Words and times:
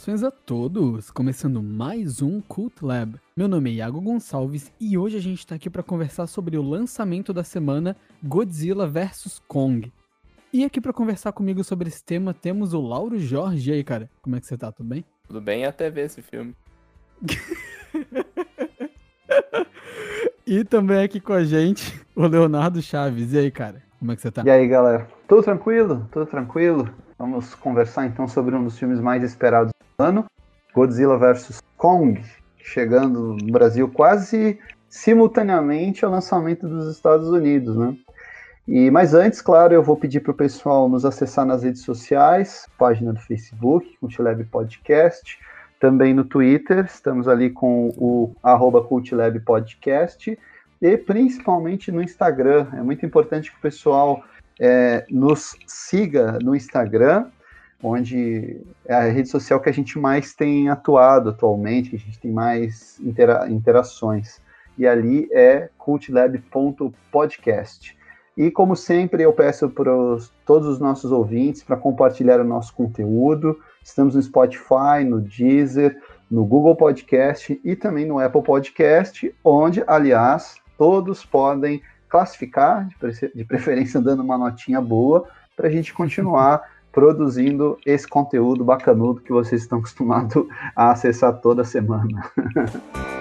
Saudações 0.00 0.24
a 0.24 0.30
todos! 0.30 1.10
Começando 1.10 1.62
mais 1.62 2.22
um 2.22 2.40
Cult 2.40 2.82
Lab. 2.82 3.16
Meu 3.36 3.46
nome 3.46 3.68
é 3.68 3.74
Iago 3.74 4.00
Gonçalves 4.00 4.72
e 4.80 4.96
hoje 4.96 5.18
a 5.18 5.20
gente 5.20 5.46
tá 5.46 5.56
aqui 5.56 5.68
para 5.68 5.82
conversar 5.82 6.26
sobre 6.26 6.56
o 6.56 6.62
lançamento 6.62 7.34
da 7.34 7.44
semana 7.44 7.94
Godzilla 8.22 8.86
vs 8.86 9.42
Kong. 9.46 9.92
E 10.54 10.64
aqui 10.64 10.80
para 10.80 10.94
conversar 10.94 11.32
comigo 11.32 11.62
sobre 11.62 11.88
esse 11.88 12.02
tema 12.02 12.32
temos 12.32 12.72
o 12.72 12.80
Lauro 12.80 13.18
Jorge. 13.18 13.70
E 13.70 13.74
aí, 13.74 13.84
cara, 13.84 14.08
como 14.22 14.36
é 14.36 14.40
que 14.40 14.46
você 14.46 14.56
tá? 14.56 14.72
Tudo 14.72 14.88
bem? 14.88 15.04
Tudo 15.26 15.38
bem 15.38 15.66
até 15.66 15.90
ver 15.90 16.06
esse 16.06 16.22
filme. 16.22 16.56
e 20.46 20.64
também 20.64 21.04
aqui 21.04 21.20
com 21.20 21.34
a 21.34 21.44
gente 21.44 22.00
o 22.16 22.26
Leonardo 22.26 22.80
Chaves. 22.80 23.34
E 23.34 23.38
aí, 23.38 23.50
cara, 23.50 23.82
como 23.98 24.12
é 24.12 24.16
que 24.16 24.22
você 24.22 24.30
tá? 24.30 24.44
E 24.46 24.50
aí, 24.50 24.66
galera? 24.66 25.06
Tudo 25.28 25.42
tranquilo? 25.42 26.08
Tudo 26.10 26.24
tranquilo? 26.24 26.88
Vamos 27.18 27.54
conversar 27.54 28.06
então 28.06 28.26
sobre 28.26 28.56
um 28.56 28.64
dos 28.64 28.78
filmes 28.78 28.98
mais 28.98 29.22
esperados 29.22 29.70
do 29.70 29.79
ano, 30.00 30.24
Godzilla 30.74 31.16
vs 31.18 31.60
Kong, 31.76 32.22
chegando 32.58 33.36
no 33.40 33.52
Brasil 33.52 33.88
quase 33.88 34.58
simultaneamente 34.88 36.04
ao 36.04 36.10
lançamento 36.10 36.66
dos 36.68 36.94
Estados 36.94 37.28
Unidos, 37.28 37.76
né? 37.76 37.96
E 38.66 38.90
mas 38.90 39.14
antes, 39.14 39.40
claro, 39.40 39.74
eu 39.74 39.82
vou 39.82 39.96
pedir 39.96 40.20
para 40.20 40.32
o 40.32 40.34
pessoal 40.34 40.88
nos 40.88 41.04
acessar 41.04 41.44
nas 41.44 41.62
redes 41.62 41.82
sociais, 41.82 42.66
página 42.78 43.12
do 43.12 43.20
Facebook, 43.20 43.96
Cultlab 43.98 44.44
Podcast, 44.44 45.38
também 45.80 46.12
no 46.12 46.24
Twitter, 46.24 46.84
estamos 46.84 47.26
ali 47.26 47.50
com 47.50 47.88
o 47.96 48.34
arroba 48.42 48.82
Cultlab 48.82 49.40
Podcast, 49.40 50.38
e 50.80 50.96
principalmente 50.96 51.90
no 51.90 52.02
Instagram. 52.02 52.68
É 52.74 52.82
muito 52.82 53.04
importante 53.04 53.50
que 53.50 53.56
o 53.56 53.60
pessoal 53.60 54.22
é, 54.60 55.04
nos 55.10 55.56
siga 55.66 56.38
no 56.42 56.54
Instagram, 56.54 57.26
onde 57.82 58.60
é 58.84 58.94
a 58.94 59.04
rede 59.04 59.28
social 59.28 59.60
que 59.60 59.68
a 59.68 59.72
gente 59.72 59.98
mais 59.98 60.34
tem 60.34 60.68
atuado 60.68 61.30
atualmente, 61.30 61.90
que 61.90 61.96
a 61.96 61.98
gente 61.98 62.18
tem 62.18 62.30
mais 62.30 62.98
intera 63.00 63.50
interações. 63.50 64.40
E 64.76 64.86
ali 64.86 65.28
é 65.32 65.70
cultlab.podcast. 65.78 67.98
E 68.36 68.50
como 68.50 68.76
sempre, 68.76 69.22
eu 69.22 69.32
peço 69.32 69.68
para 69.68 69.90
todos 70.46 70.68
os 70.68 70.78
nossos 70.78 71.12
ouvintes 71.12 71.62
para 71.62 71.76
compartilhar 71.76 72.40
o 72.40 72.44
nosso 72.44 72.74
conteúdo. 72.74 73.58
Estamos 73.82 74.14
no 74.14 74.22
Spotify, 74.22 75.04
no 75.06 75.20
Deezer, 75.20 76.00
no 76.30 76.44
Google 76.44 76.76
Podcast 76.76 77.60
e 77.64 77.74
também 77.74 78.06
no 78.06 78.18
Apple 78.18 78.42
Podcast, 78.42 79.34
onde, 79.44 79.82
aliás, 79.86 80.56
todos 80.78 81.24
podem 81.24 81.82
classificar, 82.08 82.88
de 83.34 83.44
preferência 83.44 84.00
dando 84.00 84.22
uma 84.22 84.38
notinha 84.38 84.80
boa, 84.80 85.28
para 85.56 85.68
a 85.68 85.70
gente 85.70 85.92
continuar 85.92 86.62
produzindo 86.92 87.78
esse 87.86 88.08
conteúdo 88.08 88.64
bacanudo 88.64 89.20
que 89.20 89.32
vocês 89.32 89.62
estão 89.62 89.78
acostumados 89.80 90.46
a 90.74 90.90
acessar 90.90 91.40
toda 91.40 91.64
semana. 91.64 92.30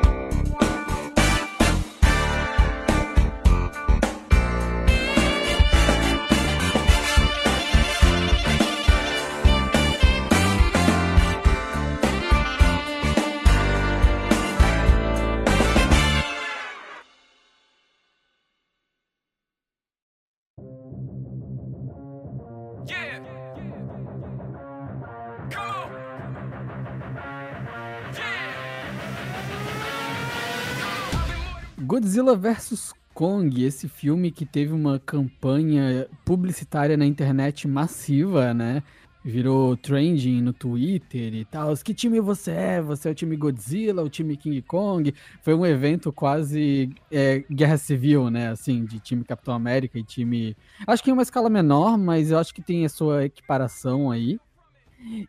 Godzilla 31.99 32.33
vs 32.33 32.93
Kong, 33.13 33.61
esse 33.61 33.89
filme 33.89 34.31
que 34.31 34.45
teve 34.45 34.71
uma 34.71 34.99
campanha 34.99 36.07
publicitária 36.23 36.95
na 36.95 37.05
internet 37.05 37.67
massiva, 37.67 38.53
né? 38.53 38.81
Virou 39.21 39.75
trending 39.75 40.41
no 40.41 40.53
Twitter 40.53 41.35
e 41.35 41.43
tal. 41.43 41.75
Que 41.75 41.93
time 41.93 42.21
você 42.21 42.51
é? 42.51 42.81
Você 42.81 43.09
é 43.09 43.11
o 43.11 43.13
time 43.13 43.35
Godzilla, 43.35 44.01
o 44.01 44.09
time 44.09 44.37
King 44.37 44.61
Kong? 44.61 45.13
Foi 45.41 45.53
um 45.53 45.65
evento 45.65 46.13
quase 46.13 46.89
é, 47.11 47.43
guerra 47.51 47.75
civil, 47.75 48.29
né? 48.29 48.47
Assim, 48.47 48.85
de 48.85 48.97
time 49.01 49.25
Capitão 49.25 49.53
América 49.53 49.99
e 49.99 50.03
time. 50.03 50.55
Acho 50.87 51.03
que 51.03 51.09
em 51.09 51.13
uma 51.13 51.23
escala 51.23 51.49
menor, 51.49 51.97
mas 51.97 52.31
eu 52.31 52.37
acho 52.39 52.55
que 52.55 52.61
tem 52.61 52.85
a 52.85 52.89
sua 52.89 53.25
equiparação 53.25 54.09
aí. 54.09 54.39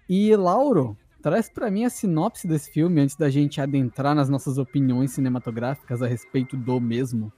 E 0.08 0.37
Lauro, 0.37 0.97
Traz 1.22 1.50
para 1.50 1.70
mim 1.70 1.84
a 1.84 1.91
sinopse 1.91 2.48
desse 2.48 2.70
filme 2.70 3.00
antes 3.00 3.14
da 3.14 3.28
gente 3.28 3.60
adentrar 3.60 4.14
nas 4.14 4.31
nossas 4.31 4.56
opiniões 4.56 5.12
cinematográficas 5.12 6.03
a 6.03 6.06
respeito 6.06 6.56
do 6.56 6.81
mesmo. 6.81 7.31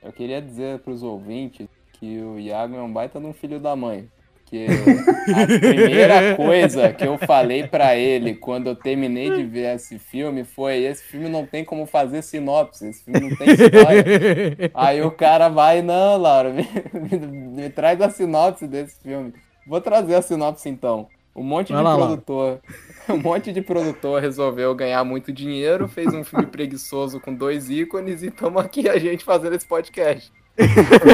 Eu 0.00 0.12
queria 0.12 0.40
dizer 0.40 0.78
para 0.78 0.92
os 0.92 1.02
ouvintes 1.02 1.68
que 1.92 2.20
o 2.20 2.38
Iago 2.38 2.76
é 2.76 2.82
um 2.82 2.92
baita 2.92 3.18
de 3.18 3.26
um 3.26 3.32
filho 3.32 3.58
da 3.58 3.74
mãe. 3.74 4.08
Porque 4.34 4.66
a 5.34 5.46
primeira 5.46 6.36
coisa 6.36 6.92
que 6.92 7.04
eu 7.04 7.18
falei 7.18 7.66
para 7.66 7.96
ele 7.96 8.34
quando 8.34 8.68
eu 8.68 8.76
terminei 8.76 9.30
de 9.30 9.44
ver 9.44 9.74
esse 9.74 9.98
filme 9.98 10.44
foi: 10.44 10.84
esse 10.84 11.02
filme 11.02 11.28
não 11.28 11.46
tem 11.46 11.64
como 11.64 11.86
fazer 11.86 12.22
sinopse, 12.22 12.86
esse 12.86 13.04
filme 13.04 13.20
não 13.20 13.36
tem 13.36 13.50
história. 13.50 14.70
Aí 14.74 15.02
o 15.02 15.10
cara 15.10 15.48
vai, 15.48 15.80
não, 15.82 16.16
Laura, 16.16 16.52
me, 16.52 16.68
me, 16.92 17.26
me 17.26 17.70
traz 17.70 18.00
a 18.00 18.10
sinopse 18.10 18.68
desse 18.68 19.00
filme. 19.00 19.32
Vou 19.66 19.80
trazer 19.80 20.14
a 20.14 20.22
sinopse 20.22 20.68
então. 20.68 21.08
Um 21.34 21.42
monte 21.42 21.72
Vai 21.72 21.82
de 21.82 21.88
lá, 21.88 21.96
produtor. 21.96 22.60
Lá. 22.68 22.74
Um 23.14 23.18
monte 23.18 23.52
de 23.52 23.60
produtor 23.60 24.20
resolveu 24.20 24.72
ganhar 24.76 25.02
muito 25.02 25.32
dinheiro, 25.32 25.88
fez 25.88 26.14
um 26.14 26.22
filme 26.22 26.46
preguiçoso 26.48 27.18
com 27.18 27.34
dois 27.34 27.68
ícones 27.68 28.22
e 28.22 28.28
estamos 28.28 28.62
aqui 28.62 28.88
a 28.88 28.96
gente 28.96 29.24
fazendo 29.24 29.56
esse 29.56 29.66
podcast. 29.66 30.32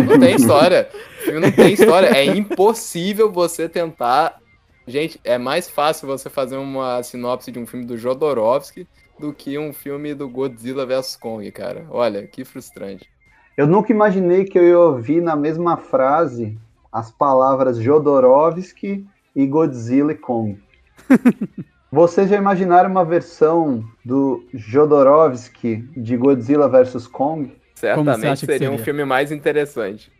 Não 0.06 0.18
tem 0.18 0.34
história. 0.34 0.88
O 0.92 1.22
filme 1.22 1.40
não 1.40 1.52
tem 1.52 1.72
história. 1.72 2.08
É 2.08 2.24
impossível 2.26 3.30
você 3.30 3.68
tentar. 3.68 4.38
Gente, 4.86 5.20
é 5.24 5.38
mais 5.38 5.68
fácil 5.68 6.06
você 6.06 6.28
fazer 6.28 6.56
uma 6.56 7.02
sinopse 7.02 7.50
de 7.50 7.58
um 7.58 7.66
filme 7.66 7.86
do 7.86 7.96
Jodorowsky 7.96 8.86
do 9.18 9.32
que 9.32 9.58
um 9.58 9.72
filme 9.72 10.14
do 10.14 10.28
Godzilla 10.28 10.86
vs 10.86 11.16
Kong, 11.16 11.50
cara. 11.50 11.86
Olha, 11.90 12.26
que 12.26 12.44
frustrante. 12.44 13.08
Eu 13.56 13.66
nunca 13.66 13.92
imaginei 13.92 14.44
que 14.44 14.58
eu 14.58 14.64
ia 14.64 14.78
ouvir 14.78 15.20
na 15.20 15.34
mesma 15.34 15.76
frase 15.76 16.56
as 16.92 17.10
palavras 17.10 17.78
Jodorowsky 17.78 19.04
e 19.38 19.46
Godzilla 19.46 20.10
e 20.10 20.16
Kong. 20.16 20.60
Vocês 21.92 22.28
já 22.28 22.36
imaginaram 22.36 22.90
uma 22.90 23.04
versão 23.04 23.84
do 24.04 24.44
Jodorowsky 24.52 25.88
de 25.96 26.16
Godzilla 26.16 26.68
vs 26.68 27.06
Kong? 27.06 27.56
Certamente 27.76 28.40
seria, 28.40 28.58
seria, 28.58 28.70
um 28.72 28.78
filme 28.78 29.04
mais 29.04 29.30
interessante. 29.30 30.10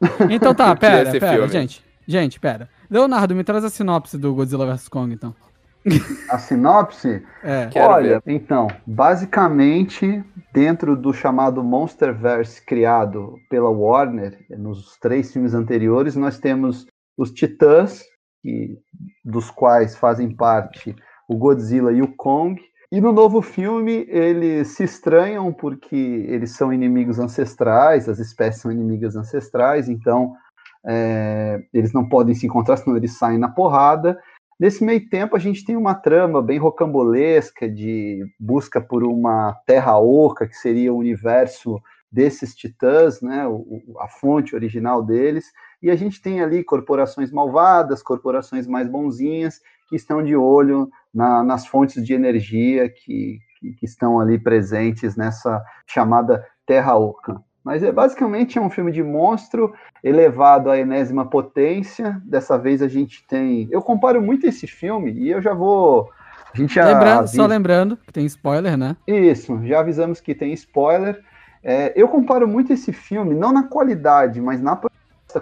Então 0.30 0.54
tá, 0.54 0.76
pera, 0.76 1.10
pera, 1.10 1.32
filme. 1.32 1.48
gente. 1.48 1.84
Gente, 2.06 2.38
pera. 2.38 2.68
Leonardo, 2.88 3.34
me 3.34 3.42
traz 3.42 3.64
a 3.64 3.70
sinopse 3.70 4.16
do 4.16 4.32
Godzilla 4.32 4.64
vs 4.66 4.88
Kong, 4.88 5.12
então. 5.12 5.34
A 6.30 6.38
sinopse? 6.38 7.22
É. 7.42 7.68
Olha, 7.80 8.22
então, 8.26 8.68
basicamente, 8.86 10.22
dentro 10.52 10.94
do 10.94 11.12
chamado 11.12 11.64
Monsterverse 11.64 12.64
criado 12.64 13.34
pela 13.50 13.70
Warner, 13.70 14.38
nos 14.50 14.96
três 15.00 15.32
filmes 15.32 15.54
anteriores, 15.54 16.14
nós 16.14 16.38
temos 16.38 16.86
os 17.16 17.32
Titãs, 17.32 18.04
que, 18.42 18.78
dos 19.24 19.50
quais 19.50 19.96
fazem 19.96 20.34
parte 20.34 20.94
o 21.28 21.36
Godzilla 21.36 21.92
e 21.92 22.00
o 22.00 22.14
Kong. 22.16 22.60
E 22.90 23.00
no 23.00 23.12
novo 23.12 23.42
filme 23.42 24.06
eles 24.08 24.68
se 24.68 24.84
estranham 24.84 25.52
porque 25.52 26.24
eles 26.28 26.52
são 26.52 26.72
inimigos 26.72 27.18
ancestrais, 27.18 28.08
as 28.08 28.18
espécies 28.18 28.62
são 28.62 28.72
inimigas 28.72 29.14
ancestrais, 29.14 29.90
então 29.90 30.34
é, 30.86 31.62
eles 31.74 31.92
não 31.92 32.08
podem 32.08 32.34
se 32.34 32.46
encontrar, 32.46 32.78
senão 32.78 32.96
eles 32.96 33.18
saem 33.18 33.38
na 33.38 33.48
porrada. 33.48 34.18
Nesse 34.58 34.82
meio 34.82 35.06
tempo, 35.08 35.36
a 35.36 35.38
gente 35.38 35.64
tem 35.64 35.76
uma 35.76 35.94
trama 35.94 36.42
bem 36.42 36.58
rocambolesca 36.58 37.68
de 37.68 38.26
busca 38.40 38.80
por 38.80 39.04
uma 39.04 39.54
terra 39.66 39.98
oca, 39.98 40.48
que 40.48 40.56
seria 40.56 40.92
o 40.92 40.96
universo 40.96 41.80
desses 42.10 42.54
titãs, 42.54 43.20
né, 43.20 43.44
a 44.00 44.08
fonte 44.08 44.56
original 44.56 45.02
deles. 45.02 45.52
E 45.82 45.90
a 45.90 45.96
gente 45.96 46.20
tem 46.20 46.40
ali 46.40 46.64
corporações 46.64 47.30
malvadas, 47.30 48.02
corporações 48.02 48.66
mais 48.66 48.88
bonzinhas, 48.88 49.60
que 49.88 49.96
estão 49.96 50.22
de 50.22 50.36
olho 50.36 50.88
na, 51.14 51.42
nas 51.42 51.66
fontes 51.66 52.04
de 52.04 52.12
energia 52.12 52.88
que, 52.88 53.38
que, 53.58 53.72
que, 53.72 53.84
estão 53.86 54.20
ali 54.20 54.38
presentes 54.38 55.16
nessa 55.16 55.62
chamada 55.86 56.44
Terra 56.66 56.96
Oca. 56.96 57.40
Mas 57.64 57.82
é 57.82 57.92
basicamente 57.92 58.58
é 58.58 58.60
um 58.60 58.70
filme 58.70 58.92
de 58.92 59.02
monstro 59.02 59.72
elevado 60.02 60.70
à 60.70 60.78
enésima 60.78 61.26
potência. 61.28 62.20
Dessa 62.24 62.56
vez 62.56 62.82
a 62.82 62.88
gente 62.88 63.26
tem. 63.26 63.68
Eu 63.70 63.82
comparo 63.82 64.22
muito 64.22 64.46
esse 64.46 64.66
filme 64.66 65.12
e 65.12 65.30
eu 65.30 65.42
já 65.42 65.52
vou. 65.52 66.10
A 66.54 66.56
gente 66.56 66.74
já 66.74 66.86
lembrando, 66.86 67.18
avisa... 67.18 67.36
Só 67.36 67.46
lembrando 67.46 67.96
que 67.96 68.12
tem 68.12 68.24
spoiler, 68.26 68.76
né? 68.76 68.96
Isso, 69.06 69.60
já 69.66 69.80
avisamos 69.80 70.20
que 70.20 70.34
tem 70.34 70.52
spoiler. 70.54 71.22
É, 71.62 71.92
eu 71.94 72.08
comparo 72.08 72.46
muito 72.48 72.72
esse 72.72 72.92
filme, 72.92 73.34
não 73.34 73.52
na 73.52 73.64
qualidade, 73.64 74.40
mas 74.40 74.62
na 74.62 74.76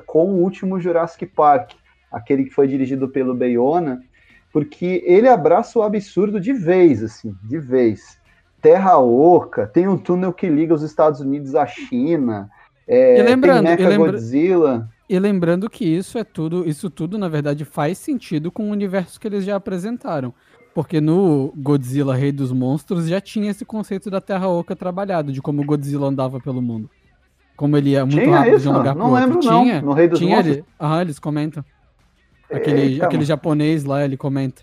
com 0.07 0.27
o 0.33 0.43
último 0.43 0.81
Jurassic 0.81 1.27
Park, 1.27 1.73
aquele 2.11 2.45
que 2.45 2.51
foi 2.51 2.67
dirigido 2.67 3.09
pelo 3.09 3.35
Bayona, 3.35 4.03
porque 4.53 5.03
ele 5.07 5.29
abraça 5.29 5.79
o 5.79 5.83
absurdo 5.83 6.41
de 6.41 6.53
vez, 6.53 7.03
assim, 7.03 7.35
de 7.45 7.59
vez. 7.59 8.19
Terra 8.61 8.99
Oca, 8.99 9.67
tem 9.67 9.87
um 9.87 9.99
túnel 9.99 10.33
que 10.33 10.49
liga 10.49 10.75
os 10.75 10.83
Estados 10.83 11.21
Unidos 11.21 11.55
à 11.55 11.67
China, 11.67 12.49
é, 12.89 13.19
E 13.19 13.23
lembrando- 13.23 13.65
tem 13.67 13.75
e 13.75 13.77
Mecha 13.77 13.89
lembra- 13.89 14.13
Godzilla. 14.13 14.89
E 15.09 15.19
lembrando 15.19 15.71
que 15.71 15.85
isso 15.85 16.19
é 16.19 16.25
tudo, 16.25 16.69
isso 16.69 16.91
tudo 16.91 17.17
na 17.19 17.29
verdade 17.29 17.65
faz 17.65 17.99
sentido 17.99 18.51
com 18.51 18.65
o 18.69 18.73
universo 18.73 19.21
que 19.21 19.27
eles 19.29 19.45
já 19.45 19.55
apresentaram. 19.57 20.35
Porque 20.75 21.01
no 21.01 21.53
Godzilla 21.57 22.15
Rei 22.15 22.31
dos 22.33 22.53
Monstros 22.53 23.07
já 23.09 23.21
tinha 23.21 23.51
esse 23.51 23.65
conceito 23.65 24.11
da 24.11 24.21
Terra 24.21 24.49
Oca 24.49 24.75
trabalhado, 24.77 25.33
de 25.33 25.41
como 25.41 25.63
o 25.63 25.65
Godzilla 25.65 26.07
andava 26.09 26.39
pelo 26.41 26.61
mundo. 26.61 26.91
Como 27.57 27.77
ele 27.77 27.91
ia 27.91 28.05
muito 28.05 28.19
Tinha 28.23 28.37
rápido 28.39 28.51
de 28.53 28.57
isso? 28.61 28.71
um 28.71 28.73
lugar 28.77 28.95
Não 28.95 29.07
pro 29.07 29.15
lembro, 29.15 29.35
outro. 29.37 29.51
não. 29.51 29.63
Tinha, 29.65 29.81
No 29.83 29.93
Rei 29.93 30.09
dos 30.09 30.19
tinha 30.19 30.37
Monstros? 30.37 30.57
ele. 30.59 30.65
Aham, 30.81 31.01
eles 31.01 31.19
comentam. 31.19 31.65
Aquele, 32.53 32.81
Eita, 32.83 33.05
aquele 33.07 33.19
mano. 33.19 33.27
japonês 33.27 33.85
lá, 33.85 34.05
ele 34.05 34.17
comenta. 34.17 34.63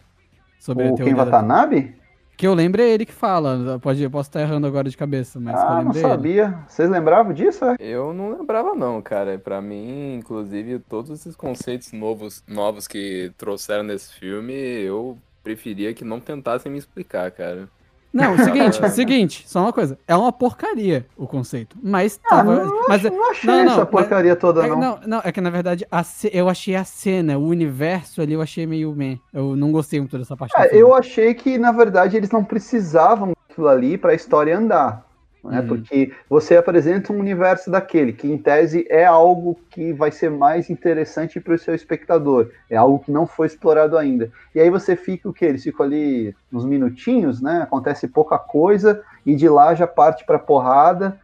Sobre 0.60 0.88
a 0.88 0.92
O 0.92 0.96
Ken 0.96 1.04
teoria 1.06 1.16
da... 1.16 1.24
Watanabe? 1.26 1.96
Que 2.38 2.48
eu 2.48 2.54
lembro 2.54 2.82
é 2.82 2.90
ele 2.90 3.06
que 3.06 3.12
fala. 3.12 3.80
Pode, 3.80 4.02
eu 4.02 4.10
posso 4.10 4.30
estar 4.30 4.42
errando 4.42 4.66
agora 4.66 4.90
de 4.90 4.98
cabeça, 4.98 5.40
mas 5.40 5.54
que 5.56 5.60
eu 5.60 5.66
Ah, 5.68 5.76
não 5.76 5.84
lembrei 5.84 6.02
é 6.02 6.06
ele. 6.06 6.14
sabia. 6.16 6.60
Vocês 6.68 6.90
lembravam 6.90 7.34
disso? 7.34 7.64
é? 7.66 7.76
Eu 7.80 8.14
não 8.14 8.38
lembrava 8.38 8.74
não, 8.74 9.02
cara. 9.02 9.38
Pra 9.38 9.62
mim, 9.62 10.16
inclusive, 10.16 10.80
todos 10.80 11.12
esses 11.12 11.36
conceitos 11.36 11.92
novos, 11.92 12.44
novos 12.48 12.88
que 12.88 13.32
trouxeram 13.38 13.84
nesse 13.84 14.14
filme, 14.14 14.54
eu 14.54 15.18
preferia 15.44 15.94
que 15.94 16.04
não 16.04 16.20
tentassem 16.20 16.72
me 16.72 16.78
explicar, 16.78 17.30
cara. 17.32 17.68
Não, 18.14 18.38
seguinte, 18.44 18.90
seguinte, 18.92 19.44
só 19.48 19.62
uma 19.62 19.74
coisa. 19.74 19.98
É 20.08 20.16
uma 20.16 20.32
porcaria 20.32 21.06
o 21.18 21.26
conceito. 21.26 21.76
Mas 21.82 22.20
Ah, 22.26 22.30
tava. 22.30 22.64
não, 22.64 22.88
mas, 22.88 23.04
não 23.04 23.32
achei 23.32 23.50
não, 23.50 23.58
não, 23.66 23.72
essa 23.72 23.80
mas- 23.82 23.90
porcaria 23.90 24.36
toda, 24.36 24.64
é, 24.66 24.70
não. 24.70 24.80
não, 24.80 25.00
não, 25.08 25.22
é 25.24 25.32
que 25.32 25.42
na 25.42 25.50
verdade 25.50 25.86
a 25.92 26.04
eu 26.32 26.48
achei 26.48 26.76
a 26.76 26.84
cena, 26.84 27.38
o 27.38 27.48
universo 27.48 28.22
ali, 28.22 28.34
eu 28.34 28.42
achei 28.42 28.68
meio 28.68 28.94
meh. 28.96 29.18
Eu 29.34 29.56
não 29.56 29.72
gostei 29.72 30.00
muito 30.00 30.18
dessa 30.18 30.38
parte 30.38 30.54
É, 30.58 30.70
eu 30.76 30.94
achei 30.94 31.34
que, 31.34 31.58
na 31.58 31.72
verdade, 31.72 32.16
eles 32.16 32.30
não 32.30 32.44
precisavam 32.44 33.34
daquilo 33.50 33.68
ali 33.68 33.98
para 33.98 34.12
a 34.12 34.16
história 34.16 34.56
andar. 34.58 35.04
Né? 35.44 35.62
Uhum. 35.62 35.68
Porque 35.68 36.14
você 36.30 36.56
apresenta 36.56 37.12
um 37.12 37.20
universo 37.20 37.70
daquele, 37.70 38.14
que 38.14 38.32
em 38.32 38.38
tese 38.38 38.86
é 38.90 39.04
algo 39.06 39.60
que 39.70 39.92
vai 39.94 40.12
ser 40.12 40.30
mais 40.32 40.70
interessante 40.70 41.40
para 41.40 41.54
o 41.54 41.60
seu 41.60 41.76
espectador. 41.76 42.50
É 42.70 42.78
algo 42.78 43.00
que 43.00 43.12
não 43.12 43.28
foi 43.28 43.48
explorado 43.48 43.98
ainda. 43.98 44.32
E 44.56 44.60
aí 44.60 44.70
você 44.70 44.96
fica 44.96 45.28
o 45.30 45.34
quê? 45.34 45.46
Eles 45.46 45.64
ficam 45.64 45.86
ali 45.86 46.34
uns 46.52 46.66
minutinhos, 46.66 47.42
né? 47.42 47.62
Acontece 47.64 48.08
pouca 48.08 48.38
coisa, 48.40 49.04
e 49.26 49.36
de 49.36 49.50
lá 49.50 49.76
já 49.76 49.86
parte 49.88 50.26
para 50.26 50.40
porrada. 50.40 51.20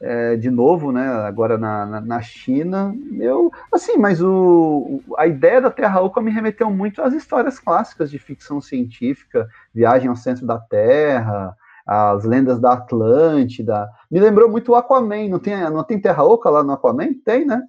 é, 0.00 0.36
de 0.36 0.50
novo, 0.50 0.90
né? 0.92 1.06
Agora 1.08 1.56
na, 1.56 1.86
na, 1.86 2.00
na 2.00 2.20
China. 2.22 2.92
Eu, 3.20 3.50
assim, 3.72 3.96
mas 3.96 4.20
o- 4.20 5.00
a 5.16 5.26
ideia 5.28 5.60
da 5.60 5.70
Terra 5.70 6.00
Oca 6.00 6.20
me 6.20 6.30
remeteu 6.30 6.70
muito 6.70 7.00
às 7.02 7.14
histórias 7.14 7.58
clássicas 7.60 8.10
de 8.10 8.18
ficção 8.18 8.60
científica, 8.60 9.48
Viagem 9.74 10.08
ao 10.08 10.16
Centro 10.16 10.44
da 10.46 10.58
Terra, 10.58 11.56
as 11.86 12.24
lendas 12.24 12.60
da 12.60 12.72
Atlântida. 12.74 13.88
Me 14.10 14.20
lembrou 14.20 14.50
muito 14.50 14.72
o 14.72 14.74
Aquaman. 14.74 15.28
Não 15.28 15.38
tem, 15.38 15.56
não 15.70 15.84
tem 15.84 16.00
Terra 16.00 16.24
Oca 16.24 16.50
lá 16.50 16.62
no 16.62 16.72
Aquaman? 16.72 17.14
Tem, 17.24 17.44
né? 17.44 17.62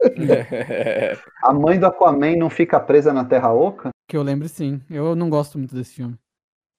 A 1.42 1.52
mãe 1.52 1.78
do 1.78 1.86
Aquaman 1.86 2.36
não 2.36 2.50
fica 2.50 2.80
presa 2.80 3.12
na 3.12 3.24
Terra 3.24 3.52
Oca? 3.52 3.90
Que 4.08 4.16
eu 4.16 4.22
lembro 4.22 4.48
sim. 4.48 4.80
Eu 4.90 5.14
não 5.14 5.30
gosto 5.30 5.58
muito 5.58 5.74
desse 5.74 5.94
filme. 5.94 6.16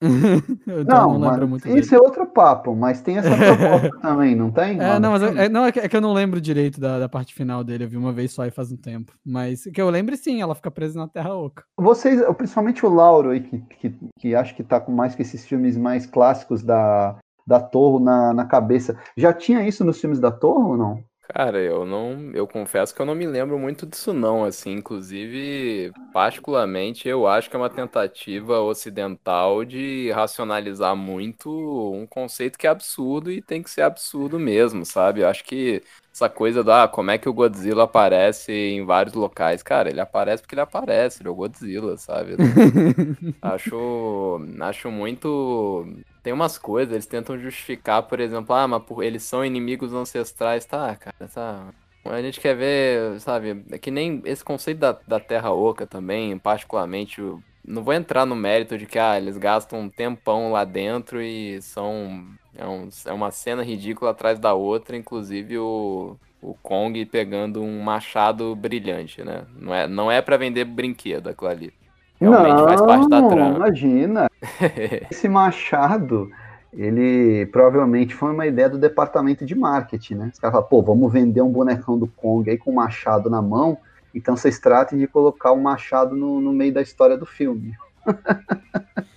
Não, 0.88 1.18
não 1.18 1.30
lembro 1.30 1.48
muito 1.48 1.64
dele. 1.68 1.80
isso 1.80 1.96
é 1.96 2.00
outro 2.00 2.26
papo, 2.26 2.76
mas 2.76 3.02
tem 3.02 3.18
essa 3.18 3.30
proposta 3.36 3.90
também, 4.02 4.36
não 4.36 4.52
tem? 4.52 4.80
É, 4.80 5.00
não, 5.00 5.12
mas 5.12 5.24
é, 5.24 5.46
é- 5.46 5.50
não, 5.50 5.66
é, 5.66 5.72
que, 5.72 5.80
é 5.80 5.88
que 5.88 5.96
eu 5.96 6.02
não 6.02 6.14
lembro 6.14 6.42
direito 6.42 6.80
da, 6.80 7.00
da 7.00 7.10
parte 7.10 7.34
final 7.34 7.64
dele. 7.64 7.86
Eu 7.86 7.90
vi 7.90 7.98
uma 7.98 8.12
vez 8.12 8.32
só 8.32 8.46
e 8.46 8.52
faz 8.52 8.72
um 8.72 8.78
tempo. 8.78 9.14
Mas 9.26 9.64
que 9.64 9.82
eu 9.82 9.90
lembro 9.90 10.16
sim, 10.18 10.42
ela 10.42 10.56
fica 10.56 10.70
presa 10.72 11.00
na 11.00 11.08
Terra 11.08 11.34
Oca. 11.34 11.64
Vocês, 11.78 12.22
principalmente 12.36 12.86
o 12.86 12.90
Lauro 12.90 13.30
aí, 13.30 13.42
que, 13.42 13.60
que, 13.80 13.96
que 14.20 14.36
acho 14.36 14.56
que 14.56 14.64
tá 14.64 14.80
com 14.80 14.92
mais 14.92 15.16
que 15.16 15.22
esses 15.22 15.46
filmes 15.46 15.78
mais 15.78 16.06
clássicos 16.06 16.64
da, 16.64 17.16
da 17.46 17.60
Torre 17.60 18.04
na, 18.04 18.34
na 18.34 18.46
cabeça, 18.46 18.98
já 19.16 19.32
tinha 19.34 19.68
isso 19.68 19.84
nos 19.84 20.00
filmes 20.00 20.20
da 20.20 20.32
Torre 20.32 20.64
ou 20.64 20.78
não? 20.78 21.04
Cara, 21.30 21.60
eu 21.62 21.86
não, 21.86 22.32
eu 22.34 22.46
confesso 22.48 22.94
que 22.94 23.02
eu 23.02 23.06
não 23.06 23.16
me 23.16 23.26
lembro 23.26 23.58
muito 23.58 23.86
disso 23.86 24.14
não, 24.14 24.44
assim, 24.44 24.72
inclusive, 24.74 25.94
particularmente, 26.12 27.08
eu 27.08 27.26
acho 27.26 27.50
que 27.50 27.56
é 27.56 27.60
uma 27.60 27.70
tentativa 27.70 28.60
ocidental 28.60 29.64
de 29.64 30.12
racionalizar 30.12 30.96
muito 30.96 31.50
um 31.94 32.06
conceito 32.06 32.58
que 32.60 32.68
é 32.68 32.70
absurdo 32.70 33.32
e 33.32 33.42
tem 33.42 33.64
que 33.64 33.70
ser 33.70 33.82
absurdo 33.84 34.38
mesmo, 34.38 34.86
sabe? 34.86 35.22
Eu 35.22 35.30
acho 35.30 35.44
que 35.46 35.82
essa 36.14 36.30
coisa 36.30 36.62
da 36.64 36.88
como 36.90 37.10
é 37.10 37.18
que 37.18 37.30
o 37.30 37.34
Godzilla 37.34 37.86
aparece 37.86 38.52
em 38.52 38.86
vários 38.86 39.16
locais, 39.16 39.64
cara, 39.64 39.90
ele 39.90 40.02
aparece 40.02 40.44
porque 40.44 40.54
ele 40.56 40.62
aparece, 40.62 41.22
ele 41.22 41.30
é 41.30 41.32
o 41.32 41.36
Godzilla, 41.36 41.98
sabe? 41.98 42.36
Acho, 43.42 44.40
acho 44.62 44.90
muito. 44.92 45.86
Tem 46.24 46.34
umas 46.34 46.58
coisas, 46.58 46.94
eles 46.94 47.08
tentam 47.08 47.38
justificar, 47.40 48.04
por 48.08 48.20
exemplo, 48.20 48.56
ah, 48.56 48.68
mas 48.68 48.84
eles 49.02 49.24
são 49.24 49.46
inimigos 49.46 49.94
ancestrais, 49.94 50.66
tá, 50.66 50.96
cara, 50.96 51.30
tá. 51.34 51.76
A 52.06 52.22
gente 52.22 52.40
quer 52.42 52.56
ver, 52.56 53.20
sabe, 53.22 53.66
é 53.72 53.78
que 53.80 53.92
nem 53.92 54.22
esse 54.26 54.44
conceito 54.44 54.80
da, 54.80 54.94
da 55.08 55.20
Terra 55.20 55.52
Oca 55.54 55.86
também, 55.88 56.38
particularmente, 56.40 57.22
não 57.66 57.84
vou 57.84 57.94
entrar 57.94 58.26
no 58.26 58.36
mérito 58.36 58.78
de 58.78 58.86
que, 58.88 59.00
ah, 59.00 59.18
eles 59.18 59.38
gastam 59.38 59.82
um 59.82 59.90
tempão 59.90 60.52
lá 60.52 60.64
dentro 60.66 61.22
e 61.22 61.62
são. 61.62 62.38
É, 62.54 62.66
um- 62.68 62.90
é 63.08 63.12
uma 63.14 63.32
cena 63.32 63.64
ridícula 63.64 64.12
atrás 64.12 64.40
da 64.40 64.54
outra, 64.54 64.96
inclusive 64.98 65.58
o, 65.58 66.20
o 66.42 66.56
Kong 66.56 67.06
pegando 67.08 67.62
um 67.64 67.82
machado 67.82 68.56
brilhante, 68.56 69.24
né? 69.24 69.46
Não 69.50 69.74
é, 69.74 69.88
não 69.88 70.12
é 70.12 70.22
para 70.22 70.38
vender 70.38 70.66
brinquedo 70.66 71.28
aquilo 71.30 71.50
ali. 71.50 71.74
Realmente 72.30 72.64
faz 72.64 72.82
parte 72.82 73.10
da 73.10 73.22
Não, 73.22 73.30
trama. 73.30 73.56
Imagina, 73.58 74.30
esse 75.12 75.28
machado, 75.30 76.30
ele 76.74 77.46
provavelmente 77.48 78.16
foi 78.16 78.32
uma 78.32 78.46
ideia 78.48 78.70
do 78.70 78.78
departamento 78.78 79.46
de 79.46 79.56
marketing, 79.56 80.16
né? 80.16 80.30
Os 80.34 80.40
caras 80.40 80.54
falaram, 80.54 80.70
pô, 80.70 80.82
vamos 80.82 81.12
vender 81.12 81.42
um 81.42 81.52
bonecão 81.52 81.98
do 81.98 82.08
Kong 82.08 82.50
aí 82.50 82.58
com 82.58 82.72
um 82.72 82.76
machado 82.76 83.30
na 83.30 83.42
mão, 83.42 83.78
então 84.14 84.36
vocês 84.36 84.60
tratem 84.60 84.98
de 84.98 85.08
colocar 85.08 85.52
o 85.52 85.62
machado 85.62 86.16
no, 86.16 86.40
no 86.42 86.52
meio 86.54 86.74
da 86.74 86.82
história 86.82 87.18
do 87.18 87.26
filme. 87.26 87.74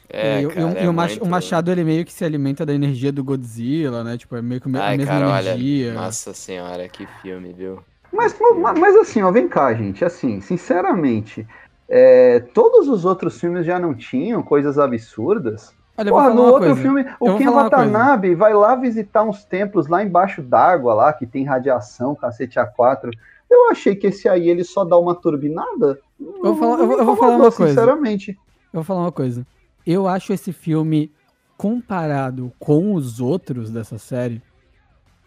É, 0.09 0.41
e, 0.41 0.47
o- 0.47 0.51
e 0.51 0.53
o- 0.53 0.55
cara, 0.55 0.81
e 0.81 0.85
é 0.85 0.89
o, 0.89 0.95
mach- 0.95 1.11
muito- 1.11 1.25
o 1.25 1.29
Machado, 1.29 1.71
ele 1.71 1.85
meio 1.85 2.05
que 2.05 2.13
se 2.13 2.25
alimenta 2.25 2.65
da 2.65 2.73
energia 2.73 3.13
do 3.13 3.23
Godzilla, 3.25 4.03
né? 4.05 4.17
Tipo, 4.17 4.37
é 4.37 4.43
meio 4.43 4.61
que 4.61 4.69
a 4.77 4.81
Ai, 4.81 4.97
mesma 4.97 5.15
cara, 5.15 5.29
olha, 5.29 5.51
energia. 5.51 5.95
nossa 5.95 6.33
senhora, 6.33 6.89
que 6.89 7.07
filme, 7.07 7.53
viu? 7.53 7.81
Mas, 8.13 8.35
mas, 8.41 8.79
mas 8.79 8.97
assim, 8.97 9.23
ó, 9.23 9.31
vem 9.31 9.49
cá, 9.49 9.75
gente, 9.75 10.05
assim, 10.05 10.41
sinceramente, 10.41 11.47
é, 11.88 12.40
todos 12.52 12.88
os 12.88 13.05
outros 13.05 13.38
filmes 13.40 13.64
já 13.66 13.78
não 13.78 13.95
tinham 13.95 14.43
coisas 14.43 14.78
absurdas? 14.78 15.75
Olha, 15.99 16.11
Porra, 16.11 16.31
no 16.35 16.43
outro 16.43 16.66
coisa. 16.66 16.81
filme, 16.83 17.07
o 17.19 17.37
Ken. 17.38 17.50
Watanabe 17.50 18.35
vai 18.35 18.52
lá 18.52 18.75
visitar 18.75 19.23
uns 19.23 19.45
templos 19.45 19.87
lá 19.87 20.02
embaixo 20.05 20.43
d'água, 20.43 20.93
lá, 20.93 21.12
que 21.12 21.26
tem 21.26 21.45
radiação, 21.45 22.14
cacete 22.14 22.59
A4. 22.59 23.11
Eu 23.49 23.71
achei 23.71 23.95
que 23.97 24.09
esse 24.09 24.28
aí 24.28 24.49
ele 24.50 24.62
só 24.64 24.85
dá 24.85 24.99
uma 24.99 25.14
turbinada. 25.14 25.99
Eu 26.21 26.55
vou 26.55 26.57
falar- 26.57 26.78
eu 26.81 26.87
vou- 26.87 26.99
eu 26.99 27.05
vou 27.07 27.16
falar 27.16 27.37
uma 27.37 27.50
coisa. 27.52 27.73
Sinceramente. 27.73 28.33
Eu 28.33 28.37
vou 28.75 28.85
falar 28.85 29.00
uma 29.02 29.12
coisa. 29.12 29.47
Eu 29.87 30.07
acho 30.07 30.33
esse 30.33 30.52
filme, 30.52 31.11
comparado 31.57 32.52
com 32.59 32.93
os 32.95 33.19
outros 33.21 33.71
dessa 33.71 33.97
série, 33.99 34.43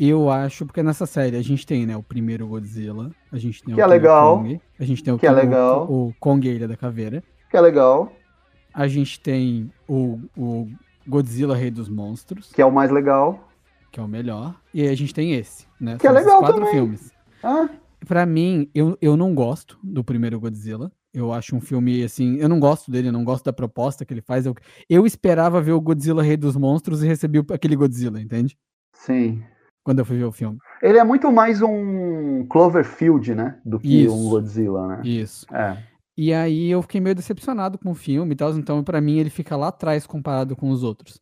eu 0.08 0.30
acho, 0.30 0.66
porque 0.66 0.82
nessa 0.84 1.06
série 1.06 1.36
a 1.36 1.42
gente 1.42 1.66
tem, 1.66 1.86
né, 1.86 1.98
o 1.98 2.04
primeiro 2.04 2.48
Godzilla, 2.48 3.12
a 3.32 3.38
gente 3.38 3.64
tem 3.64 3.76
Que 3.76 3.82
o 3.82 3.84
é 3.84 3.88
King 3.88 3.98
legal. 4.00 4.38
Kong, 4.38 4.62
a 4.80 4.86
gente 4.86 5.04
tem 5.04 5.14
o, 5.14 5.20
Que 5.20 5.26
é 5.28 5.30
King- 5.30 5.40
o- 5.42 5.44
legal. 5.44 5.92
o 5.92 6.14
Kong 6.20 6.48
Ilha 6.48 6.68
da 6.68 6.78
Caveira, 6.78 7.24
Que 7.50 7.58
é 7.58 7.62
legal, 7.62 8.12
a 8.74 8.88
gente 8.88 9.20
tem 9.20 9.72
o, 9.88 10.20
o 10.38 10.68
Godzilla 11.08 11.56
Rei 11.56 11.72
dos 11.72 11.90
Monstros, 11.90 12.52
que 12.54 12.62
é 12.62 12.66
o 12.66 12.72
mais 12.72 12.92
legal. 12.92 13.50
que 13.92 14.00
é 14.00 14.04
o 14.04 14.08
melhor, 14.08 14.56
e 14.74 14.88
a 14.88 14.96
gente 14.96 15.14
tem 15.14 15.34
esse, 15.34 15.66
né? 15.82 15.98
Que 16.00 16.06
é 16.08 16.10
São 16.12 16.18
esses 16.20 16.26
legal 16.28 16.40
quatro 16.42 16.58
também. 16.60 16.72
filmes. 16.74 17.12
Ah, 17.44 17.68
Pra 18.08 18.26
mim, 18.26 18.70
eu, 18.74 18.98
eu 19.02 19.18
não 19.18 19.36
gosto 19.36 19.78
do 19.84 20.04
primeiro 20.06 20.40
Godzilla. 20.40 20.90
Eu 21.14 21.34
acho 21.34 21.54
um 21.56 21.60
filme, 21.60 22.02
assim, 22.02 22.36
eu 22.38 22.48
não 22.48 22.58
gosto 22.58 22.90
dele, 22.90 23.10
eu 23.10 23.12
não 23.12 23.26
gosto 23.26 23.44
da 23.44 23.52
proposta 23.52 24.06
que 24.06 24.14
ele 24.14 24.22
faz. 24.22 24.46
Eu, 24.46 24.56
eu 24.90 25.06
esperava 25.06 25.60
ver 25.62 25.74
o 25.74 25.82
Godzilla 25.82 26.24
Rei 26.24 26.38
dos 26.38 26.56
Monstros 26.56 27.04
e 27.04 27.08
recebi 27.08 27.44
aquele 27.52 27.76
Godzilla, 27.76 28.22
entende? 28.22 28.58
sim. 28.94 29.44
Quando 29.84 30.00
eu 30.00 30.06
fui 30.06 30.18
ver 30.18 30.26
o 30.26 30.32
filme. 30.32 30.58
Ele 30.82 30.98
é 30.98 31.04
muito 31.04 31.32
mais 31.32 31.62
um 31.62 32.46
Cloverfield, 32.48 33.34
né? 33.34 33.60
Do 33.66 33.80
que 33.80 34.04
Isso. 34.04 34.14
um 34.16 34.30
Godzilla, 34.30 34.88
né? 34.88 35.02
Isso. 35.04 35.46
É. 35.54 35.78
E 36.18 36.34
aí 36.34 36.70
eu 36.70 36.82
fiquei 36.82 37.00
meio 37.00 37.16
decepcionado 37.16 37.78
com 37.80 37.92
o 37.92 37.96
filme 37.96 38.34
e 38.34 38.36
tal, 38.36 38.52
então 38.58 38.84
pra 38.84 39.00
mim 39.00 39.18
ele 39.18 39.30
fica 39.30 39.56
lá 39.56 39.70
atrás 39.70 40.06
comparado 40.06 40.56
com 40.56 40.70
os 40.70 40.84
outros. 40.84 41.20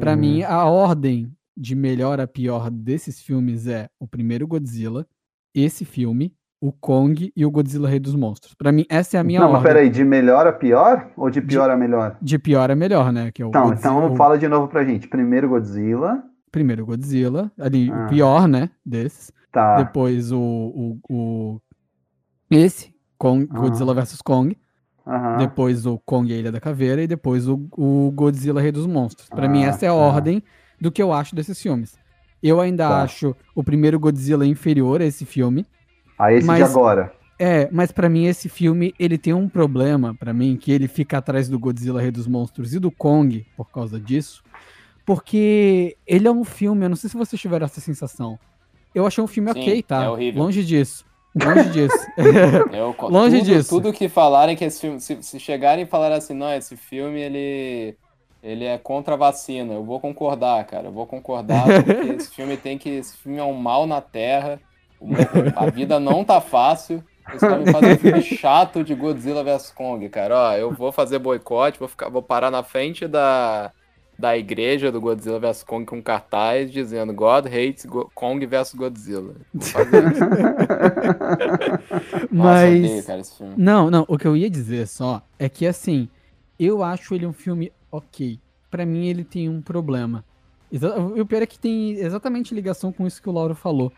Pra 0.00 0.12
Uhum. 0.12 0.18
mim, 0.18 0.42
a 0.42 0.64
ordem 0.64 1.30
de 1.56 1.74
melhor 1.74 2.18
a 2.18 2.26
pior 2.26 2.70
desses 2.70 3.20
filmes 3.20 3.66
é 3.66 3.88
o 4.00 4.08
primeiro 4.08 4.46
Godzilla, 4.46 5.06
esse 5.54 5.84
filme, 5.84 6.34
o 6.60 6.72
Kong 6.72 7.30
e 7.36 7.44
o 7.44 7.50
Godzilla 7.50 7.86
Rei 7.88 8.00
dos 8.00 8.14
Monstros. 8.14 8.54
Pra 8.54 8.72
mim, 8.72 8.86
essa 8.88 9.18
é 9.18 9.20
a 9.20 9.24
minha 9.24 9.38
Não, 9.40 9.48
mas 9.52 9.58
ordem. 9.58 9.72
peraí, 9.74 9.90
de 9.90 10.02
melhor 10.02 10.46
a 10.46 10.52
pior? 10.52 11.10
Ou 11.18 11.28
de 11.28 11.42
pior 11.42 11.68
a 11.68 11.76
melhor? 11.76 12.16
De 12.20 12.38
pior 12.38 12.70
a 12.70 12.74
melhor, 12.74 13.12
né? 13.12 13.30
Que 13.30 13.42
é 13.42 13.44
o 13.44 13.50
Então, 13.50 13.68
Godzilla- 13.68 13.92
então 14.06 14.16
fala 14.16 14.38
de 14.38 14.48
novo 14.48 14.68
pra 14.68 14.82
gente. 14.84 15.06
Primeiro 15.06 15.50
Godzilla. 15.50 16.24
Primeiro 16.54 16.86
Godzilla, 16.86 17.50
ali 17.58 17.90
Ah. 17.90 18.04
o 18.06 18.08
pior, 18.08 18.46
né, 18.46 18.70
desses. 18.86 19.32
Tá. 19.50 19.74
Depois 19.82 20.30
o, 20.30 20.38
o, 20.38 20.98
o- 21.10 21.60
esse, 22.48 22.94
Kong, 23.18 23.48
Ah. 23.50 23.58
Godzilla 23.58 23.92
vs 23.92 24.22
Kong. 24.22 24.56
Depois 25.38 25.84
o 25.84 25.98
Kong 25.98 26.30
e 26.30 26.34
a 26.34 26.38
Ilha 26.38 26.52
da 26.52 26.60
Caveira 26.60 27.02
e 27.02 27.06
depois 27.08 27.48
o, 27.48 27.66
o 27.76 28.12
Godzilla 28.14 28.60
Rei 28.60 28.70
dos 28.70 28.86
Monstros. 28.86 29.28
Pra 29.28 29.48
mim 29.48 29.64
Ah, 29.64 29.68
essa 29.70 29.84
é 29.84 29.88
a 29.88 29.92
tá. 29.92 29.96
ordem 29.98 30.42
do 30.80 30.92
que 30.92 31.02
eu 31.02 31.12
acho 31.12 31.34
desses 31.34 31.60
filmes. 31.60 31.98
Eu 32.40 32.60
ainda 32.60 32.88
Tá. 32.88 33.02
acho 33.02 33.34
o 33.54 33.64
primeiro 33.64 33.98
Godzilla 33.98 34.46
inferior 34.46 35.00
a 35.02 35.04
esse 35.04 35.24
filme. 35.26 35.66
A 36.16 36.32
esse 36.32 36.42
de 36.42 36.46
Mas- 36.46 36.70
agora. 36.70 37.12
É, 37.36 37.68
mas 37.72 37.90
pra 37.90 38.08
mim 38.08 38.26
esse 38.26 38.48
filme, 38.48 38.94
ele 38.96 39.18
tem 39.18 39.34
um 39.34 39.48
problema 39.48 40.14
pra 40.14 40.32
mim, 40.32 40.56
que 40.56 40.70
ele 40.70 40.86
fica 40.86 41.18
atrás 41.18 41.48
do 41.48 41.58
Godzilla 41.58 42.00
Rei 42.00 42.12
dos 42.12 42.28
Monstros 42.28 42.72
e 42.72 42.78
do 42.78 42.92
Kong 42.92 43.44
por 43.56 43.70
causa 43.72 43.98
disso, 43.98 44.40
porque 45.04 45.96
ele 46.06 46.26
é 46.26 46.30
um 46.30 46.44
filme, 46.44 46.84
eu 46.84 46.88
não 46.88 46.96
sei 46.96 47.10
se 47.10 47.16
vocês 47.16 47.40
tiveram 47.40 47.66
essa 47.66 47.80
sensação. 47.80 48.38
Eu 48.94 49.06
achei 49.06 49.22
um 49.22 49.26
filme 49.26 49.52
Sim, 49.52 49.60
ok, 49.60 49.82
tá? 49.82 50.04
é 50.04 50.08
horrível. 50.08 50.42
Longe 50.42 50.64
disso. 50.64 51.04
Longe 51.34 51.68
disso. 51.70 52.06
Eu, 52.72 52.94
Longe 53.08 53.38
tudo, 53.38 53.46
disso. 53.46 53.68
Tudo 53.68 53.92
que 53.92 54.08
falarem 54.08 54.56
que 54.56 54.64
esse 54.64 54.80
filme. 54.80 55.00
Se, 55.00 55.20
se 55.22 55.40
chegarem 55.40 55.84
e 55.84 55.88
falarem 55.88 56.16
assim, 56.16 56.34
não, 56.34 56.52
esse 56.52 56.76
filme 56.76 57.20
ele. 57.20 57.96
Ele 58.42 58.64
é 58.66 58.76
contra 58.76 59.14
a 59.14 59.16
vacina. 59.16 59.72
Eu 59.72 59.82
vou 59.82 59.98
concordar, 59.98 60.64
cara. 60.64 60.88
Eu 60.88 60.92
vou 60.92 61.06
concordar, 61.06 61.64
porque 61.64 62.12
esse 62.12 62.30
filme 62.30 62.56
tem 62.56 62.78
que. 62.78 62.90
Esse 62.90 63.16
filme 63.16 63.38
é 63.38 63.44
um 63.44 63.54
mal 63.54 63.86
na 63.86 64.00
Terra. 64.00 64.60
A 65.56 65.68
vida 65.70 65.98
não 65.98 66.24
tá 66.24 66.40
fácil. 66.40 67.02
Os 67.34 67.40
caras 67.40 67.64
me 67.64 67.72
fazem 67.72 67.92
um 67.94 67.98
filme 67.98 68.22
chato 68.22 68.84
de 68.84 68.94
Godzilla 68.94 69.42
vs 69.42 69.70
Kong, 69.70 70.08
cara. 70.10 70.36
Ó, 70.36 70.52
eu 70.54 70.70
vou 70.72 70.92
fazer 70.92 71.18
boicote, 71.18 71.78
vou, 71.78 71.88
ficar, 71.88 72.10
vou 72.10 72.22
parar 72.22 72.50
na 72.50 72.62
frente 72.62 73.08
da, 73.08 73.72
da 74.18 74.36
igreja 74.36 74.90
do 74.92 75.00
Godzilla 75.00 75.38
vs 75.40 75.62
Kong 75.64 75.84
com 75.84 76.02
cartaz 76.02 76.70
dizendo 76.70 77.12
God 77.12 77.46
hates 77.46 77.84
Go- 77.84 78.10
Kong 78.14 78.44
vs 78.46 78.74
Godzilla. 78.74 79.34
Nossa, 79.54 79.78
mas. 82.30 82.74
eu 82.74 82.78
odeio, 82.84 83.04
cara, 83.04 83.20
esse 83.20 83.36
filme. 83.36 83.54
Não, 83.56 83.90
não, 83.90 84.04
o 84.08 84.18
que 84.18 84.26
eu 84.26 84.36
ia 84.36 84.50
dizer 84.50 84.86
só 84.86 85.22
é 85.38 85.48
que 85.48 85.66
assim, 85.66 86.08
eu 86.58 86.82
acho 86.82 87.14
ele 87.14 87.26
um 87.26 87.32
filme 87.32 87.72
ok. 87.90 88.38
Pra 88.70 88.84
mim 88.86 89.06
ele 89.06 89.24
tem 89.24 89.48
um 89.48 89.60
problema. 89.62 90.24
Exa- 90.72 90.96
O 90.98 91.24
pior 91.26 91.42
é 91.42 91.46
que 91.46 91.58
tem 91.58 91.92
exatamente 91.92 92.54
ligação 92.54 92.92
com 92.92 93.06
isso 93.06 93.22
que 93.22 93.28
o 93.28 93.32
Lauro 93.32 93.54
falou. 93.54 93.92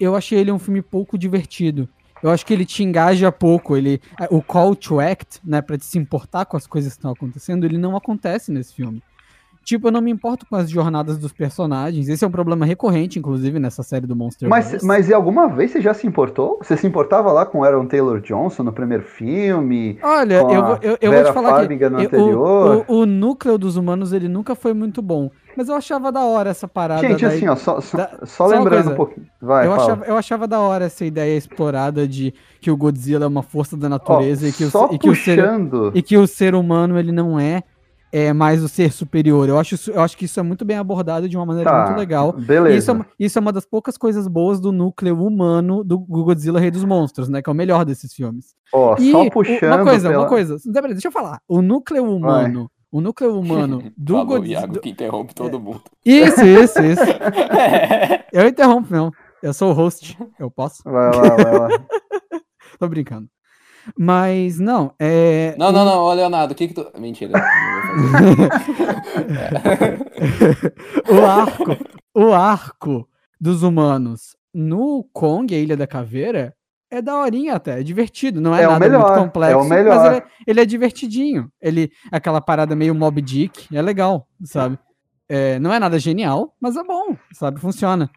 Eu 0.00 0.16
achei 0.16 0.38
ele 0.38 0.50
um 0.50 0.58
filme 0.58 0.82
pouco 0.82 1.16
divertido. 1.18 1.88
Eu 2.22 2.30
acho 2.30 2.46
que 2.46 2.52
ele 2.54 2.64
te 2.64 2.82
engaja 2.82 3.30
pouco, 3.30 3.76
ele 3.76 4.00
o 4.30 4.40
call 4.42 4.74
to 4.74 4.98
act, 4.98 5.40
né, 5.44 5.60
para 5.60 5.76
te 5.76 5.84
se 5.84 5.98
importar 5.98 6.46
com 6.46 6.56
as 6.56 6.66
coisas 6.66 6.92
que 6.94 6.98
estão 6.98 7.10
acontecendo, 7.12 7.64
ele 7.66 7.76
não 7.76 7.94
acontece 7.94 8.50
nesse 8.50 8.72
filme. 8.74 9.02
Tipo, 9.64 9.88
eu 9.88 9.92
não 9.92 10.00
me 10.02 10.10
importo 10.10 10.44
com 10.46 10.54
as 10.56 10.68
jornadas 10.70 11.16
dos 11.18 11.32
personagens. 11.32 12.08
Esse 12.08 12.24
é 12.24 12.28
um 12.28 12.30
problema 12.30 12.66
recorrente, 12.66 13.18
inclusive, 13.18 13.58
nessa 13.58 13.82
série 13.82 14.06
do 14.06 14.14
Monster 14.14 14.48
Mas, 14.48 14.82
mas 14.82 15.08
e 15.08 15.14
alguma 15.14 15.48
vez 15.48 15.70
você 15.70 15.80
já 15.80 15.94
se 15.94 16.06
importou? 16.06 16.58
Você 16.62 16.76
se 16.76 16.86
importava 16.86 17.32
lá 17.32 17.46
com 17.46 17.64
Aaron 17.64 17.86
Taylor 17.86 18.20
Johnson 18.20 18.62
no 18.62 18.72
primeiro 18.72 19.04
filme? 19.04 19.98
Olha, 20.02 20.34
eu, 20.34 20.64
vou- 20.64 20.78
eu, 20.82 20.98
eu 21.00 21.12
vou 21.12 21.24
te 21.24 21.32
falar 21.32 21.66
que 21.66 21.74
no 21.88 21.98
eu- 22.00 22.04
anterior? 22.06 22.84
o, 22.88 22.92
o, 22.92 23.00
o 23.00 23.06
núcleo 23.06 23.56
dos 23.56 23.76
humanos 23.76 24.12
ele 24.12 24.28
nunca 24.28 24.54
foi 24.54 24.74
muito 24.74 25.00
bom. 25.00 25.30
Mas 25.56 25.68
eu 25.68 25.76
achava 25.76 26.10
da 26.10 26.20
hora 26.24 26.50
essa 26.50 26.66
parada. 26.66 27.00
Gente, 27.06 27.22
da- 27.22 27.28
assim, 27.28 27.48
ó, 27.48 27.54
só, 27.56 27.80
só, 27.80 27.96
da- 27.96 28.18
só 28.24 28.46
lembrando 28.46 28.90
um 28.90 28.96
pouquinho. 28.96 29.26
Vai, 29.40 29.66
eu, 29.66 29.72
achava, 29.72 30.04
eu 30.04 30.16
achava 30.16 30.48
da 30.48 30.58
hora 30.60 30.86
essa 30.86 31.04
ideia 31.04 31.36
explorada 31.36 32.08
de 32.08 32.34
que 32.60 32.70
o 32.70 32.76
Godzilla 32.76 33.24
é 33.24 33.28
uma 33.28 33.42
força 33.42 33.76
da 33.76 33.86
Ó, 33.86 33.90
natureza 33.90 34.48
e, 34.48 34.52
que 34.52 34.64
o, 34.64 34.68
e, 34.92 34.98
que 34.98 35.14
ser, 35.14 35.44
e 35.94 36.02
que 36.02 36.16
o 36.16 36.26
ser 36.26 36.54
humano 36.54 36.98
ele 36.98 37.12
não 37.12 37.38
é, 37.38 37.62
é 38.16 38.32
mais 38.32 38.62
o 38.62 38.68
ser 38.68 38.92
superior. 38.92 39.48
Eu 39.48 39.58
acho, 39.58 39.90
eu 39.90 40.00
acho 40.00 40.16
que 40.16 40.26
isso 40.26 40.38
é 40.38 40.42
muito 40.42 40.64
bem 40.64 40.76
abordado 40.76 41.28
de 41.28 41.36
uma 41.36 41.44
maneira 41.44 41.68
Tá, 41.68 41.86
muito 41.86 41.98
legal. 41.98 42.32
Beleza. 42.32 42.76
isso, 42.76 42.90
é, 42.90 42.94
uma- 42.94 43.06
isso 43.18 43.38
é 43.38 43.40
uma 43.40 43.52
das 43.52 43.66
poucas 43.66 43.96
coisas 43.96 44.28
boas 44.28 44.60
do 44.60 44.70
núcleo 44.70 45.20
humano 45.20 45.82
do 45.82 45.98
Godzilla 45.98 46.60
Rei 46.60 46.70
dos 46.70 46.84
Monstros, 46.84 47.28
né? 47.28 47.42
Que 47.42 47.50
é 47.50 47.52
o 47.52 47.56
melhor 47.56 47.84
desses 47.84 48.14
filmes. 48.14 48.54
Ó, 48.72 48.94
E 48.98 49.10
só 49.10 49.28
puxando 49.30 49.74
uma 49.74 49.82
coisa, 49.84 50.08
pela... 50.10 50.22
uma 50.22 50.28
coisa. 50.28 50.56
Deixa 50.64 51.08
eu 51.08 51.12
falar. 51.12 51.40
O 51.48 51.60
núcleo 51.60 52.04
humano, 52.04 52.70
o 52.92 53.00
núcleo 53.00 53.34
humano 53.40 53.82
do 53.96 54.12
Falou 54.14 54.24
o 54.24 54.28
Godzilla. 54.28 54.60
Iago 54.60 54.78
que 54.80 54.90
interrompe 54.90 55.34
todo 55.34 55.58
mundo. 55.58 55.82
Isso, 56.04 56.44
isso, 56.44 56.80
isso. 56.82 57.02
Eu 58.32 58.46
interrompo, 58.48 58.88
não. 58.90 59.10
Eu 59.42 59.52
sou 59.52 59.70
o 59.70 59.74
host. 59.74 60.16
Eu 60.38 60.50
posso? 60.50 60.82
Vai 60.84 61.10
lá, 61.14 61.36
vai 61.36 61.58
lá. 61.58 61.68
Tô 62.78 62.88
brincando. 62.88 63.28
Mas, 63.98 64.58
não, 64.58 64.92
é. 64.98 65.54
Não, 65.58 65.72
não, 65.72 65.84
não, 65.84 65.98
ô 65.98 66.12
Leonardo, 66.12 66.52
o 66.52 66.56
que 66.56 66.68
que 66.68 66.74
tu. 66.74 66.86
Mentira. 66.98 67.32
o 71.08 71.24
arco, 71.24 71.76
o 72.14 72.32
arco 72.32 73.08
dos 73.40 73.62
humanos 73.62 74.36
no 74.54 75.04
Kong, 75.12 75.52
a 75.54 75.58
Ilha 75.58 75.76
da 75.76 75.86
Caveira, 75.86 76.54
é 76.90 77.02
daorinha 77.02 77.56
até, 77.56 77.80
é 77.80 77.82
divertido, 77.82 78.40
não 78.40 78.54
é, 78.54 78.62
É 78.62 78.68
o 78.68 78.72
nada 78.72 78.86
melhor, 78.86 79.00
muito 79.00 79.12
é 79.12 79.20
o 79.20 79.24
complexo, 79.24 79.64
melhor. 79.64 79.96
mas 79.96 80.06
ele 80.06 80.16
é, 80.16 80.24
ele 80.46 80.60
é 80.60 80.64
divertidinho. 80.64 81.50
Ele, 81.60 81.90
aquela 82.12 82.40
parada 82.40 82.76
meio 82.76 82.94
Mob 82.94 83.20
Dick, 83.20 83.74
é 83.76 83.82
legal, 83.82 84.28
sabe? 84.44 84.78
É, 85.28 85.58
não 85.58 85.72
é 85.72 85.80
nada 85.80 85.98
genial, 85.98 86.54
mas 86.60 86.76
é 86.76 86.84
bom, 86.84 87.16
sabe? 87.32 87.58
Funciona. 87.58 88.08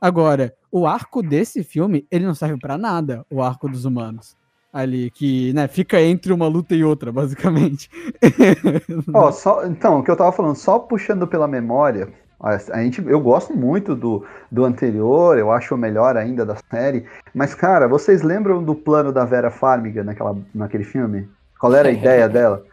Agora, 0.00 0.52
o 0.72 0.86
arco 0.86 1.22
desse 1.22 1.62
filme, 1.62 2.06
ele 2.10 2.26
não 2.26 2.34
serve 2.34 2.58
pra 2.58 2.76
nada, 2.76 3.24
o 3.30 3.40
arco 3.40 3.68
dos 3.68 3.84
humanos. 3.84 4.36
Ali, 4.74 5.08
que, 5.12 5.52
né, 5.52 5.68
fica 5.68 6.02
entre 6.02 6.32
uma 6.32 6.48
luta 6.48 6.74
e 6.74 6.82
outra, 6.82 7.12
basicamente. 7.12 7.88
Ó, 9.12 9.30
só, 9.30 9.64
então, 9.66 10.00
o 10.00 10.02
que 10.04 10.10
eu 10.10 10.16
tava 10.16 10.32
falando, 10.32 10.56
só 10.56 10.78
puxando 10.80 11.28
pela 11.28 11.46
memória, 11.46 12.12
a 12.40 12.50
a 12.72 12.82
gente, 12.82 13.00
eu 13.06 13.20
gosto 13.20 13.56
muito 13.56 13.94
do, 13.94 14.26
do 14.50 14.64
anterior, 14.64 15.38
eu 15.38 15.52
acho 15.52 15.74
o 15.74 15.78
melhor 15.78 16.16
ainda 16.16 16.44
da 16.44 16.56
série, 16.70 17.06
mas, 17.32 17.54
cara, 17.54 17.86
vocês 17.86 18.22
lembram 18.22 18.64
do 18.64 18.74
plano 18.74 19.12
da 19.12 19.24
Vera 19.24 19.50
Farmiga 19.50 20.02
naquela, 20.02 20.36
naquele 20.52 20.84
filme? 20.84 21.28
Qual 21.58 21.72
era 21.74 21.88
a 21.88 21.92
ideia 21.92 22.28
dela? 22.28 22.66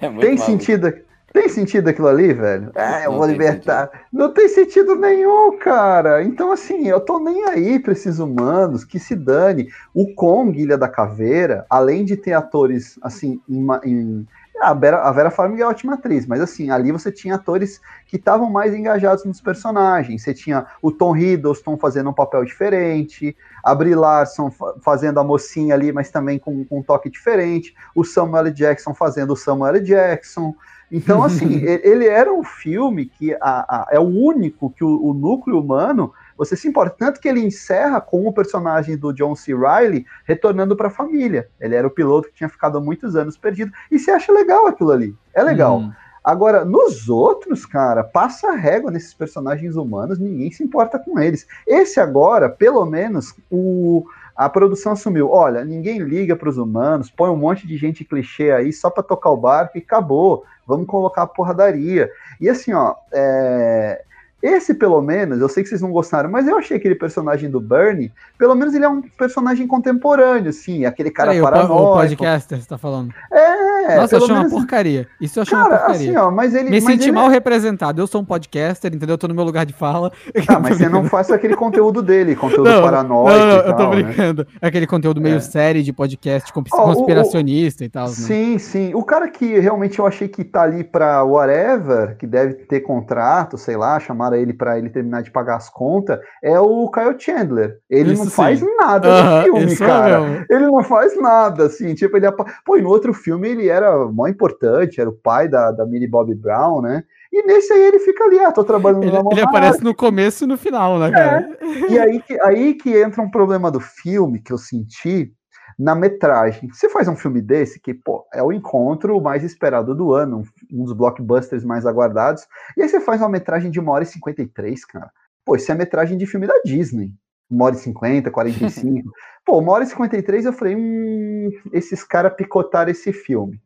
É 0.00 0.08
muito 0.10 0.26
Tem 0.26 0.36
maluco. 0.36 0.44
sentido, 0.44 0.92
tem 1.32 1.48
sentido 1.48 1.88
aquilo 1.88 2.08
ali, 2.08 2.32
velho? 2.32 2.70
É, 2.74 3.06
eu 3.06 3.12
Não 3.12 3.18
vou 3.18 3.26
libertar. 3.26 3.90
Não 4.12 4.32
tem 4.32 4.48
sentido 4.48 4.94
nenhum, 4.94 5.58
cara. 5.58 6.22
Então, 6.22 6.50
assim, 6.52 6.88
eu 6.88 7.00
tô 7.00 7.18
nem 7.20 7.44
aí 7.44 7.78
pra 7.78 7.92
esses 7.92 8.18
humanos, 8.18 8.84
que 8.84 8.98
se 8.98 9.14
dane. 9.14 9.68
O 9.94 10.14
Kong, 10.14 10.58
Ilha 10.60 10.78
da 10.78 10.88
Caveira, 10.88 11.66
além 11.68 12.04
de 12.04 12.16
ter 12.16 12.32
atores, 12.32 12.98
assim, 13.02 13.40
em. 13.48 13.66
em- 13.84 14.26
a, 14.60 14.74
Vera, 14.74 15.02
a 15.02 15.12
Vera 15.12 15.30
Farmiga 15.30 15.62
é 15.62 15.66
ótima 15.68 15.94
atriz, 15.94 16.26
mas 16.26 16.40
assim, 16.40 16.68
ali 16.68 16.90
você 16.90 17.12
tinha 17.12 17.36
atores 17.36 17.80
que 18.08 18.16
estavam 18.16 18.50
mais 18.50 18.74
engajados 18.74 19.24
nos 19.24 19.40
personagens. 19.40 20.20
Você 20.20 20.34
tinha 20.34 20.66
o 20.82 20.90
Tom 20.90 21.16
Hiddleston 21.16 21.76
fazendo 21.78 22.10
um 22.10 22.12
papel 22.12 22.44
diferente, 22.44 23.36
a 23.62 23.72
Brie 23.72 23.94
Larson 23.94 24.50
fa- 24.50 24.74
fazendo 24.82 25.20
a 25.20 25.24
mocinha 25.24 25.76
ali, 25.76 25.92
mas 25.92 26.10
também 26.10 26.40
com, 26.40 26.64
com 26.64 26.80
um 26.80 26.82
toque 26.82 27.08
diferente, 27.08 27.72
o 27.94 28.02
Samuel. 28.02 28.50
Jackson 28.50 28.92
fazendo 28.94 29.32
o 29.34 29.36
Samuel. 29.36 29.80
Jackson. 29.80 30.52
Então, 30.90 31.22
assim, 31.22 31.62
ele 31.64 32.06
era 32.06 32.32
um 32.32 32.42
filme 32.42 33.06
que 33.06 33.34
a- 33.34 33.38
a- 33.42 33.88
é 33.90 33.98
o 34.00 34.04
único 34.06 34.70
que 34.70 34.82
o, 34.84 35.02
o 35.04 35.12
núcleo 35.14 35.60
humano 35.60 36.12
você 36.36 36.56
se 36.56 36.68
importa. 36.68 36.94
Tanto 36.98 37.20
que 37.20 37.28
ele 37.28 37.40
encerra 37.40 38.00
com 38.00 38.26
o 38.26 38.32
personagem 38.32 38.96
do 38.96 39.12
John 39.12 39.34
C. 39.34 39.52
Riley 39.54 40.06
retornando 40.24 40.76
para 40.76 40.88
a 40.88 40.90
família. 40.90 41.48
Ele 41.60 41.74
era 41.74 41.86
o 41.86 41.90
piloto 41.90 42.28
que 42.28 42.34
tinha 42.34 42.48
ficado 42.48 42.78
há 42.78 42.80
muitos 42.80 43.16
anos 43.16 43.36
perdido. 43.36 43.72
E 43.90 43.98
você 43.98 44.10
acha 44.12 44.32
legal 44.32 44.66
aquilo 44.66 44.92
ali. 44.92 45.14
É 45.34 45.42
legal. 45.42 45.78
Hum. 45.80 45.92
Agora, 46.22 46.64
nos 46.64 47.08
outros, 47.08 47.64
cara, 47.64 48.04
passa 48.04 48.50
a 48.50 48.54
régua 48.54 48.90
nesses 48.90 49.14
personagens 49.14 49.76
humanos, 49.76 50.18
ninguém 50.18 50.50
se 50.52 50.62
importa 50.62 50.98
com 50.98 51.18
eles. 51.18 51.46
Esse 51.66 52.00
agora, 52.00 52.50
pelo 52.50 52.84
menos, 52.84 53.34
o, 53.50 54.04
a 54.38 54.48
produção 54.48 54.92
assumiu: 54.92 55.32
olha, 55.32 55.64
ninguém 55.64 55.98
liga 55.98 56.36
para 56.36 56.48
os 56.48 56.58
humanos, 56.58 57.10
põe 57.10 57.28
um 57.28 57.36
monte 57.36 57.66
de 57.66 57.76
gente 57.76 58.04
clichê 58.04 58.52
aí 58.52 58.72
só 58.72 58.88
para 58.88 59.02
tocar 59.02 59.30
o 59.30 59.36
barco 59.36 59.76
e 59.76 59.80
acabou. 59.80 60.44
Vamos 60.64 60.86
colocar 60.86 61.22
a 61.22 61.26
porradaria. 61.26 62.08
E 62.40 62.48
assim, 62.48 62.72
ó, 62.72 62.94
é, 63.12 64.04
esse 64.42 64.74
pelo 64.74 65.00
menos, 65.02 65.40
eu 65.40 65.48
sei 65.48 65.62
que 65.62 65.68
vocês 65.68 65.80
não 65.82 65.90
gostaram, 65.90 66.30
mas 66.30 66.46
eu 66.46 66.56
achei 66.56 66.76
aquele 66.76 66.94
personagem 66.94 67.50
do 67.50 67.60
Bernie, 67.60 68.12
pelo 68.38 68.54
menos 68.54 68.74
ele 68.74 68.84
é 68.84 68.88
um 68.88 69.02
personagem 69.02 69.66
contemporâneo, 69.66 70.50
assim, 70.50 70.84
aquele 70.84 71.10
cara 71.10 71.30
Peraí, 71.32 71.40
o, 71.40 71.44
po- 71.44 71.48
o 71.48 71.52
paranoico. 71.52 72.16
podcaster, 72.16 72.60
você 72.60 72.68
tá 72.68 72.78
falando. 72.78 73.12
É, 73.32 73.96
Nossa, 73.96 74.14
eu 74.16 74.18
achei 74.22 74.30
uma 74.34 74.38
menos, 74.44 74.52
porcaria. 74.52 75.06
Isso 75.20 75.38
eu 75.38 75.42
achei 75.42 75.56
uma 75.56 75.64
cara, 75.68 75.78
porcaria. 75.78 76.10
assim, 76.10 76.16
ó, 76.16 76.30
mas 76.30 76.54
ele... 76.54 76.64
Me 76.70 76.80
mas 76.80 76.84
senti 76.84 77.04
ele 77.04 77.12
mal 77.12 77.28
representado. 77.28 78.00
Eu 78.00 78.06
sou 78.06 78.20
um 78.20 78.24
podcaster, 78.24 78.94
entendeu? 78.94 79.14
Eu 79.14 79.18
tô 79.18 79.26
no 79.28 79.34
meu 79.34 79.44
lugar 79.44 79.66
de 79.66 79.72
fala. 79.72 80.12
Ah, 80.46 80.60
mas 80.60 80.78
você 80.78 80.88
não 80.88 81.04
faz 81.04 81.30
aquele 81.30 81.56
conteúdo 81.56 82.00
dele, 82.02 82.36
conteúdo 82.36 82.70
Não, 82.70 82.82
paranoico 82.82 83.38
Não, 83.38 83.46
não, 83.48 83.54
e 83.54 83.58
eu 83.58 83.64
tô 83.64 83.76
tal, 83.76 83.94
né? 83.94 84.02
brincando. 84.02 84.46
Aquele 84.62 84.86
conteúdo 84.86 85.20
meio 85.20 85.36
É. 85.36 85.40
série 85.40 85.82
de 85.82 85.92
podcast 85.92 86.52
com- 86.52 86.62
Ó, 86.72 86.82
o- 86.90 86.94
conspiracionista 86.94 87.84
e 87.84 87.88
tal. 87.88 88.06
Né? 88.06 88.12
Sim, 88.14 88.58
sim. 88.58 88.94
O 88.94 89.02
cara 89.02 89.28
que 89.28 89.58
realmente 89.58 89.98
eu 89.98 90.06
achei 90.06 90.28
que 90.28 90.44
tá 90.44 90.62
ali 90.62 90.84
pra 90.84 91.24
whatever, 91.24 92.16
que 92.16 92.26
deve 92.26 92.54
ter 92.54 92.80
contrato, 92.80 93.56
sei 93.58 93.76
lá, 93.76 93.98
chamaram 94.28 94.36
ele 94.36 94.52
pra 94.52 94.78
ele 94.78 94.90
terminar 94.90 95.22
de 95.22 95.30
pagar 95.30 95.56
as 95.56 95.70
contas, 95.70 96.18
é 96.42 96.58
o 96.58 96.90
Kyle 96.90 97.18
Chandler. 97.18 97.78
Ele 97.88 98.12
Isso 98.12 98.24
não 98.24 98.30
faz 98.30 98.60
sim. 98.60 98.76
nada 98.76 99.08
Aham, 99.08 99.38
no 99.38 99.44
filme, 99.44 99.72
é 99.72 99.76
cara. 99.76 100.20
mesmo. 100.20 100.46
Ele 100.50 100.66
não 100.66 100.84
faz 100.84 101.20
nada, 101.20 101.66
assim, 101.66 101.94
tipo, 101.94 102.16
ele... 102.16 102.26
Pô, 102.64 102.76
e 102.76 102.82
no 102.82 102.88
outro 102.88 103.12
filme 103.12 103.48
ele 103.48 103.68
era 103.68 103.96
mó 104.06 104.26
importante, 104.26 105.00
era 105.00 105.08
o 105.10 105.16
pai 105.16 105.48
da, 105.48 105.70
da 105.70 105.86
Millie 105.86 106.08
Bobby 106.08 106.34
Brown, 106.34 106.82
né? 106.82 107.02
E 107.30 107.42
nesse 107.46 107.72
aí 107.72 107.82
ele 107.82 107.98
fica 107.98 108.24
ali, 108.24 108.38
ah, 108.38 108.50
tô 108.50 108.64
trabalhando 108.64 109.02
Ele, 109.02 109.12
na 109.12 109.22
ele 109.30 109.40
aparece 109.42 109.84
no 109.84 109.94
começo 109.94 110.44
e 110.44 110.46
no 110.46 110.56
final, 110.56 110.98
né, 110.98 111.10
cara? 111.10 111.58
E 111.90 111.98
aí 111.98 112.22
aí 112.42 112.74
que 112.74 112.96
entra 112.96 113.22
um 113.22 113.30
problema 113.30 113.70
do 113.70 113.80
filme 113.80 114.40
que 114.40 114.50
eu 114.50 114.56
senti. 114.56 115.30
Na 115.78 115.94
metragem. 115.94 116.68
Você 116.70 116.88
faz 116.88 117.06
um 117.06 117.14
filme 117.14 117.40
desse, 117.40 117.78
que 117.78 117.94
pô, 117.94 118.26
é 118.34 118.42
o 118.42 118.52
encontro 118.52 119.20
mais 119.20 119.44
esperado 119.44 119.94
do 119.94 120.12
ano, 120.12 120.42
um 120.72 120.84
dos 120.84 120.92
blockbusters 120.92 121.64
mais 121.64 121.86
aguardados, 121.86 122.46
e 122.76 122.82
aí 122.82 122.88
você 122.88 123.00
faz 123.00 123.20
uma 123.20 123.28
metragem 123.28 123.70
de 123.70 123.78
1 123.78 123.88
hora 123.88 124.02
e 124.02 124.06
53, 124.06 124.84
cara. 124.86 125.10
Pô, 125.44 125.54
isso 125.54 125.70
é 125.70 125.74
metragem 125.74 126.18
de 126.18 126.26
filme 126.26 126.46
da 126.46 126.60
Disney. 126.64 127.12
1 127.50 127.62
hora 127.62 127.74
e 127.76 127.78
50, 127.78 128.30
45. 128.30 129.10
pô, 129.46 129.60
1 129.60 129.68
hora 129.68 129.84
e 129.84 129.86
53 129.86 130.46
eu 130.46 130.52
falei, 130.52 130.74
hum, 130.74 131.50
esses 131.72 132.02
caras 132.02 132.34
picotaram 132.34 132.90
esse 132.90 133.12
filme. 133.12 133.60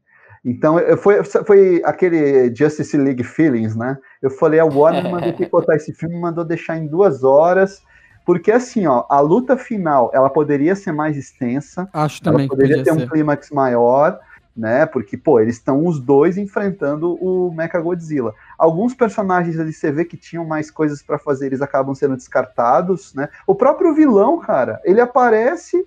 Então, 0.44 0.76
foi, 0.98 1.22
foi 1.24 1.82
aquele 1.84 2.52
Justice 2.54 2.96
League 2.96 3.22
Feelings, 3.22 3.76
né? 3.76 3.96
Eu 4.20 4.28
falei, 4.28 4.58
a 4.58 4.64
Warner 4.64 5.08
mandou 5.08 5.32
picotar 5.34 5.76
esse 5.76 5.92
filme, 5.94 6.20
mandou 6.20 6.44
deixar 6.44 6.76
em 6.76 6.88
duas 6.88 7.22
horas, 7.22 7.80
porque 8.24 8.52
assim, 8.52 8.86
ó, 8.86 9.04
a 9.08 9.20
luta 9.20 9.56
final, 9.56 10.10
ela 10.14 10.30
poderia 10.30 10.74
ser 10.74 10.92
mais 10.92 11.16
extensa. 11.16 11.88
Acho 11.92 12.22
também. 12.22 12.48
poderia 12.48 12.82
ter 12.82 12.92
ser. 12.92 13.02
um 13.02 13.08
clímax 13.08 13.50
maior, 13.50 14.18
né? 14.56 14.86
Porque, 14.86 15.16
pô, 15.16 15.40
eles 15.40 15.56
estão 15.56 15.86
os 15.86 15.98
dois 15.98 16.36
enfrentando 16.36 17.14
o 17.14 17.52
Mecha 17.52 17.80
Godzilla. 17.80 18.34
Alguns 18.58 18.94
personagens 18.94 19.58
ali 19.58 19.72
você 19.72 19.90
vê 19.90 20.04
que 20.04 20.16
tinham 20.16 20.44
mais 20.44 20.70
coisas 20.70 21.02
para 21.02 21.18
fazer, 21.18 21.46
eles 21.46 21.62
acabam 21.62 21.94
sendo 21.94 22.16
descartados, 22.16 23.14
né? 23.14 23.28
O 23.46 23.54
próprio 23.54 23.94
vilão, 23.94 24.38
cara, 24.38 24.80
ele 24.84 25.00
aparece 25.00 25.86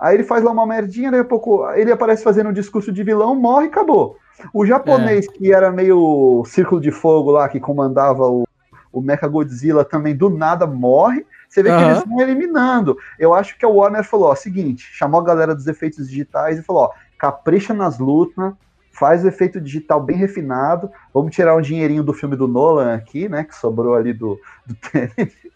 Aí 0.00 0.16
ele 0.16 0.24
faz 0.24 0.42
lá 0.42 0.50
uma 0.50 0.66
merdinha, 0.66 1.10
daqui 1.10 1.20
a 1.20 1.28
pouco 1.28 1.70
ele 1.72 1.92
aparece 1.92 2.24
fazendo 2.24 2.48
um 2.48 2.54
discurso 2.54 2.90
de 2.90 3.04
vilão, 3.04 3.34
morre 3.34 3.66
e 3.66 3.68
acabou. 3.68 4.16
O 4.54 4.64
japonês, 4.64 5.26
é. 5.28 5.32
que 5.32 5.52
era 5.52 5.70
meio 5.70 6.42
círculo 6.46 6.80
de 6.80 6.90
fogo 6.90 7.30
lá, 7.30 7.46
que 7.50 7.60
comandava 7.60 8.26
o, 8.26 8.48
o 8.90 9.02
Mecha 9.02 9.28
Godzilla, 9.28 9.84
também 9.84 10.16
do 10.16 10.30
nada 10.30 10.66
morre. 10.66 11.26
Você 11.50 11.64
vê 11.64 11.70
uhum. 11.70 11.78
que 11.78 11.84
eles 11.84 12.04
vão 12.04 12.20
eliminando. 12.20 12.96
Eu 13.18 13.34
acho 13.34 13.58
que 13.58 13.64
a 13.64 13.68
Warner 13.68 14.04
falou: 14.04 14.30
ó, 14.30 14.34
seguinte, 14.36 14.88
chamou 14.92 15.20
a 15.20 15.24
galera 15.24 15.54
dos 15.54 15.66
efeitos 15.66 16.08
digitais 16.08 16.58
e 16.58 16.62
falou: 16.62 16.84
ó, 16.84 16.90
capricha 17.18 17.74
nas 17.74 17.98
lutas, 17.98 18.54
faz 18.92 19.24
o 19.24 19.28
efeito 19.28 19.60
digital 19.60 20.00
bem 20.00 20.16
refinado. 20.16 20.90
Vamos 21.12 21.34
tirar 21.34 21.56
um 21.56 21.60
dinheirinho 21.60 22.04
do 22.04 22.14
filme 22.14 22.36
do 22.36 22.46
Nolan 22.46 22.94
aqui, 22.94 23.28
né? 23.28 23.42
Que 23.42 23.54
sobrou 23.54 23.94
ali 23.94 24.12
do, 24.12 24.38
do 24.64 24.76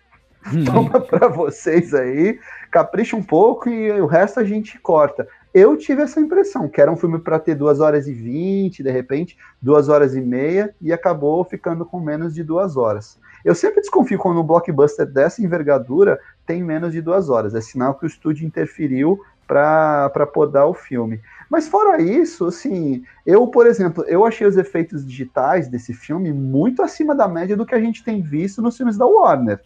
Hum. 0.52 0.64
Toma 0.64 1.00
para 1.00 1.26
vocês 1.28 1.94
aí, 1.94 2.38
capricha 2.70 3.16
um 3.16 3.22
pouco 3.22 3.70
e 3.70 3.90
o 3.98 4.04
resto 4.04 4.40
a 4.40 4.44
gente 4.44 4.78
corta. 4.78 5.26
Eu 5.54 5.74
tive 5.76 6.02
essa 6.02 6.20
impressão, 6.20 6.68
que 6.68 6.80
era 6.80 6.92
um 6.92 6.96
filme 6.96 7.18
para 7.18 7.38
ter 7.38 7.54
duas 7.54 7.80
horas 7.80 8.06
e 8.06 8.12
vinte, 8.12 8.82
de 8.82 8.90
repente, 8.90 9.38
duas 9.62 9.88
horas 9.88 10.14
e 10.14 10.20
meia, 10.20 10.74
e 10.82 10.92
acabou 10.92 11.42
ficando 11.44 11.86
com 11.86 11.98
menos 11.98 12.34
de 12.34 12.42
duas 12.42 12.76
horas. 12.76 13.18
Eu 13.44 13.54
sempre 13.54 13.80
desconfio 13.80 14.18
quando 14.18 14.40
um 14.40 14.46
blockbuster 14.46 15.06
dessa 15.06 15.42
envergadura 15.42 16.18
tem 16.46 16.62
menos 16.62 16.92
de 16.92 17.00
duas 17.00 17.28
horas. 17.28 17.54
É 17.54 17.60
sinal 17.60 17.94
que 17.94 18.04
o 18.04 18.06
estúdio 18.06 18.46
interferiu 18.46 19.20
para 19.46 20.26
podar 20.32 20.66
o 20.66 20.74
filme. 20.74 21.20
Mas 21.50 21.68
fora 21.68 22.00
isso, 22.00 22.46
assim, 22.46 23.04
eu, 23.26 23.46
por 23.46 23.66
exemplo, 23.66 24.02
eu 24.08 24.24
achei 24.24 24.46
os 24.46 24.56
efeitos 24.56 25.06
digitais 25.06 25.68
desse 25.68 25.92
filme 25.92 26.32
muito 26.32 26.82
acima 26.82 27.14
da 27.14 27.28
média 27.28 27.56
do 27.56 27.66
que 27.66 27.74
a 27.74 27.80
gente 27.80 28.02
tem 28.02 28.22
visto 28.22 28.62
nos 28.62 28.76
filmes 28.76 28.96
da 28.96 29.06
Warner. 29.06 29.60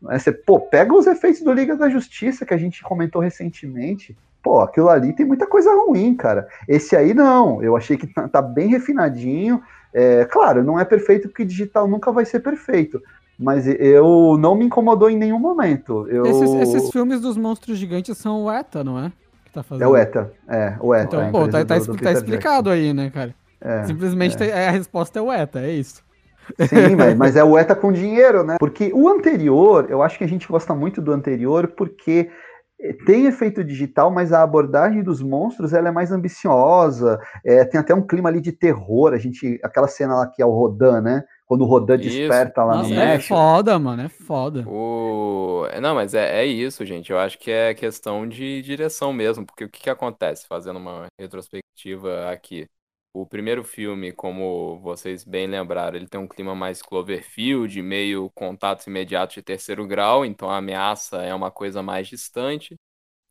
Você, 0.00 0.32
pô, 0.32 0.60
pega 0.60 0.94
os 0.94 1.06
efeitos 1.06 1.42
do 1.42 1.52
Liga 1.52 1.76
da 1.76 1.88
Justiça 1.88 2.46
que 2.46 2.54
a 2.54 2.58
gente 2.58 2.82
comentou 2.82 3.20
recentemente. 3.20 4.16
Pô, 4.42 4.60
aquilo 4.60 4.88
ali 4.88 5.12
tem 5.12 5.24
muita 5.24 5.46
coisa 5.46 5.72
ruim, 5.72 6.14
cara. 6.16 6.48
Esse 6.66 6.96
aí 6.96 7.14
não, 7.14 7.62
eu 7.62 7.76
achei 7.76 7.96
que 7.96 8.06
tá, 8.08 8.28
tá 8.28 8.42
bem 8.42 8.68
refinadinho. 8.68 9.62
É, 9.92 10.24
claro, 10.24 10.62
não 10.64 10.78
é 10.78 10.84
perfeito 10.84 11.28
porque 11.28 11.44
digital 11.44 11.86
nunca 11.86 12.10
vai 12.10 12.24
ser 12.24 12.40
perfeito. 12.40 13.00
Mas 13.38 13.66
eu 13.66 14.36
não 14.38 14.54
me 14.54 14.64
incomodou 14.64 15.10
em 15.10 15.16
nenhum 15.16 15.38
momento. 15.38 16.06
Eu... 16.08 16.24
Esses, 16.26 16.54
esses 16.54 16.90
filmes 16.90 17.20
dos 17.20 17.36
monstros 17.36 17.76
gigantes 17.76 18.16
são 18.16 18.44
o 18.44 18.52
ETA, 18.52 18.84
não 18.84 18.98
é? 18.98 19.12
Que 19.44 19.52
tá 19.52 19.62
fazendo. 19.62 19.84
É 19.84 19.88
o 19.88 19.96
ETA, 19.96 20.32
é, 20.48 20.76
o 20.80 20.94
ETA. 20.94 21.04
Então, 21.04 21.32
pô, 21.32 21.48
tá, 21.48 21.64
tá, 21.64 21.78
do, 21.78 21.86
do 21.86 21.96
tá 21.96 22.12
explicado 22.12 22.70
aí, 22.70 22.92
né, 22.92 23.10
cara? 23.10 23.34
É, 23.60 23.84
Simplesmente 23.84 24.42
é. 24.42 24.68
a 24.68 24.70
resposta 24.70 25.18
é 25.18 25.22
o 25.22 25.32
ETA, 25.32 25.60
é 25.60 25.72
isso. 25.72 26.02
Sim, 26.68 26.94
mas, 26.96 27.16
mas 27.16 27.36
é 27.36 27.44
o 27.44 27.58
ETA 27.58 27.74
com 27.74 27.92
dinheiro, 27.92 28.44
né? 28.44 28.56
Porque 28.58 28.92
o 28.94 29.08
anterior, 29.08 29.86
eu 29.88 30.02
acho 30.02 30.18
que 30.18 30.24
a 30.24 30.28
gente 30.28 30.46
gosta 30.46 30.74
muito 30.74 31.00
do 31.00 31.12
anterior 31.12 31.68
porque 31.68 32.30
tem 33.06 33.26
efeito 33.26 33.62
digital, 33.62 34.10
mas 34.10 34.32
a 34.32 34.42
abordagem 34.42 35.02
dos 35.02 35.22
monstros 35.22 35.72
ela 35.72 35.88
é 35.88 35.92
mais 35.92 36.10
ambiciosa. 36.10 37.20
É, 37.44 37.64
tem 37.64 37.80
até 37.80 37.94
um 37.94 38.06
clima 38.06 38.28
ali 38.28 38.40
de 38.40 38.50
terror. 38.50 39.12
A 39.12 39.18
gente, 39.18 39.60
aquela 39.62 39.86
cena 39.86 40.14
lá 40.16 40.26
que 40.26 40.42
é 40.42 40.46
o 40.46 40.50
Rodan, 40.50 41.00
né? 41.00 41.24
Quando 41.46 41.62
o 41.62 41.66
Rodan 41.66 41.96
isso. 41.96 42.08
desperta 42.08 42.64
lá 42.64 42.76
Nossa, 42.76 42.88
no 42.88 42.94
é 42.94 43.06
México. 43.06 43.34
É 43.34 43.36
foda, 43.36 43.78
mano, 43.78 44.02
é 44.02 44.08
foda. 44.08 44.64
O... 44.66 45.66
Não, 45.80 45.94
mas 45.94 46.14
é, 46.14 46.42
é 46.42 46.46
isso, 46.46 46.84
gente. 46.84 47.12
Eu 47.12 47.18
acho 47.18 47.38
que 47.38 47.50
é 47.50 47.74
questão 47.74 48.26
de 48.26 48.62
direção 48.62 49.12
mesmo, 49.12 49.46
porque 49.46 49.64
o 49.64 49.68
que, 49.68 49.82
que 49.82 49.90
acontece, 49.90 50.46
fazendo 50.46 50.78
uma 50.78 51.06
retrospectiva 51.20 52.30
aqui. 52.30 52.66
O 53.14 53.26
primeiro 53.26 53.62
filme, 53.62 54.10
como 54.10 54.78
vocês 54.80 55.22
bem 55.22 55.46
lembraram, 55.46 55.96
ele 55.98 56.08
tem 56.08 56.18
um 56.18 56.26
clima 56.26 56.54
mais 56.54 56.80
Cloverfield, 56.80 57.82
meio 57.82 58.30
contatos 58.30 58.86
imediatos 58.86 59.34
de 59.34 59.42
terceiro 59.42 59.86
grau, 59.86 60.24
então 60.24 60.48
a 60.48 60.56
ameaça 60.56 61.18
é 61.22 61.34
uma 61.34 61.50
coisa 61.50 61.82
mais 61.82 62.08
distante. 62.08 62.74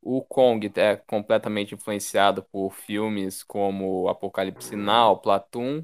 O 0.02 0.22
Kong 0.24 0.72
é 0.76 0.96
completamente 0.98 1.76
influenciado 1.76 2.44
por 2.52 2.72
filmes 2.74 3.44
como 3.44 4.08
Apocalipse 4.08 4.76
Now, 4.76 5.18
Platoon. 5.20 5.84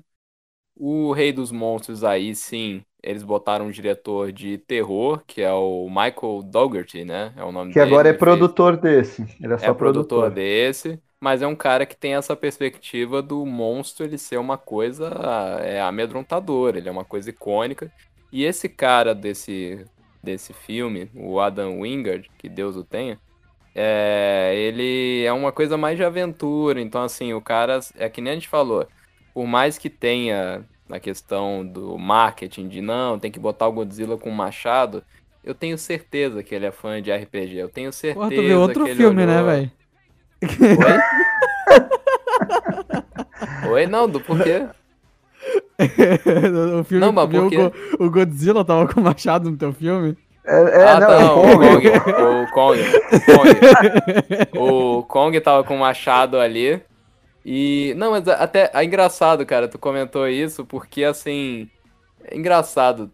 O 0.75 1.11
Rei 1.13 1.33
dos 1.33 1.51
Monstros 1.51 2.03
aí, 2.03 2.35
sim, 2.35 2.83
eles 3.01 3.23
botaram 3.23 3.67
um 3.67 3.71
diretor 3.71 4.31
de 4.31 4.57
terror, 4.59 5.23
que 5.25 5.41
é 5.41 5.51
o 5.53 5.87
Michael 5.89 6.43
Dougherty, 6.43 7.03
né? 7.03 7.33
É 7.35 7.43
o 7.43 7.51
nome 7.51 7.73
que 7.73 7.79
dele. 7.79 7.85
Que 7.87 7.93
agora 7.93 8.09
é 8.09 8.13
produtor 8.13 8.77
desse. 8.77 9.23
Ele 9.41 9.53
é 9.53 9.57
só 9.57 9.71
é 9.71 9.73
produtor, 9.73 10.29
produtor 10.29 10.31
desse 10.31 11.01
mas 11.19 11.41
é 11.41 11.47
um 11.47 11.55
cara 11.55 11.85
que 11.85 11.95
tem 11.95 12.15
essa 12.15 12.35
perspectiva 12.35 13.21
do 13.21 13.45
monstro 13.45 14.05
ele 14.05 14.17
ser 14.17 14.37
uma 14.37 14.57
coisa 14.57 15.09
é, 15.63 15.81
amedrontadora, 15.81 16.77
ele 16.77 16.89
é 16.89 16.91
uma 16.91 17.05
coisa 17.05 17.29
icônica. 17.29 17.91
E 18.31 18.43
esse 18.43 18.69
cara 18.69 19.15
desse, 19.15 19.85
desse 20.21 20.53
filme, 20.53 21.09
o 21.15 21.39
Adam 21.39 21.81
Wingard, 21.81 22.29
que 22.37 22.47
Deus 22.47 22.75
o 22.75 22.83
tenha, 22.83 23.19
é, 23.73 24.53
ele 24.55 25.23
é 25.23 25.31
uma 25.31 25.51
coisa 25.51 25.77
mais 25.77 25.97
de 25.97 26.03
aventura. 26.03 26.81
Então, 26.81 27.01
assim, 27.01 27.33
o 27.33 27.41
cara, 27.41 27.79
é 27.95 28.09
que 28.09 28.21
nem 28.21 28.31
a 28.31 28.35
gente 28.35 28.49
falou, 28.49 28.87
por 29.33 29.45
mais 29.45 29.77
que 29.77 29.89
tenha 29.89 30.65
na 30.87 30.99
questão 30.99 31.65
do 31.65 31.97
marketing 31.97 32.67
de 32.67 32.81
não, 32.81 33.19
tem 33.19 33.31
que 33.31 33.39
botar 33.39 33.67
o 33.67 33.71
Godzilla 33.71 34.17
com 34.17 34.29
machado, 34.29 35.03
eu 35.43 35.53
tenho 35.53 35.77
certeza 35.77 36.43
que 36.43 36.53
ele 36.53 36.65
é 36.65 36.71
fã 36.71 37.01
de 37.01 37.11
RPG. 37.11 37.55
Eu 37.55 37.69
tenho 37.69 37.91
certeza 37.91 38.25
Porra, 38.25 38.35
tu 38.35 38.41
viu 38.41 38.59
outro 38.59 38.83
que 38.83 38.89
ele 38.91 38.97
filme, 38.97 39.25
né, 39.25 39.41
olhou... 39.41 39.47
né, 39.47 39.55
velho? 39.55 39.71
Oi? 40.43 40.49
Oi, 43.71 43.87
não, 43.87 44.07
do 44.07 44.19
porquê? 44.19 44.67
o 46.79 46.83
filme 46.83 47.05
não, 47.05 47.11
mas 47.11 47.29
por 47.29 47.49
quê? 47.49 47.57
O, 47.99 48.05
o 48.05 48.11
Godzilla 48.11 48.65
tava 48.65 48.87
com 48.87 49.01
machado 49.01 49.49
no 49.49 49.57
teu 49.57 49.71
filme? 49.73 50.17
É, 50.45 50.81
é 50.81 50.87
ah, 50.87 50.99
não, 50.99 51.07
tá, 51.07 51.19
não, 51.19 51.39
o 51.39 51.43
Kong. 51.43 51.87
O 51.89 52.51
Kong. 52.51 52.79
Kong. 53.25 53.49
o 54.57 55.03
Kong 55.03 55.41
tava 55.41 55.63
com 55.63 55.75
o 55.75 55.79
machado 55.79 56.39
ali. 56.39 56.81
E. 57.45 57.93
Não, 57.97 58.11
mas 58.11 58.27
até. 58.27 58.71
É 58.73 58.83
engraçado, 58.83 59.45
cara, 59.45 59.67
tu 59.67 59.77
comentou 59.77 60.27
isso, 60.27 60.65
porque 60.65 61.03
assim. 61.03 61.69
É 62.23 62.37
engraçado. 62.37 63.11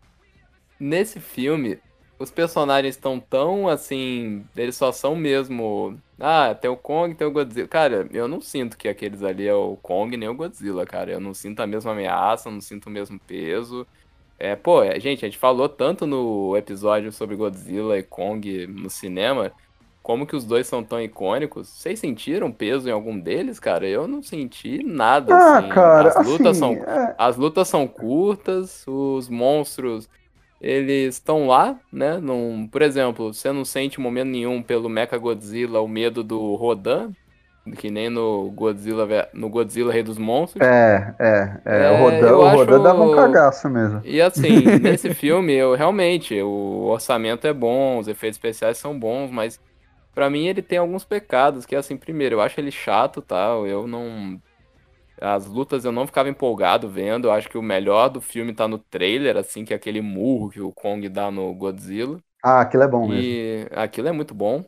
Nesse 0.80 1.20
filme, 1.20 1.80
os 2.24 2.32
personagens 2.32 2.96
estão 2.96 3.20
tão 3.20 3.68
assim. 3.68 4.46
Eles 4.56 4.76
só 4.76 4.92
são 4.92 5.16
mesmo. 5.16 5.98
Ah, 6.20 6.56
tem 6.56 6.72
o 6.72 6.78
Kong, 6.78 7.14
tem 7.14 7.28
o 7.28 7.32
Godzilla. 7.32 7.68
Cara, 7.68 8.08
eu 8.12 8.28
não 8.28 8.40
sinto 8.40 8.78
que 8.78 8.88
aqueles 8.88 9.22
ali 9.22 9.46
é 9.46 9.54
o 9.54 9.78
Kong 9.82 10.16
nem 10.16 10.30
o 10.30 10.34
Godzilla, 10.34 10.86
cara. 10.86 11.12
Eu 11.12 11.20
não 11.20 11.34
sinto 11.34 11.60
a 11.60 11.68
mesma 11.68 11.92
ameaça, 11.92 12.50
não 12.50 12.62
sinto 12.62 12.88
o 12.88 12.90
mesmo 12.90 13.20
peso. 13.20 13.86
É, 14.40 14.56
pô, 14.56 14.84
é, 14.84 15.00
gente, 15.00 15.26
a 15.26 15.28
gente 15.28 15.38
falou 15.38 15.70
tanto 15.70 16.08
no 16.08 16.56
episódio 16.58 17.12
sobre 17.12 17.36
Godzilla 17.36 17.98
e 17.98 18.04
Kong 18.04 18.68
no 18.68 18.90
cinema. 18.90 19.52
Como 20.02 20.26
que 20.26 20.36
os 20.36 20.44
dois 20.44 20.68
são 20.68 20.84
tão 20.84 21.02
icônicos? 21.02 21.68
Vocês 21.70 22.00
sentiram 22.00 22.52
peso 22.52 22.90
em 22.90 22.92
algum 22.92 23.18
deles, 23.18 23.60
cara? 23.60 23.88
Eu 23.88 24.08
não 24.08 24.22
senti 24.22 24.84
nada. 24.84 25.34
Ah, 25.34 25.60
assim. 25.60 25.70
cara, 25.70 26.10
as 26.10 26.28
lutas 26.28 26.48
assim, 26.48 26.60
são, 26.60 26.74
é... 26.74 27.16
as 27.18 27.38
lutas 27.38 27.68
são 27.68 27.88
curtas, 27.88 28.84
os 28.88 29.30
monstros 29.30 30.10
eles 30.64 31.16
estão 31.16 31.46
lá, 31.46 31.78
né? 31.92 32.18
Num, 32.20 32.66
por 32.68 32.82
exemplo, 32.82 33.34
você 33.34 33.52
não 33.52 33.66
sente 33.66 34.00
momento 34.00 34.30
nenhum 34.30 34.64
pelo 34.64 34.88
Mecha 34.88 35.18
Godzilla 35.18 35.82
o 35.82 35.88
medo 35.90 36.24
do 36.24 36.56
Rodan, 36.56 37.12
que 37.76 37.92
nem 37.92 38.10
no 38.10 38.50
Godzilla, 38.52 39.28
no 39.34 39.50
Godzilla 39.50 39.92
Rei 39.92 40.04
dos 40.04 40.18
Monstros. 40.18 40.66
É, 40.66 41.14
é, 41.20 41.62
é. 41.66 41.84
é 41.84 41.92
o 41.92 41.98
Rodan, 41.98 42.36
o 42.38 42.50
Rodan 42.50 42.76
acho... 42.76 42.84
dava 42.84 43.04
um 43.04 43.14
cagaço 43.14 43.70
mesmo. 43.70 44.02
E 44.06 44.22
assim, 44.22 44.64
nesse 44.82 45.14
filme, 45.14 45.54
eu 45.54 45.76
realmente, 45.76 46.42
o 46.42 46.86
orçamento 46.86 47.46
é 47.46 47.52
bom, 47.52 48.00
os 48.00 48.08
efeitos 48.08 48.38
especiais 48.38 48.78
são 48.78 48.98
bons, 48.98 49.30
mas 49.30 49.60
para 50.16 50.30
mim 50.30 50.48
ele 50.48 50.62
tem 50.62 50.78
alguns 50.78 51.04
pecados, 51.04 51.66
que 51.66 51.76
é 51.76 51.78
assim, 51.78 51.98
primeiro, 51.98 52.36
eu 52.36 52.42
acho 52.42 52.58
ele 52.58 52.72
chato, 52.72 53.22
tá? 53.22 53.50
Eu 53.68 53.86
não 53.86 54.40
as 55.22 55.46
lutas 55.46 55.86
eu 55.86 55.92
não 55.92 56.06
ficava 56.08 56.30
empolgado 56.30 56.90
vendo. 56.90 57.28
Eu 57.28 57.32
acho 57.32 57.50
que 57.50 57.58
o 57.58 57.62
melhor 57.62 58.10
do 58.10 58.22
filme 58.22 58.54
tá 58.54 58.68
no 58.68 58.78
trailer, 58.80 59.38
assim, 59.38 59.66
que 59.66 59.74
é 59.74 59.76
aquele 59.78 60.02
murro 60.02 60.50
que 60.50 60.62
o 60.62 60.72
Kong 60.74 61.08
dá 61.10 61.32
no 61.32 61.54
Godzilla. 61.56 62.20
Ah, 62.42 62.62
aquilo 62.62 62.84
é 62.84 62.88
bom 62.88 63.06
e 63.06 63.08
mesmo. 63.08 63.38
aquilo 63.74 64.08
é 64.10 64.12
muito 64.14 64.34
bom. 64.36 64.66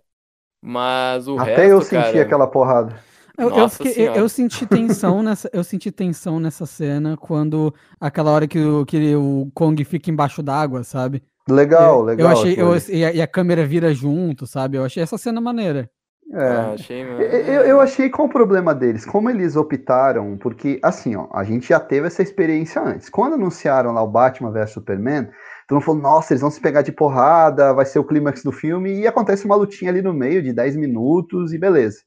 Mas 0.62 1.28
o 1.28 1.38
Até 1.38 1.72
resto, 1.72 1.72
eu 1.72 1.82
senti 1.82 2.20
cara, 2.20 2.20
aquela 2.20 2.46
porrada. 2.46 3.02
Eu, 3.38 3.52
eu, 3.54 3.70
fiquei- 3.70 3.94
eu- 4.14 4.30
senti 4.30 4.66
tensão 4.66 5.22
nessa, 5.22 5.50
eu 5.54 5.64
senti 5.64 5.92
tensão 5.92 6.40
nessa 6.40 6.66
cena 6.66 7.18
quando 7.18 7.74
aquela 8.00 8.32
hora 8.32 8.48
que 8.48 8.58
o, 8.60 8.86
que 8.86 9.16
o 9.16 9.52
Kong 9.54 9.84
fica 9.84 10.10
embaixo 10.10 10.42
d'água, 10.42 10.84
sabe? 10.84 11.22
Legal, 11.48 12.04
eu, 12.06 12.06
legal. 12.06 12.16
Eu 12.18 12.30
achei, 12.30 12.56
eu, 12.62 12.76
e, 12.90 13.06
a, 13.06 13.14
e 13.14 13.22
a 13.22 13.28
câmera 13.28 13.66
vira 13.66 13.94
junto, 13.94 14.48
sabe? 14.48 14.78
Eu 14.78 14.86
achei 14.86 15.04
essa 15.04 15.18
cena 15.18 15.42
maneira. 15.42 15.90
Ah, 16.34 16.72
É. 16.72 16.74
achei, 16.74 17.02
Eu, 17.02 17.20
eu- 17.20 17.62
eu 17.66 17.80
achei 17.82 18.10
qual 18.10 18.28
o 18.28 18.32
problema 18.32 18.74
deles, 18.74 19.06
como 19.06 19.30
eles 19.30 19.56
optaram, 19.56 20.38
porque 20.38 20.80
assim, 20.84 21.16
ó, 21.16 21.28
a 21.34 21.44
gente 21.44 21.70
já 21.70 21.80
teve 21.80 22.08
essa 22.08 22.22
experiência 22.24 22.82
antes. 22.82 23.10
Quando 23.10 23.34
anunciaram 23.34 23.92
lá 23.92 24.02
o 24.02 24.08
Batman 24.10 24.52
vs 24.52 24.72
Superman, 24.72 25.26
todo 25.68 25.78
mundo 25.78 25.86
falou, 25.86 26.02
nossa, 26.02 26.34
eles 26.34 26.42
vão 26.42 26.52
se 26.52 26.60
pegar 26.62 26.82
de 26.82 26.92
porrada, 26.92 27.74
vai 27.74 27.86
ser 27.86 28.00
o 28.00 28.04
clímax 28.04 28.44
do 28.44 28.52
filme, 28.52 29.00
e 29.02 29.08
acontece 29.08 29.46
uma 29.46 29.56
lutinha 29.56 29.92
ali 29.92 30.02
no 30.02 30.14
meio 30.14 30.42
de 30.42 30.52
10 30.54 30.76
minutos 30.76 31.54
e 31.54 31.58
beleza. 31.58 32.00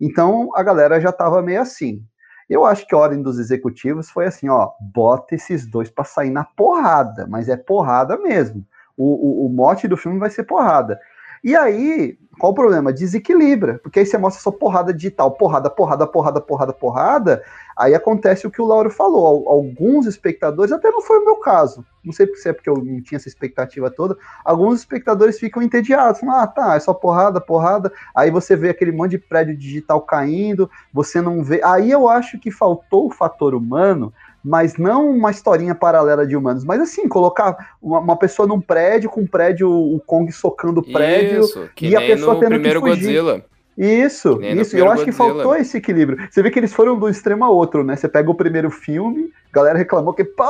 Então 0.00 0.50
a 0.54 0.62
galera 0.62 1.00
já 1.00 1.12
tava 1.12 1.42
meio 1.42 1.60
assim. 1.60 2.02
Eu 2.48 2.64
acho 2.64 2.86
que 2.86 2.94
a 2.94 2.98
ordem 2.98 3.22
dos 3.22 3.38
executivos 3.38 4.10
foi 4.10 4.26
assim, 4.26 4.48
ó, 4.48 4.70
bota 4.80 5.34
esses 5.34 5.66
dois 5.66 5.90
pra 5.90 6.04
sair 6.04 6.30
na 6.30 6.44
porrada, 6.44 7.26
mas 7.28 7.48
é 7.48 7.56
porrada 7.56 8.18
mesmo. 8.18 8.64
O, 8.96 9.44
o, 9.44 9.46
o 9.46 9.48
mote 9.48 9.88
do 9.88 9.96
filme 9.96 10.18
vai 10.18 10.30
ser 10.30 10.44
porrada. 10.44 10.98
E 11.44 11.54
aí, 11.54 12.18
qual 12.40 12.52
o 12.52 12.54
problema? 12.54 12.92
Desequilibra, 12.92 13.78
porque 13.82 14.00
aí 14.00 14.06
você 14.06 14.18
mostra 14.18 14.42
só 14.42 14.50
porrada 14.50 14.94
digital, 14.94 15.30
porrada, 15.32 15.70
porrada, 15.70 16.06
porrada, 16.06 16.40
porrada, 16.40 16.72
porrada, 16.72 17.42
aí 17.76 17.94
acontece 17.94 18.46
o 18.46 18.50
que 18.50 18.62
o 18.62 18.64
Lauro 18.66 18.90
falou. 18.90 19.26
Al- 19.26 19.48
Alguns 19.58 20.06
espectadores, 20.06 20.72
até 20.72 20.90
não 20.90 21.02
foi 21.02 21.18
o 21.18 21.24
meu 21.24 21.36
caso, 21.36 21.84
não 22.02 22.12
sei 22.14 22.26
se 22.34 22.48
é 22.48 22.52
porque 22.54 22.70
eu 22.70 22.78
não 22.78 23.02
tinha 23.02 23.18
essa 23.18 23.28
expectativa 23.28 23.90
toda, 23.90 24.16
alguns 24.44 24.80
espectadores 24.80 25.38
ficam 25.38 25.62
entediados, 25.62 26.20
falam, 26.20 26.36
ah, 26.40 26.46
tá, 26.46 26.74
é 26.76 26.80
só 26.80 26.94
porrada, 26.94 27.40
porrada, 27.40 27.92
aí 28.16 28.30
você 28.30 28.56
vê 28.56 28.70
aquele 28.70 28.90
monte 28.92 29.12
de 29.12 29.18
prédio 29.18 29.56
digital 29.56 30.00
caindo, 30.00 30.68
você 30.92 31.20
não 31.20 31.44
vê. 31.44 31.60
Aí 31.62 31.90
eu 31.90 32.08
acho 32.08 32.38
que 32.40 32.50
faltou 32.50 33.06
o 33.06 33.10
fator 33.10 33.54
humano, 33.54 34.12
mas 34.44 34.76
não 34.76 35.08
uma 35.08 35.30
historinha 35.30 35.74
paralela 35.74 36.26
de 36.26 36.36
humanos, 36.36 36.64
mas 36.64 36.80
assim, 36.80 37.08
colocar 37.08 37.76
uma, 37.80 37.98
uma 38.00 38.16
pessoa 38.16 38.46
num 38.46 38.60
prédio, 38.60 39.08
com 39.08 39.22
um 39.22 39.26
prédio, 39.26 39.70
o 39.70 39.98
Kong 40.00 40.30
socando 40.30 40.80
o 40.80 40.92
prédio. 40.92 41.40
Isso, 41.40 41.70
e 41.80 41.96
a 41.96 42.00
pessoa 42.00 42.34
tendo 42.34 42.50
que 42.50 42.54
primeiro 42.56 42.80
fugir. 42.80 42.94
Godzilla. 42.94 43.44
Isso, 43.76 44.40
isso. 44.40 44.76
Eu 44.76 44.88
acho 44.88 45.04
que 45.04 45.10
Godzilla. 45.10 45.34
faltou 45.34 45.56
esse 45.56 45.78
equilíbrio. 45.78 46.28
Você 46.30 46.42
vê 46.42 46.50
que 46.50 46.58
eles 46.58 46.72
foram 46.72 46.96
do 46.96 47.08
extremo 47.08 47.44
a 47.44 47.48
outro, 47.48 47.82
né? 47.82 47.96
Você 47.96 48.08
pega 48.08 48.30
o 48.30 48.34
primeiro 48.34 48.70
filme, 48.70 49.32
a 49.50 49.56
galera 49.56 49.78
reclamou 49.78 50.14
que, 50.14 50.22
pô, 50.22 50.44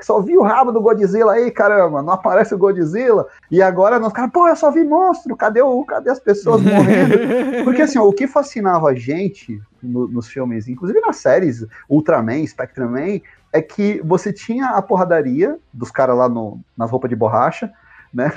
só 0.00 0.20
vi 0.20 0.36
o 0.36 0.42
rabo 0.42 0.72
do 0.72 0.80
Godzilla 0.80 1.32
aí, 1.32 1.50
caramba, 1.50 2.02
não 2.02 2.14
aparece 2.14 2.54
o 2.54 2.58
Godzilla. 2.58 3.26
E 3.50 3.62
agora 3.62 4.00
nós, 4.00 4.12
cara, 4.12 4.28
pô, 4.28 4.48
eu 4.48 4.56
só 4.56 4.70
vi 4.70 4.82
monstro, 4.82 5.36
cadê, 5.36 5.62
o, 5.62 5.84
cadê 5.84 6.10
as 6.10 6.18
pessoas 6.18 6.60
morrendo? 6.64 7.64
Porque 7.64 7.82
assim, 7.82 7.98
ó, 7.98 8.04
o 8.04 8.12
que 8.12 8.26
fascinava 8.26 8.88
a 8.88 8.94
gente 8.94 9.60
no- 9.82 10.08
nos 10.08 10.28
filmes, 10.28 10.68
inclusive 10.68 11.00
nas 11.00 11.16
séries 11.16 11.64
Ultraman, 11.88 12.46
Spectreman, 12.46 13.20
é 13.52 13.60
que 13.60 14.00
você 14.04 14.32
tinha 14.32 14.70
a 14.70 14.82
porradaria 14.82 15.58
dos 15.72 15.90
caras 15.90 16.16
lá 16.16 16.28
no, 16.28 16.60
nas 16.76 16.90
roupas 16.90 17.08
de 17.10 17.16
borracha, 17.16 17.70
né? 18.12 18.32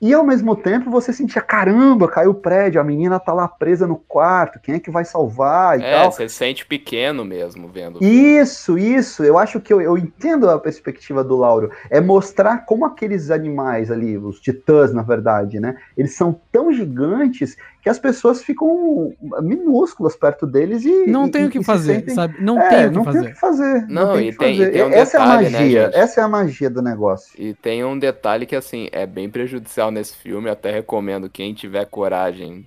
E 0.00 0.12
ao 0.12 0.24
mesmo 0.24 0.56
tempo 0.56 0.90
você 0.90 1.12
sentia, 1.12 1.40
caramba, 1.40 2.08
caiu 2.08 2.32
o 2.32 2.34
prédio, 2.34 2.80
a 2.80 2.84
menina 2.84 3.20
tá 3.20 3.32
lá 3.32 3.46
presa 3.46 3.86
no 3.86 3.94
quarto, 3.96 4.58
quem 4.60 4.74
é 4.74 4.80
que 4.80 4.90
vai 4.90 5.04
salvar 5.04 5.78
e 5.78 5.82
É, 5.84 5.92
tal. 5.92 6.10
você 6.10 6.28
se 6.28 6.34
sente 6.34 6.66
pequeno 6.66 7.24
mesmo 7.24 7.68
vendo. 7.68 8.02
Isso, 8.02 8.76
isso. 8.76 9.22
Eu 9.22 9.38
acho 9.38 9.60
que 9.60 9.72
eu, 9.72 9.80
eu 9.80 9.96
entendo 9.96 10.50
a 10.50 10.58
perspectiva 10.58 11.22
do 11.22 11.36
Lauro. 11.36 11.70
É 11.88 12.00
mostrar 12.00 12.66
como 12.66 12.84
aqueles 12.84 13.30
animais 13.30 13.92
ali, 13.92 14.18
os 14.18 14.40
titãs, 14.40 14.92
na 14.92 15.02
verdade, 15.02 15.60
né? 15.60 15.76
Eles 15.96 16.16
são 16.16 16.40
tão 16.50 16.72
gigantes 16.72 17.56
que 17.82 17.88
as 17.90 17.98
pessoas 17.98 18.42
ficam 18.44 19.12
minúsculas 19.42 20.14
perto 20.16 20.46
deles 20.46 20.84
e. 20.84 21.06
Não 21.06 21.26
e- 21.26 21.30
tem 21.32 21.42
e- 21.42 21.46
o 21.46 21.50
que 21.50 21.58
e 21.58 21.60
se 21.62 21.66
fazer, 21.66 21.94
sentem- 21.96 22.14
sabe? 22.14 22.36
Não 22.40 22.58
É, 22.58 22.68
tem 22.68 22.86
o 22.86 22.90
que 22.90 22.94
não 22.96 23.04
fazer. 23.04 23.20
tem 23.20 23.28
o 23.28 23.34
que 23.34 23.40
fazer. 23.40 23.86
Não, 23.88 24.12
tem 24.14 24.28
e 24.28 24.32
tem- 24.36 24.54
e 24.54 24.58
fazer. 24.58 24.70
tem 24.70 24.82
um 24.84 24.90
essa 24.92 25.18
detalhe, 25.18 25.46
é 25.46 25.50
né, 25.50 25.58
a 25.58 25.60
magia. 25.60 25.84
gente? 25.86 25.94
essa 25.96 26.20
é 26.20 26.24
a 26.24 26.28
magia 26.28 26.70
do 26.70 26.80
negócio. 26.82 27.34
E 27.36 27.54
tem 27.54 27.84
um 27.84 27.98
detalhe 27.98 28.46
que, 28.46 28.54
assim, 28.56 28.88
é 28.92 29.04
bem 29.04 29.28
prejudicial 29.28 29.90
nesse 29.90 30.16
filme. 30.16 30.48
Eu 30.48 30.52
até 30.52 30.70
recomendo 30.70 31.28
quem 31.28 31.52
tiver 31.52 31.84
coragem, 31.86 32.64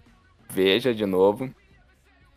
veja 0.49 0.93
de 0.93 1.06
novo. 1.06 1.49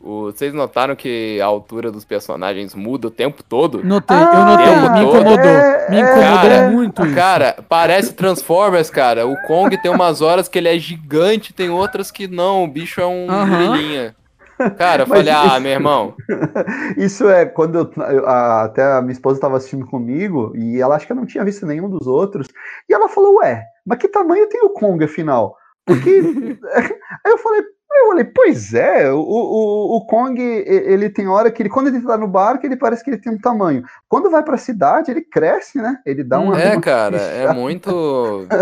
O- 0.00 0.26
Vocês 0.26 0.54
notaram 0.54 0.94
que 0.94 1.40
a 1.40 1.46
altura 1.46 1.90
dos 1.90 2.04
personagens 2.04 2.74
muda 2.74 3.08
o 3.08 3.10
tempo 3.10 3.42
todo? 3.42 3.82
Notei, 3.84 4.16
Ah, 4.16 4.30
eu 4.34 4.44
notei, 4.44 4.66
tempo 4.66 4.90
me 4.92 5.00
incomodou. 5.02 5.50
É, 5.50 5.90
me 5.90 5.96
é, 5.96 6.00
incomodou 6.00 6.22
cara, 6.40 6.70
muito 6.70 7.04
isso. 7.04 7.14
Cara, 7.14 7.56
parece 7.68 8.12
Transformers, 8.14 8.90
cara. 8.90 9.26
O 9.26 9.36
Kong 9.46 9.76
tem 9.76 9.90
umas 9.90 10.20
horas 10.22 10.48
que 10.48 10.56
ele 10.58 10.68
é 10.68 10.78
gigante, 10.78 11.52
tem 11.52 11.68
outras 11.68 12.10
que 12.12 12.28
não. 12.28 12.64
O 12.64 12.68
bicho 12.68 13.00
é 13.00 13.06
um 13.06 13.26
Aham. 13.28 13.48
gorilinha. 13.70 14.16
Cara, 14.76 15.02
eu 15.02 15.06
falei, 15.06 15.32
ah, 15.32 15.46
isso- 15.52 15.60
meu 15.60 15.70
irmão. 15.72 16.14
Isso 16.96 17.28
é 17.28 17.46
quando 17.46 17.78
eu, 17.78 18.26
a- 18.26 18.64
até 18.64 18.82
a 18.82 19.00
minha 19.00 19.12
esposa 19.12 19.36
estava 19.38 19.56
assistindo 19.56 19.86
comigo 19.86 20.52
e 20.56 20.80
ela 20.80 20.96
acho 20.96 21.06
que 21.06 21.12
eu 21.12 21.16
não 21.16 21.26
tinha 21.26 21.44
visto 21.44 21.64
nenhum 21.64 21.88
dos 21.88 22.06
outros. 22.08 22.48
E 22.88 22.92
ela 22.92 23.08
falou, 23.08 23.36
ué, 23.36 23.64
mas 23.86 23.98
que 23.98 24.08
tamanho 24.08 24.48
tem 24.48 24.60
o 24.64 24.70
Kong 24.70 25.04
afinal? 25.04 25.56
Porque. 25.86 26.10
Aí 27.24 27.32
eu 27.32 27.38
falei, 27.38 27.62
eu 27.98 28.08
falei, 28.08 28.24
pois 28.24 28.74
é, 28.74 29.10
o, 29.12 29.18
o, 29.20 29.96
o 29.96 30.06
Kong, 30.06 30.40
ele 30.40 31.10
tem 31.10 31.28
hora 31.28 31.50
que 31.50 31.62
ele, 31.62 31.68
quando 31.70 31.88
ele 31.88 32.00
tá 32.02 32.16
no 32.16 32.28
barco, 32.28 32.66
ele 32.66 32.76
parece 32.76 33.04
que 33.04 33.10
ele 33.10 33.18
tem 33.18 33.32
um 33.32 33.38
tamanho. 33.40 33.82
Quando 34.08 34.30
vai 34.30 34.42
pra 34.42 34.56
cidade, 34.58 35.10
ele 35.10 35.22
cresce, 35.22 35.78
né? 35.78 36.00
Ele 36.06 36.24
dá 36.24 36.40
uma. 36.40 36.56
É, 36.56 36.76
uma 36.76 36.78
cara, 36.78 37.18
é 37.18 37.46
muito. 37.48 38.54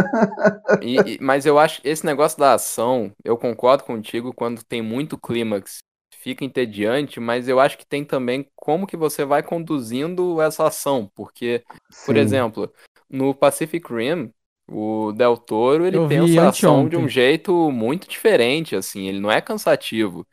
E- 0.80 1.16
e- 1.16 1.18
mas 1.22 1.46
eu 1.46 1.58
acho 1.58 1.80
esse 1.84 2.04
negócio 2.06 2.38
da 2.38 2.54
ação, 2.54 3.12
eu 3.24 3.36
concordo 3.38 3.84
contigo 3.84 4.32
quando 4.34 4.64
tem 4.64 4.82
muito 4.82 5.18
clímax, 5.18 5.78
fica 6.14 6.44
entediante, 6.44 7.20
mas 7.20 7.48
eu 7.48 7.60
acho 7.60 7.78
que 7.78 7.86
tem 7.86 8.04
também 8.04 8.50
como 8.56 8.86
que 8.86 8.96
você 8.96 9.24
vai 9.24 9.42
conduzindo 9.42 10.40
essa 10.42 10.66
ação, 10.66 11.10
porque, 11.14 11.64
por 12.04 12.16
Sim. 12.16 12.16
exemplo, 12.16 12.72
no 13.10 13.34
Pacific 13.34 13.86
Rim, 13.92 14.32
o 14.68 15.12
Del 15.12 15.36
Toro, 15.36 15.86
ele 15.86 15.98
Eu 15.98 16.06
pensa 16.08 16.42
a 16.42 16.48
ação 16.48 16.88
de 16.88 16.96
um 16.96 17.08
jeito 17.08 17.70
muito 17.70 18.08
diferente, 18.08 18.74
assim, 18.76 19.06
ele 19.08 19.20
não 19.20 19.30
é 19.30 19.40
cansativo. 19.40 20.26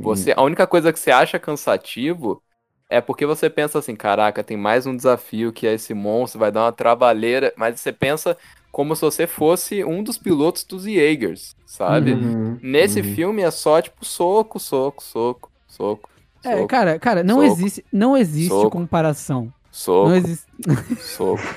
Você, 0.00 0.32
a 0.36 0.42
única 0.42 0.66
coisa 0.66 0.92
que 0.92 0.98
você 0.98 1.10
acha 1.10 1.38
cansativo 1.38 2.42
é 2.88 3.00
porque 3.00 3.26
você 3.26 3.48
pensa 3.50 3.78
assim, 3.78 3.94
caraca, 3.96 4.42
tem 4.44 4.56
mais 4.56 4.86
um 4.86 4.96
desafio 4.96 5.52
que 5.52 5.66
é 5.66 5.74
esse 5.74 5.94
monstro, 5.94 6.40
vai 6.40 6.50
dar 6.52 6.64
uma 6.64 6.72
trabalheira, 6.72 7.52
mas 7.56 7.80
você 7.80 7.92
pensa 7.92 8.36
como 8.72 8.94
se 8.96 9.02
você 9.02 9.26
fosse 9.26 9.84
um 9.84 10.02
dos 10.02 10.18
pilotos 10.18 10.64
dos 10.64 10.84
Jaegers, 10.84 11.54
sabe? 11.66 12.20
Uhum, 12.22 12.60
Nesse 12.60 13.02
uhum. 13.02 13.02
filme 13.02 13.42
é 13.42 13.50
só 13.50 13.80
tipo 13.82 14.04
soco, 14.04 14.58
soco, 14.58 15.02
soco, 15.02 15.52
soco, 15.66 16.10
É, 16.42 16.64
soco, 16.64 16.64
cara, 16.64 16.98
cara, 16.98 17.22
não 17.22 17.42
soco, 17.42 17.42
existe, 17.42 17.84
não 17.92 18.16
existe 18.16 18.66
soco, 18.66 18.66
comparação. 18.66 19.52
soco, 19.70 20.00
Não 20.02 20.14
existe. 20.14 20.46
soco, 20.96 21.56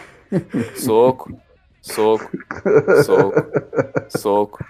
soco, 0.74 1.32
soco, 1.84 2.30
soco, 3.04 3.34
soco, 4.10 4.65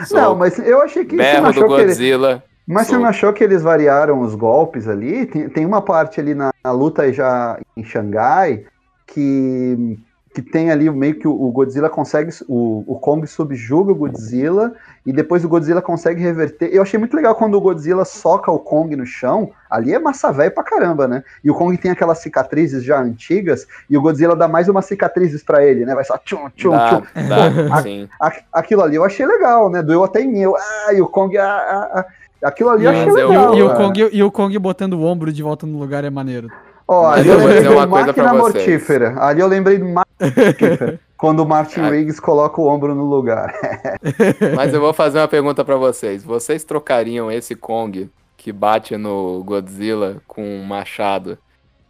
Não, 0.00 0.06
soco, 0.06 0.36
mas 0.36 0.58
eu 0.60 0.80
achei 0.80 1.04
que 1.04 1.16
você 1.16 1.22
não 1.22 1.42
berro 1.42 1.42
do 1.42 1.50
achou 1.50 1.68
que 1.68 1.74
ele, 1.74 1.84
Godzilla. 1.86 2.44
Mas 2.66 2.86
você 2.86 2.96
não 2.96 3.06
achou 3.06 3.32
que 3.32 3.44
eles 3.44 3.62
variaram 3.62 4.20
os 4.20 4.34
golpes 4.34 4.88
ali? 4.88 5.26
Tem, 5.26 5.48
tem 5.50 5.66
uma 5.66 5.82
parte 5.82 6.18
ali 6.18 6.34
na, 6.34 6.50
na 6.64 6.70
luta 6.70 7.12
já 7.12 7.58
em 7.76 7.84
Xangai 7.84 8.64
que, 9.06 9.98
que 10.34 10.40
tem 10.40 10.70
ali 10.70 10.88
meio 10.90 11.18
que 11.18 11.28
o, 11.28 11.32
o 11.32 11.50
Godzilla 11.50 11.90
consegue. 11.90 12.30
O, 12.48 12.84
o 12.86 12.98
Kong 12.98 13.26
subjuga 13.26 13.92
o 13.92 13.96
Godzilla 13.96 14.72
e 15.06 15.12
depois 15.12 15.44
o 15.44 15.48
Godzilla 15.48 15.82
consegue 15.82 16.22
reverter. 16.22 16.70
Eu 16.72 16.82
achei 16.82 16.98
muito 16.98 17.14
legal 17.14 17.34
quando 17.34 17.54
o 17.56 17.60
Godzilla 17.60 18.04
soca 18.04 18.50
o 18.50 18.58
Kong 18.58 18.96
no 18.96 19.04
chão. 19.04 19.50
Ali 19.70 19.92
é 19.92 19.98
massa 19.98 20.32
velho 20.32 20.50
pra 20.50 20.62
caramba, 20.64 21.06
né? 21.06 21.22
E 21.42 21.50
o 21.50 21.54
Kong 21.54 21.76
tem 21.76 21.90
aquelas 21.90 22.18
cicatrizes 22.18 22.82
já 22.82 23.00
antigas 23.00 23.66
e 23.90 23.96
o 23.98 24.00
Godzilla 24.00 24.34
dá 24.34 24.48
mais 24.48 24.68
umas 24.68 24.86
cicatrizes 24.86 25.42
pra 25.42 25.64
ele, 25.64 25.84
né? 25.84 25.94
Vai 25.94 26.04
só 26.04 26.16
tchum, 26.16 26.48
tchum, 26.56 26.70
Dá, 26.70 26.88
tchum. 27.00 27.28
dá, 27.68 27.76
sim. 27.82 28.08
A- 28.20 28.32
aquilo 28.52 28.82
ali 28.82 28.96
eu 28.96 29.04
achei 29.04 29.26
legal, 29.26 29.68
né? 29.68 29.82
Doeu 29.82 30.04
até 30.04 30.20
em 30.22 30.28
mim. 30.32 30.40
Eu, 30.40 30.56
ah, 30.56 30.92
e 30.94 31.00
o 31.02 31.06
Kong. 31.08 31.36
ah, 31.36 31.44
ah, 31.46 31.90
ah. 32.00 32.06
Aquilo 32.48 32.68
ali 32.70 32.84
eu 32.84 32.92
Mas 32.92 33.00
achei 33.08 33.22
E, 33.22 33.26
legal. 33.26 33.52
o, 33.52 33.56
e 33.56 33.62
o. 33.62 33.74
Kong, 33.74 34.08
e 34.12 34.22
o 34.22 34.30
Kong 34.30 34.58
botando 34.58 34.94
o 34.94 35.02
ombro 35.04 35.32
de 35.32 35.42
volta 35.42 35.66
no 35.66 35.78
lugar 35.78 36.04
é 36.04 36.10
maneiro. 36.10 36.50
Ó, 36.86 37.06
ali 37.06 37.28
eu 37.28 37.40
eu 37.40 37.46
lembrei 37.46 37.68
uma 37.72 37.86
coisa 37.86 38.06
Máquina 38.08 38.32
vocês. 38.34 38.54
Mortífera. 38.66 39.14
Ali 39.18 39.40
eu 39.40 39.46
lembrei 39.46 39.78
do 39.78 39.84
Máquina 39.86 40.04
Mortífera. 40.20 41.00
quando 41.16 41.40
o 41.40 41.46
Martin 41.46 41.80
Ah. 41.80 41.88
Riggs 41.90 42.20
coloca 42.20 42.60
o 42.60 42.66
ombro 42.66 42.94
no 42.94 43.04
lugar. 43.04 43.54
Mas 44.54 44.74
eu 44.74 44.80
vou 44.80 44.92
fazer 44.92 45.18
uma 45.18 45.28
pergunta 45.28 45.64
pra 45.64 45.76
vocês. 45.76 46.22
Vocês 46.22 46.62
trocariam 46.64 47.30
esse 47.30 47.54
Kong 47.54 48.10
que 48.36 48.52
bate 48.52 48.96
no 48.98 49.42
Godzilla 49.44 50.16
com 50.26 50.42
um 50.44 50.62
machado 50.64 51.38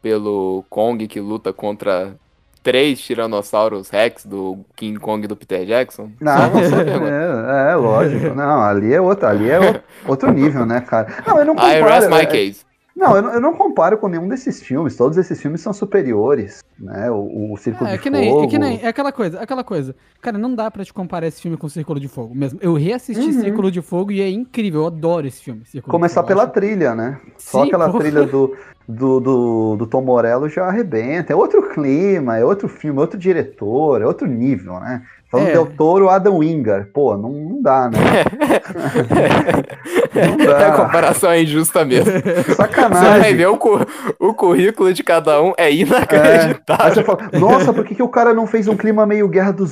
pelo 0.01 0.65
Kong 0.71 1.07
que 1.09 1.19
luta 1.21 1.53
contra 1.53 2.15
três 2.63 3.01
Tiranossauros 3.01 3.91
Rex 3.91 4.25
do 4.25 4.59
King 4.77 4.99
Kong 5.01 5.27
do 5.27 5.35
Peter 5.35 5.65
Jackson? 5.67 6.11
Não, 6.21 6.51
pergunta. 6.53 7.11
é, 7.11 7.73
é, 7.73 7.75
lógico. 7.75 8.35
Não, 8.35 8.63
ali 8.63 8.95
é 8.95 9.01
outro, 9.01 9.27
ali 9.27 9.51
é 9.51 9.83
outro 10.07 10.31
nível, 10.33 10.65
né, 10.65 10.81
cara? 10.81 11.09
Não, 11.27 11.39
eu 11.39 11.45
não 11.47 11.55
I 11.57 11.81
rest 11.83 12.05
comparo. 12.05 12.11
my 12.15 12.21
é- 12.23 12.27
case. 12.27 12.65
Não, 12.97 13.17
eu 13.17 13.23
não, 13.23 13.33
eu 13.35 13.41
não 13.41 13.55
comparo 13.55 13.99
com 13.99 14.09
nenhum 14.09 14.29
desses 14.29 14.63
filmes. 14.63 14.97
Todos 14.97 15.19
esses 15.19 15.41
filmes 15.43 15.61
são 15.61 15.73
superiores, 15.73 16.63
né? 16.79 17.11
O, 17.11 17.53
o 17.53 17.57
Círculo 17.57 17.91
É, 17.91 17.95
de 17.97 17.99
que 17.99 18.09
nem, 18.09 18.31
Fogo. 18.31 18.45
é 18.45 18.47
que 18.47 18.59
nem, 18.59 18.81
é 18.83 18.87
aquela 18.89 19.11
coisa, 19.11 19.41
aquela 19.41 19.65
coisa. 19.65 19.97
Cara, 20.23 20.39
não 20.39 20.55
dá 20.55 20.71
pra 20.71 20.85
te 20.85 20.93
comparar 20.95 21.27
esse 21.27 21.43
filme 21.43 21.57
com 21.57 21.69
Círculo 21.69 21.99
de 21.99 22.07
Fogo 22.07 22.35
mesmo. 22.35 22.59
Eu 22.63 22.75
reassisti 22.75 23.25
Uhum. 23.25 23.41
Círculo 23.41 23.71
de 23.71 23.83
Fogo 23.83 24.13
e 24.13 24.21
é 24.21 24.31
incrível, 24.31 24.83
eu 24.83 24.87
adoro 24.87 25.27
esse 25.27 25.43
filme. 25.43 25.65
Círculo 25.65 25.91
de 25.91 25.91
Começar 25.91 26.21
Fogo, 26.23 26.29
pela 26.29 26.47
trilha, 26.47 26.95
né? 26.95 27.21
Só 27.37 27.63
Sim, 27.63 27.69
aquela 27.69 27.87
porra. 27.87 27.99
trilha 27.99 28.27
do, 28.27 28.57
do, 28.89 29.21
do, 29.21 29.77
do 29.77 29.87
Tom 29.89 30.03
Morello 30.03 30.49
já 30.49 30.67
arrebenta. 30.67 31.33
É 31.33 31.37
outro 31.37 31.69
clima, 31.71 32.39
é 32.39 32.45
outro 32.45 32.69
filme, 32.69 32.99
é 32.99 33.01
outro 33.01 33.19
diretor, 33.19 34.03
é 34.03 34.07
outro 34.07 34.29
nível, 34.29 34.79
né? 34.79 35.03
Falando 35.35 35.49
É. 35.49 35.53
Del 35.53 35.67
Toro, 35.77 36.09
Adam 36.09 36.39
Wingard. 36.39 36.91
Pô, 36.93 37.17
não, 37.17 37.31
não 37.33 37.63
dá, 37.63 37.91
né? 37.91 37.99
Não 40.39 40.55
A 40.55 40.59
dá. 40.59 40.73
comparação 40.77 41.31
é 41.31 41.43
injusta 41.43 41.85
mesmo. 41.85 42.11
Você 42.13 42.21
vai 42.43 42.55
Sacanagem. 42.55 43.37
ver 43.37 43.47
o, 43.47 43.57
cu- 43.57 43.81
o 44.19 44.35
currículo 44.35 44.93
de 44.93 45.03
cada 45.03 45.41
um, 45.43 45.53
é 45.57 45.65
É. 45.65 45.67
Aí 45.67 45.81
inacreditável. 45.83 46.95
você 46.95 47.05
fala, 47.05 47.31
nossa, 47.39 47.73
por 47.73 47.85
que, 47.85 47.95
que 47.95 48.03
o 48.03 48.09
cara 48.09 48.33
não 48.33 48.47
fez 48.47 48.69
um 48.69 48.77
clima 48.77 49.07
meio 49.07 49.29
Guerra 49.29 49.53
dos 49.53 49.71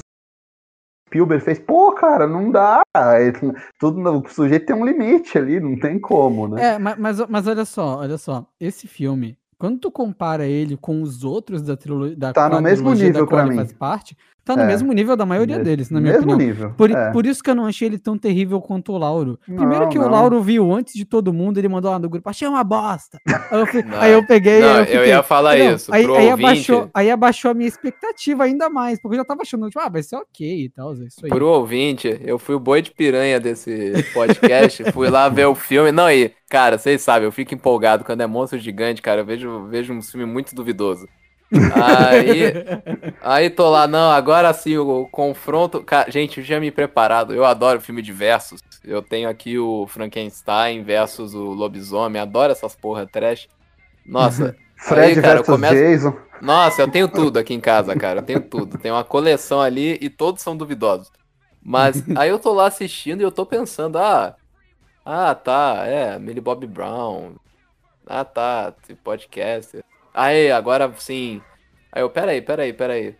Spielberg 1.08 1.44
fez? 1.44 1.58
Pô, 1.58 1.92
cara, 1.92 2.26
não 2.26 2.50
dá. 2.50 2.80
Ele- 3.20 3.52
Tudo, 3.78 4.00
o 4.00 4.28
sujeito 4.28 4.66
tem 4.66 4.76
um 4.76 4.84
limite 4.84 5.36
ali, 5.38 5.60
não 5.60 5.78
tem 5.78 5.98
como, 5.98 6.48
né? 6.48 6.74
É, 6.74 6.78
ma- 6.78 6.96
mas, 6.98 7.18
mas 7.28 7.46
olha 7.46 7.64
só, 7.64 7.98
olha 7.98 8.18
só. 8.18 8.46
Esse 8.60 8.86
filme, 8.88 9.36
quando 9.58 9.78
tu 9.78 9.90
compara 9.90 10.46
ele 10.46 10.76
com 10.76 11.02
os 11.02 11.22
outros 11.22 11.62
da 11.62 11.76
trilogia 11.76 12.16
da 12.16 12.32
Tá 12.32 12.48
no 12.48 12.60
mesmo 12.60 12.92
nível 12.94 13.12
da 13.12 13.18
qual 13.20 13.28
pra 13.28 13.40
ele 13.42 13.50
mim. 13.50 13.56
faz 13.56 13.72
parte, 13.72 14.16
tá 14.44 14.56
no 14.56 14.62
É. 14.62 14.66
mesmo 14.66 14.92
nível 14.92 15.16
da 15.16 15.24
maioria 15.26 15.56
Mesmo- 15.56 15.64
deles, 15.70 15.90
na 15.90 16.00
minha 16.00 16.14
mesmo 16.14 16.32
opinião. 16.32 16.48
nível. 16.48 16.70
Por, 16.76 16.90
é. 16.90 17.10
por 17.12 17.26
isso 17.26 17.42
que 17.42 17.50
eu 17.50 17.54
não 17.54 17.66
achei 17.66 17.88
ele 17.88 17.98
tão 17.98 18.16
terrível 18.18 18.60
quanto 18.60 18.92
o 18.92 18.98
Lauro. 18.98 19.38
Primeiro 19.44 19.84
Não, 19.84 19.88
que 19.88 19.98
o 19.98 20.02
não. 20.02 20.10
Lauro 20.10 20.40
viu 20.42 20.72
antes 20.72 20.94
de 20.94 21.04
todo 21.04 21.32
mundo, 21.32 21.58
ele 21.58 21.68
mandou 21.68 21.90
lá 21.90 21.98
no 21.98 22.08
grupo, 22.08 22.28
achei 22.28 22.46
uma 22.48 22.62
bosta. 22.64 23.18
Aí 23.26 23.60
eu, 23.60 23.66
fui- 23.66 23.82
Não, 23.84 24.00
aí 24.00 24.12
eu 24.12 24.26
peguei. 24.26 24.60
não, 24.60 24.68
aí 24.74 24.78
eu 24.80 24.86
fiquei- 24.86 25.06
ia 25.08 25.22
falar 25.22 25.56
Não, 25.58 25.74
isso. 25.74 25.94
Aí, 25.94 26.04
pro 26.04 26.14
aí 26.14 26.30
ouvinte, 26.30 26.44
abaixou, 26.44 26.90
aí 26.94 27.10
abaixou 27.10 27.50
a 27.50 27.54
minha 27.54 27.68
expectativa 27.68 28.44
ainda 28.44 28.68
mais, 28.68 29.00
porque 29.00 29.14
eu 29.16 29.20
já 29.20 29.24
tava 29.24 29.42
achando, 29.42 29.66
tipo, 29.68 29.78
ah, 29.80 29.88
vai 29.88 30.02
ser 30.02 30.16
ok 30.16 30.64
e 30.64 30.68
tal, 30.70 30.92
é 30.92 31.04
isso 31.06 31.20
aí. 31.24 31.28
Pro 31.30 31.46
ouvinte, 31.48 32.18
eu 32.24 32.38
fui 32.38 32.54
o 32.54 32.60
boi 32.60 32.82
de 32.82 32.90
piranha 32.90 33.38
desse 33.38 33.92
podcast, 34.12 34.84
fui 34.92 35.08
lá 35.08 35.28
ver 35.28 35.46
o 35.46 35.54
filme. 35.54 35.92
Não, 35.92 36.10
e, 36.10 36.32
cara, 36.50 36.78
vocês 36.78 37.00
sabem, 37.02 37.26
eu 37.26 37.32
fico 37.32 37.54
empolgado 37.54 38.04
quando 38.04 38.20
é 38.22 38.26
monstro 38.26 38.58
gigante, 38.58 39.00
cara. 39.02 39.20
Eu 39.20 39.24
vejo, 39.24 39.66
vejo 39.68 39.92
um 39.92 40.02
filme 40.02 40.26
muito 40.26 40.54
duvidoso. 40.54 41.06
Aí, 41.74 42.52
aí 43.20 43.50
tô 43.50 43.68
lá, 43.68 43.86
não, 43.86 44.10
agora 44.10 44.52
sim, 44.52 44.76
o 44.78 45.06
confronto. 45.06 45.82
Cara, 45.82 46.10
gente, 46.10 46.38
eu 46.38 46.44
já 46.44 46.58
me 46.58 46.70
preparado. 46.70 47.34
Eu 47.34 47.44
adoro 47.44 47.80
filme 47.80 48.00
de 48.02 48.12
versus. 48.12 48.60
Eu 48.84 49.02
tenho 49.02 49.28
aqui 49.28 49.58
o 49.58 49.86
Frankenstein 49.86 50.82
versus 50.82 51.34
o 51.34 51.52
lobisomem. 51.52 52.20
Adoro 52.20 52.52
essas 52.52 52.74
porra 52.74 53.06
trash. 53.06 53.48
Nossa, 54.04 54.56
Fred 54.76 55.08
aí, 55.18 55.22
cara, 55.22 55.34
versus 55.34 55.46
começa- 55.46 55.74
Jason. 55.74 56.16
nossa, 56.40 56.82
eu 56.82 56.88
tenho 56.88 57.08
tudo 57.08 57.38
aqui 57.38 57.54
em 57.54 57.60
casa, 57.60 57.94
cara. 57.94 58.20
Eu 58.20 58.24
tenho 58.24 58.40
tudo. 58.40 58.78
Tem 58.78 58.90
uma 58.90 59.04
coleção 59.04 59.60
ali 59.60 59.98
e 60.00 60.08
todos 60.08 60.42
são 60.42 60.56
duvidosos. 60.56 61.10
Mas 61.62 62.02
aí 62.16 62.28
eu 62.28 62.38
tô 62.38 62.52
lá 62.52 62.66
assistindo 62.66 63.20
e 63.20 63.24
eu 63.24 63.30
tô 63.30 63.46
pensando, 63.46 63.98
ah, 63.98 64.34
ah, 65.04 65.34
tá, 65.34 65.84
é, 65.86 66.18
Millie 66.18 66.40
Bob 66.40 66.66
Brown. 66.66 67.34
Ah, 68.06 68.24
tá, 68.24 68.74
esse 68.88 69.84
Aí, 70.14 70.50
agora 70.50 70.92
sim. 70.98 71.40
Aí 71.90 72.02
eu, 72.02 72.10
peraí, 72.10 72.40
peraí, 72.42 72.72
peraí. 72.72 73.16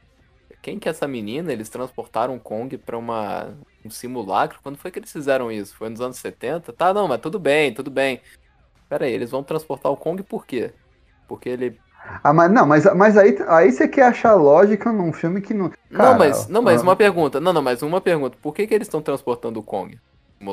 Quem 0.63 0.79
que 0.79 0.89
é 0.89 0.91
essa 0.91 1.09
menina? 1.09 1.53
Eles 1.53 1.69
transportaram 1.69 2.37
o 2.37 2.41
Kong 2.41 2.79
pra 2.79 2.97
uma, 2.97 3.55
um 3.85 3.91
simulacro? 3.91 4.59
Quando 4.63 4.79
foi 4.79 4.91
que 4.91 4.99
eles 4.99 5.13
fizeram 5.13 5.51
isso? 5.51 5.75
Foi 5.75 5.89
nos 5.89 6.01
anos 6.01 6.19
70? 6.19 6.73
Tá, 6.73 6.95
não, 6.95 7.09
mas 7.09 7.21
tudo 7.21 7.39
bem, 7.39 7.75
tudo 7.75 7.91
bem. 7.91 8.21
Peraí, 8.89 9.13
eles 9.13 9.31
vão 9.31 9.43
transportar 9.43 9.91
o 9.91 9.97
Kong 9.97 10.23
por 10.23 10.47
quê? 10.47 10.73
Porque 11.27 11.49
ele 11.49 11.79
Ah, 12.23 12.33
mas 12.33 12.53
não, 12.53 12.67
mas, 12.67 12.85
mas 12.95 13.17
aí, 13.17 13.37
aí 13.49 13.73
você 13.73 13.89
quer 13.89 14.05
achar 14.05 14.35
lógica 14.35 14.93
num 14.93 15.13
filme 15.13 15.41
que 15.41 15.55
não. 15.55 15.71
Cara, 15.91 16.11
não, 16.11 16.19
mas, 16.19 16.49
não, 16.49 16.63
mas 16.63 16.81
ah, 16.81 16.85
uma 16.85 16.97
pergunta. 16.97 17.41
Não, 17.41 17.53
não, 17.53 17.63
mas 17.63 17.83
uma 17.83 18.01
pergunta. 18.01 18.37
Por 18.41 18.55
que, 18.55 18.67
que 18.67 18.75
eles 18.75 18.87
estão 18.87 19.03
transportando 19.03 19.59
o 19.59 19.63
Kong? 19.63 19.99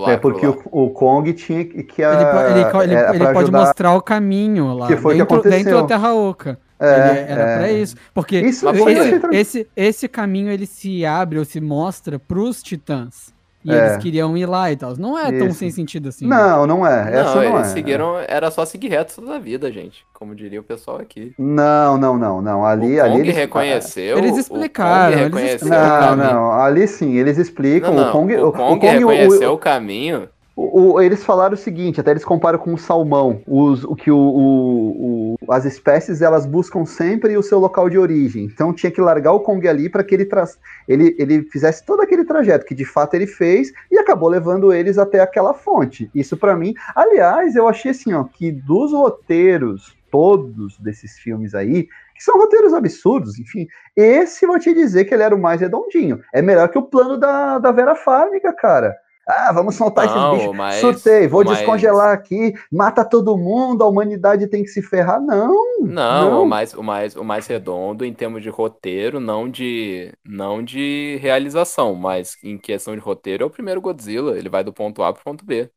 É 0.08 0.17
porque 0.17 0.45
o, 0.45 0.62
o 0.71 0.89
Kong 0.91 1.32
tinha 1.34 1.65
que. 1.65 1.84
que 1.84 2.02
Ele, 2.02 2.13
a- 2.13 2.52
ele, 2.52 2.71
co- 2.71 2.82
ele- 2.84 2.93
era 2.93 3.15
ele 3.15 3.28
pode 3.34 3.52
mostrar 3.52 3.95
o 3.95 4.02
caminho 4.02 4.73
lá. 4.73 4.88
Que 4.88 4.95
foi 4.97 5.19
o 5.19 5.25
que 5.25 5.34
dentro, 5.34 5.49
dentro 5.49 5.82
da 5.82 5.84
Terra 5.88 6.13
Oca. 6.13 6.60
É, 6.80 7.25
era 7.28 7.41
é. 7.41 7.58
pra 7.58 7.71
isso. 7.71 7.95
Porque 8.13 8.39
Isso, 8.39 8.65
esse, 8.69 9.21
esse, 9.32 9.67
esse 9.75 10.08
caminho 10.08 10.49
ele 10.49 10.65
se 10.65 11.06
abre 11.06 11.38
ou 11.38 11.43
se 11.43 11.60
mostra 11.60 12.17
pros 12.17 12.63
titãs. 12.63 13.34
E 13.69 13.75
É. 13.75 13.86
eles 13.88 13.97
queriam 13.97 14.36
ir 14.38 14.45
lá 14.45 14.71
e 14.71 14.75
tal. 14.75 14.95
Não 14.97 15.17
é 15.17 15.32
tão 15.32 15.51
sem 15.51 15.69
sentido 15.69 16.10
assim. 16.10 16.25
Não, 16.27 16.65
não 16.65 16.86
é. 16.86 17.13
Essa 17.13 17.36
não, 17.36 17.43
não, 17.43 17.58
eles 17.58 17.67
é. 17.67 17.73
seguiram. 17.73 18.15
Era 18.27 18.49
só 18.51 18.65
seguir 18.65 18.88
reto 18.89 19.15
toda 19.15 19.36
a 19.36 19.39
vida, 19.39 19.71
gente. 19.71 20.05
Como 20.13 20.34
diria 20.36 20.60
o 20.60 20.63
pessoal 20.63 20.97
aqui. 20.97 21.34
Não, 21.38 21.97
não, 21.97 22.17
não, 22.17 22.41
não. 22.41 22.65
Ali, 22.65 22.97
o 22.97 23.03
ali 23.03 23.12
Kong 23.12 23.21
eles- 23.21 23.36
reconheceu. 23.36 24.17
Eles 24.17 24.32
o 24.34 24.39
explicaram, 24.39 25.29
Kong 25.29 25.41
eles 25.41 25.62
o 25.62 25.69
Não, 25.69 26.15
não. 26.15 26.51
Ali 26.51 26.88
sim, 26.88 27.13
eles 27.15 27.38
explicam. 27.38 27.93
Não, 27.93 28.01
não, 28.03 28.10
o 28.10 28.12
Kong, 28.12 28.36
o 28.38 28.51
Kong 28.51 28.86
o, 28.88 28.89
reconheceu 28.89 29.53
o 29.53 29.58
caminho. 29.58 30.27
O- 30.61 30.95
o- 30.95 31.01
eles 31.01 31.23
falaram 31.23 31.53
o 31.53 31.57
seguinte, 31.57 32.01
até 32.01 32.11
eles 32.11 32.25
comparam 32.25 32.59
com 32.59 32.73
o 32.73 32.77
salmão, 32.77 33.41
os, 33.47 33.85
o 33.85 33.95
que 33.95 34.11
o, 34.11 34.17
o- 34.17 35.35
as 35.49 35.63
espécies 35.63 36.21
elas 36.21 36.45
buscam 36.45 36.83
sempre 36.85 37.37
o 37.37 37.41
seu 37.41 37.59
local 37.59 37.89
de 37.89 37.97
origem. 37.97 38.43
Então 38.43 38.73
tinha 38.73 38.91
que 38.91 38.99
largar 38.99 39.31
o 39.31 39.39
Kong 39.39 39.65
ali 39.67 39.89
para 39.89 40.03
que 40.03 40.13
ele, 40.13 40.25
tra- 40.25 40.43
ele, 40.85 41.15
ele 41.17 41.43
fizesse 41.43 41.85
todo 41.85 42.01
aquele 42.01 42.25
trajeto 42.25 42.65
que 42.65 42.75
de 42.75 42.83
fato 42.83 43.13
ele 43.13 43.25
fez 43.25 43.71
e 43.89 43.97
acabou 43.97 44.27
levando 44.27 44.73
eles 44.73 44.97
até 44.97 45.21
aquela 45.21 45.53
fonte. 45.53 46.11
Isso 46.13 46.35
para 46.35 46.57
mim, 46.57 46.73
aliás, 46.93 47.55
eu 47.55 47.65
achei 47.65 47.91
assim, 47.91 48.11
ó, 48.13 48.25
que 48.25 48.51
dos 48.51 48.91
roteiros 48.91 49.95
todos 50.11 50.77
desses 50.79 51.17
filmes 51.19 51.55
aí, 51.55 51.87
que 52.15 52.23
são 52.23 52.37
roteiros 52.37 52.73
absurdos, 52.73 53.39
enfim, 53.39 53.65
esse 53.95 54.45
vou 54.45 54.59
te 54.59 54.73
dizer 54.73 55.05
que 55.05 55.13
ele 55.13 55.23
era 55.23 55.33
o 55.35 55.39
mais 55.39 55.61
redondinho. 55.61 56.19
É 56.33 56.41
melhor 56.41 56.67
que 56.67 56.77
o 56.77 56.83
plano 56.83 57.17
da, 57.17 57.59
da 57.59 57.71
Vera 57.71 57.95
Farmiga, 57.95 58.51
cara. 58.51 58.93
Ah, 59.27 59.51
vamos 59.53 59.75
soltar 59.75 60.08
Não, 60.08 60.32
esses 60.34 60.39
bichos. 60.41 60.58
mas- 60.58 60.75
Surtei, 60.77 61.27
vou 61.27 61.43
mas- 61.45 61.58
descongelar 61.58 62.12
aqui, 62.13 62.53
mata 62.71 63.05
todo 63.05 63.38
mundo, 63.38 63.84
a 63.84 63.88
humanidade 63.88 64.47
tem 64.47 64.63
que 64.63 64.69
se 64.69 64.82
ferrar. 64.82 65.21
Não, 65.21 65.53
Não, 65.82 66.32
Não. 66.32 66.43
O, 66.43 66.45
mais, 66.47 66.73
o, 66.73 66.82
mais, 66.82 67.15
o 67.15 67.23
mais 67.23 67.45
redondo 67.45 68.03
em 68.03 68.13
termos 68.13 68.41
de 68.41 68.49
roteiro, 68.49 69.19
não 69.19 69.47
de, 69.47 70.12
não 70.25 70.63
de 70.63 71.19
realização, 71.21 71.93
mas 71.93 72.38
em 72.43 72.58
questão 72.58 72.95
de 72.95 73.01
roteiro 73.01 73.43
é 73.43 73.45
o 73.45 73.49
primeiro 73.51 73.79
Godzilla. 73.82 74.38
Ele 74.38 74.49
vai 74.49 74.63
do 74.63 74.73
ponto 74.73 75.03
A 75.03 75.13
pro 75.13 75.23
ponto 75.23 75.45
B. 75.45 75.69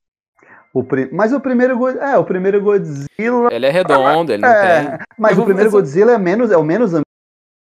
o 0.75 0.83
pri- 0.83 1.11
mas 1.13 1.35
o 1.35 1.39
primeiro, 1.41 1.87
é, 1.89 2.17
o 2.17 2.25
primeiro 2.25 2.59
Godzilla, 2.63 3.51
Ele 3.53 3.67
é 3.67 3.71
redondo, 3.71 4.33
ele 4.33 4.41
não 4.41 4.49
é, 4.49 4.85
tem. 4.97 4.99
mas 5.19 5.37
Eu 5.37 5.43
o 5.43 5.47
primeiro 5.47 5.71
só- 5.71 5.77
Godzilla 5.77 6.13
é 6.13 6.19
menos, 6.19 6.51
é 6.51 6.57
o 6.57 6.65
menos, 6.65 6.93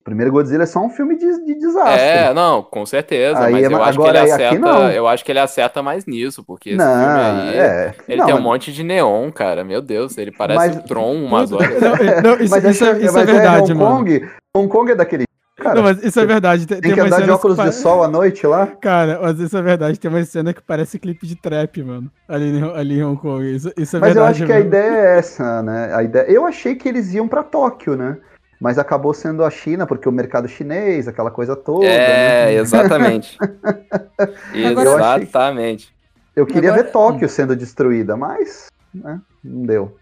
primeiro 0.08 0.32
Godzilla 0.32 0.62
é 0.64 0.66
só 0.66 0.80
um 0.80 0.90
filme 0.90 1.16
de, 1.16 1.44
de 1.44 1.54
desastre. 1.54 2.00
É, 2.00 2.34
não, 2.34 2.62
com 2.62 2.84
certeza, 2.86 3.38
Aí 3.40 3.52
mas 3.52 3.62
é- 3.64 3.66
eu 3.66 3.82
acho 3.82 3.98
que 3.98 4.04
agora 4.04 4.18
ele 4.22 4.30
acerta, 4.32 4.68
eu 4.94 5.06
acho 5.08 5.24
que 5.24 5.32
ele 5.32 5.38
acerta 5.38 5.82
mais 5.82 6.06
nisso, 6.06 6.42
porque 6.44 6.70
esse 6.70 6.78
não, 6.78 6.84
filme 6.86 7.50
aí, 7.50 7.56
é, 7.58 7.94
ele 8.08 8.18
não, 8.20 8.26
tem 8.26 8.34
um 8.34 8.38
mas- 8.38 8.44
monte 8.46 8.72
de 8.72 8.82
neon, 8.82 9.30
cara, 9.30 9.62
meu 9.64 9.80
Deus, 9.80 10.16
ele 10.18 10.32
parece 10.32 10.58
Mas- 10.76 10.82
Tron 10.84 11.14
umas 11.14 11.52
horas. 11.52 11.68
Não, 11.80 12.22
não, 12.36 12.40
isso, 12.40 12.50
mas 12.54 12.64
isso 12.64 12.84
é, 12.84 12.98
isso 12.98 13.08
é 13.08 13.12
mas 13.12 13.26
verdade, 13.30 13.72
Hong 13.72 13.74
mano. 13.74 13.96
Kong, 13.96 14.28
Hong 14.56 14.68
Kong 14.68 14.90
é 14.92 14.94
daquele, 14.94 15.24
cara, 15.56 15.74
Não, 15.74 15.82
mas 15.82 16.02
isso 16.02 16.18
é 16.20 16.24
verdade. 16.26 16.66
Tem, 16.66 16.80
tem 16.80 16.94
que 16.94 17.00
andar 17.00 17.20
de 17.22 17.30
óculos 17.30 17.56
pa- 17.56 17.64
de 17.68 17.74
sol 17.74 18.02
à 18.02 18.08
noite 18.08 18.46
lá. 18.46 18.66
Cara, 18.80 19.18
mas 19.22 19.38
isso 19.40 19.56
é 19.56 19.62
verdade. 19.62 19.98
Tem 19.98 20.10
uma 20.10 20.24
cena 20.24 20.52
que 20.54 20.62
parece 20.62 20.98
clipe 20.98 21.26
de 21.26 21.36
trap, 21.36 21.82
mano. 21.82 22.10
Ali, 22.28 22.58
em- 22.58 22.72
ali 22.76 22.98
em 23.00 23.04
Hong 23.04 23.20
Kong. 23.20 23.44
Isso, 23.54 23.72
isso 23.76 23.96
é 23.96 24.00
Mas 24.00 24.16
eu 24.16 24.22
verdade. 24.22 24.42
acho 24.42 24.46
que 24.46 24.52
a 24.52 24.60
ideia 24.60 24.90
é 24.90 25.18
essa, 25.18 25.62
né? 25.62 25.90
A 25.94 26.02
ideia... 26.02 26.24
Eu 26.30 26.46
achei 26.46 26.74
que 26.76 26.88
eles 26.88 27.12
iam 27.12 27.26
pra 27.28 27.42
Tóquio, 27.42 27.96
né? 27.96 28.16
Mas 28.60 28.78
acabou 28.78 29.14
sendo 29.14 29.44
a 29.44 29.50
China, 29.50 29.86
porque 29.86 30.08
o 30.08 30.12
mercado 30.12 30.48
chinês, 30.48 31.06
aquela 31.06 31.30
coisa 31.30 31.54
toda. 31.54 31.86
É, 31.86 32.46
né? 32.46 32.54
exatamente. 32.54 33.38
Agora 34.68 34.88
eu 34.88 34.96
achei- 35.04 35.22
Exatamente. 35.22 35.94
Eu 36.34 36.46
queria 36.46 36.70
Agora- 36.70 36.84
ver 36.84 36.92
Tóquio 36.92 37.28
sendo 37.28 37.54
destruída, 37.56 38.16
mas 38.16 38.66
né, 38.94 39.20
não 39.42 39.62
deu. 39.62 39.96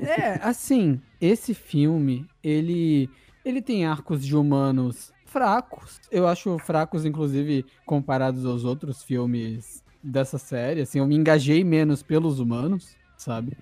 É, 0.00 0.38
assim, 0.42 1.00
esse 1.20 1.52
filme, 1.54 2.26
ele, 2.42 3.08
ele 3.44 3.60
tem 3.62 3.84
arcos 3.86 4.24
de 4.24 4.36
humanos 4.36 5.12
fracos. 5.24 6.00
Eu 6.10 6.26
acho 6.26 6.58
fracos, 6.58 7.04
inclusive, 7.04 7.64
comparados 7.84 8.44
aos 8.46 8.64
outros 8.64 9.02
filmes 9.02 9.82
dessa 10.02 10.38
série. 10.38 10.80
Assim, 10.82 10.98
eu 11.00 11.06
me 11.06 11.14
engajei 11.16 11.62
menos 11.64 12.02
pelos 12.02 12.38
humanos, 12.40 12.96
sabe? 13.16 13.52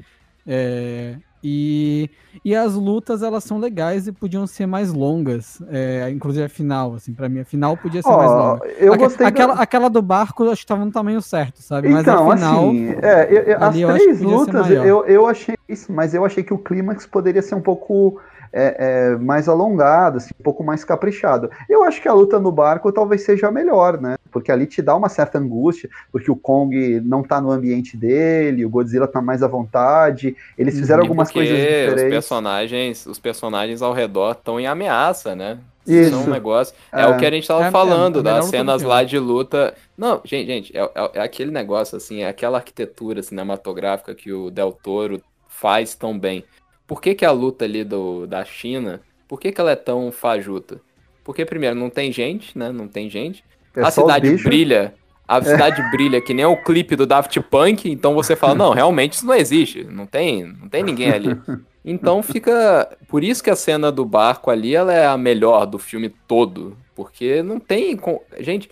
É, 0.46 1.16
e, 1.42 2.11
e 2.44 2.55
as 2.55 2.75
lutas, 2.75 3.22
elas 3.22 3.44
são 3.44 3.59
legais 3.59 4.07
e 4.07 4.12
podiam 4.12 4.46
ser 4.46 4.66
mais 4.66 4.92
longas. 4.92 5.62
É, 5.68 6.09
inclusive 6.11 6.44
a 6.44 6.49
final, 6.49 6.94
assim, 6.94 7.14
pra 7.14 7.29
mim, 7.29 7.40
a 7.40 7.44
final 7.44 7.77
podia 7.77 8.03
ser 8.03 8.09
mais 8.16 8.31
Ó, 8.31 8.37
longa. 8.53 8.66
eu 8.79 8.92
Aque- 8.92 9.05
gostei 9.05 9.27
aquela, 9.27 9.55
da... 9.55 9.62
aquela 9.62 9.88
do 9.88 10.03
barco, 10.03 10.44
eu 10.44 10.51
acho 10.51 10.62
que 10.62 10.66
tava 10.66 10.85
no 10.85 10.90
tamanho 10.92 11.20
certo, 11.22 11.62
sabe? 11.62 11.88
Mas 11.88 12.03
Então, 12.03 12.31
a 12.31 12.37
final... 12.37 12.68
assim, 12.68 12.88
é, 13.03 13.27
eu- 13.31 13.42
eu- 13.42 13.59
as 13.62 13.77
eu 13.77 13.88
três 13.88 14.20
lutas 14.20 14.70
eu, 14.70 15.05
eu 15.07 15.27
achei 15.27 15.55
isso, 15.68 15.92
mas 15.92 16.14
eu 16.14 16.25
achei 16.25 16.42
que 16.42 16.55
o 16.55 16.59
clímax 16.59 17.07
poderia 17.07 17.42
ser 17.42 17.55
um 17.55 17.61
pouco 17.62 18.20
é, 18.53 18.77
é, 19.12 19.16
mais 19.16 19.49
alongado, 19.49 20.16
assim, 20.18 20.31
um 20.40 20.42
pouco 20.42 20.64
mais 20.64 20.85
caprichado. 20.85 21.51
Eu 21.68 21.85
acho 21.85 22.01
que 22.01 22.09
a 22.09 22.12
luta 22.12 22.38
no 22.38 22.51
barco 22.53 22.90
talvez 22.92 23.22
seja 23.22 23.49
a 23.49 23.53
melhor, 23.53 24.01
né? 24.01 24.14
Porque 24.47 24.53
ali 24.53 24.67
te 24.67 24.81
dá 24.81 24.95
uma 24.95 25.09
certa 25.09 25.39
angústia, 25.39 25.91
porque 26.13 26.31
o 26.31 26.37
Kong 26.37 27.01
não 27.01 27.25
tá 27.25 27.41
no 27.41 27.51
ambiente 27.51 27.97
dele, 27.97 28.65
o 28.65 28.71
Godzilla 28.71 29.09
tá 29.09 29.21
mais 29.21 29.43
à 29.43 29.49
vontade, 29.49 30.37
eles 30.57 30.79
fizeram 30.79 31.03
e 31.03 31.07
algumas 31.07 31.33
coisas 31.33 31.57
diferentes. 31.57 32.05
Os 32.05 32.09
personagens, 32.09 33.07
os 33.07 33.19
personagens 33.19 33.83
ao 33.83 33.93
redor 33.93 34.33
estão 34.33 34.61
em 34.61 34.67
ameaça, 34.69 35.35
né? 35.35 35.59
Isso. 35.85 36.15
é 36.15 36.19
um 36.19 36.31
negócio. 36.31 36.75
É, 36.93 37.03
é, 37.03 37.07
o 37.09 37.17
que 37.17 37.27
a 37.27 37.31
gente 37.31 37.47
tava 37.47 37.67
é, 37.67 37.71
falando, 37.73 38.21
é, 38.21 38.23
das 38.23 38.47
cenas 38.47 38.83
lá 38.83 39.03
de 39.03 39.19
luta. 39.19 39.75
Não, 39.99 40.21
gente, 40.25 40.47
gente, 40.47 40.77
é, 40.77 40.81
é, 40.81 41.11
é, 41.15 41.21
aquele 41.21 41.51
negócio, 41.51 41.97
assim, 41.97 42.23
é 42.23 42.29
aquela 42.29 42.59
arquitetura 42.59 43.23
cinematográfica 43.23 44.15
que 44.15 44.33
o 44.33 44.51
Del 44.51 44.73
Toro 44.73 45.21
faz 45.49 45.95
tão 45.97 46.17
bem. 46.17 46.45
Por 46.87 47.01
que, 47.01 47.17
que 47.17 47.25
a 47.25 47.33
luta 47.33 47.65
ali 47.65 47.83
do, 47.83 48.27
da 48.27 48.45
China, 48.45 49.01
por 49.27 49.41
que, 49.41 49.51
que 49.51 49.61
ela 49.61 49.73
é 49.73 49.77
tão 49.77 50.13
fajuta? 50.13 50.81
Porque, 51.25 51.45
primeiro, 51.45 51.75
não 51.75 51.91
tem 51.91 52.13
gente, 52.13 52.57
né? 52.57 52.71
Não 52.71 52.87
tem 52.87 53.11
gente. 53.11 53.45
É 53.77 53.83
a 53.83 53.91
cidade 53.91 54.37
brilha. 54.43 54.95
A 55.29 55.43
cidade 55.43 55.81
é. 55.81 55.91
brilha 55.91 56.21
que 56.21 56.33
nem 56.33 56.45
o 56.45 56.62
clipe 56.62 56.95
do 56.95 57.05
Daft 57.05 57.41
Punk, 57.41 57.91
então 57.91 58.15
você 58.15 58.37
fala, 58.37 58.55
não, 58.55 58.73
realmente 58.73 59.15
isso 59.15 59.27
não 59.27 59.35
existe. 59.35 59.85
Não 59.85 60.07
tem, 60.07 60.45
não 60.45 60.69
tem 60.69 60.83
ninguém 60.83 61.11
ali. 61.11 61.37
Então 61.89 62.21
fica. 62.21 62.99
Por 63.07 63.23
isso 63.23 63.45
que 63.45 63.49
a 63.49 63.55
cena 63.55 63.93
do 63.93 64.05
barco 64.05 64.51
ali 64.51 64.75
ela 64.75 64.93
é 64.93 65.07
a 65.07 65.17
melhor 65.17 65.65
do 65.67 65.79
filme 65.79 66.09
todo. 66.27 66.77
Porque 66.97 67.45
não 67.45 67.61
tem. 67.61 67.97
Gente, 68.41 68.69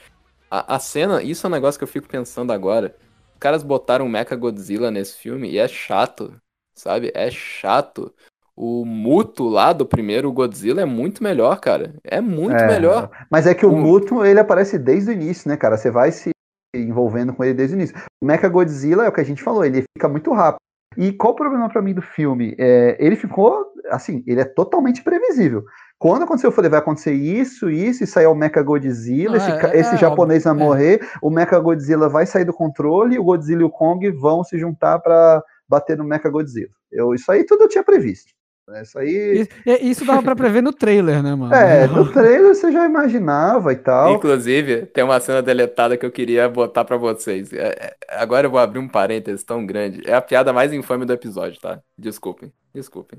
a, 0.50 0.74
a 0.74 0.78
cena. 0.80 1.22
Isso 1.22 1.46
é 1.46 1.48
um 1.48 1.52
negócio 1.52 1.78
que 1.78 1.84
eu 1.84 1.88
fico 1.88 2.08
pensando 2.08 2.52
agora. 2.52 2.96
Os 3.34 3.38
caras 3.38 3.62
botaram 3.62 4.04
o 4.04 4.08
Mecha 4.08 4.34
Godzilla 4.34 4.90
nesse 4.90 5.16
filme 5.16 5.48
e 5.48 5.58
é 5.58 5.68
chato. 5.68 6.34
Sabe? 6.74 7.12
É 7.14 7.30
chato. 7.30 8.12
O 8.56 8.84
Muto 8.84 9.48
lá 9.48 9.72
do 9.72 9.84
primeiro 9.84 10.32
Godzilla 10.32 10.80
é 10.80 10.84
muito 10.84 11.22
melhor, 11.22 11.58
cara. 11.60 11.94
É 12.04 12.20
muito 12.20 12.56
é, 12.56 12.66
melhor. 12.66 13.10
Mas 13.30 13.46
é 13.46 13.54
que 13.54 13.66
o, 13.66 13.72
o 13.72 13.76
Muto, 13.76 14.24
ele 14.24 14.38
aparece 14.38 14.78
desde 14.78 15.10
o 15.10 15.12
início, 15.12 15.48
né, 15.48 15.56
cara? 15.56 15.76
Você 15.76 15.90
vai 15.90 16.12
se 16.12 16.30
envolvendo 16.74 17.32
com 17.32 17.44
ele 17.44 17.54
desde 17.54 17.74
o 17.74 17.78
início. 17.78 17.96
O 18.22 18.26
Mecha 18.26 18.48
Godzilla 18.48 19.04
é 19.04 19.08
o 19.08 19.12
que 19.12 19.20
a 19.20 19.24
gente 19.24 19.42
falou, 19.42 19.64
ele 19.64 19.84
fica 19.96 20.08
muito 20.08 20.32
rápido. 20.32 20.58
E 20.96 21.12
qual 21.12 21.32
o 21.32 21.36
problema 21.36 21.68
para 21.68 21.82
mim 21.82 21.92
do 21.92 22.02
filme? 22.02 22.54
É, 22.58 22.96
ele 23.00 23.16
ficou, 23.16 23.66
assim, 23.90 24.22
ele 24.26 24.40
é 24.40 24.44
totalmente 24.44 25.02
previsível. 25.02 25.64
Quando 25.98 26.22
aconteceu, 26.22 26.48
eu 26.48 26.54
falei, 26.54 26.70
vai 26.70 26.80
acontecer 26.80 27.12
isso, 27.12 27.70
isso, 27.70 28.04
e 28.04 28.06
saiu 28.06 28.30
o 28.30 28.34
Mecha 28.34 28.62
Godzilla, 28.62 29.36
esse, 29.36 29.50
é, 29.50 29.78
esse 29.78 29.94
é, 29.94 29.98
japonês 29.98 30.44
vai 30.44 30.52
é. 30.52 30.56
morrer, 30.56 31.08
o 31.22 31.30
Mecha 31.30 31.58
Godzilla 31.58 32.08
vai 32.08 32.26
sair 32.26 32.44
do 32.44 32.52
controle, 32.52 33.18
o 33.18 33.24
Godzilla 33.24 33.62
e 33.62 33.64
o 33.64 33.70
Kong 33.70 34.08
vão 34.12 34.44
se 34.44 34.58
juntar 34.58 34.98
para 35.00 35.42
bater 35.68 35.96
no 35.96 36.04
Mecha 36.04 36.28
Godzilla. 36.28 36.70
Eu, 36.92 37.14
isso 37.14 37.30
aí 37.32 37.44
tudo 37.44 37.64
eu 37.64 37.68
tinha 37.68 37.82
previsto. 37.82 38.32
Né? 38.66 38.82
Isso 38.82 38.98
aí. 38.98 39.48
Isso, 39.80 40.04
dava 40.04 40.22
pra 40.22 40.36
prever 40.36 40.62
no 40.62 40.72
trailer, 40.72 41.22
né, 41.22 41.34
mano? 41.34 41.54
É, 41.54 41.86
no 41.86 42.10
trailer 42.10 42.54
você 42.54 42.72
já 42.72 42.86
imaginava 42.86 43.72
e 43.72 43.76
tal. 43.76 44.14
Inclusive, 44.14 44.86
tem 44.86 45.04
uma 45.04 45.20
cena 45.20 45.42
deletada 45.42 45.96
que 45.96 46.06
eu 46.06 46.10
queria 46.10 46.48
botar 46.48 46.84
pra 46.84 46.96
vocês. 46.96 47.52
É, 47.52 47.68
é, 47.68 47.96
agora 48.08 48.46
eu 48.46 48.50
vou 48.50 48.58
abrir 48.58 48.78
um 48.78 48.88
parênteses 48.88 49.44
tão 49.44 49.64
grande. 49.66 50.02
É 50.06 50.14
a 50.14 50.22
piada 50.22 50.52
mais 50.52 50.72
infame 50.72 51.04
do 51.04 51.12
episódio, 51.12 51.60
tá? 51.60 51.80
Desculpem, 51.96 52.52
desculpem. 52.72 53.18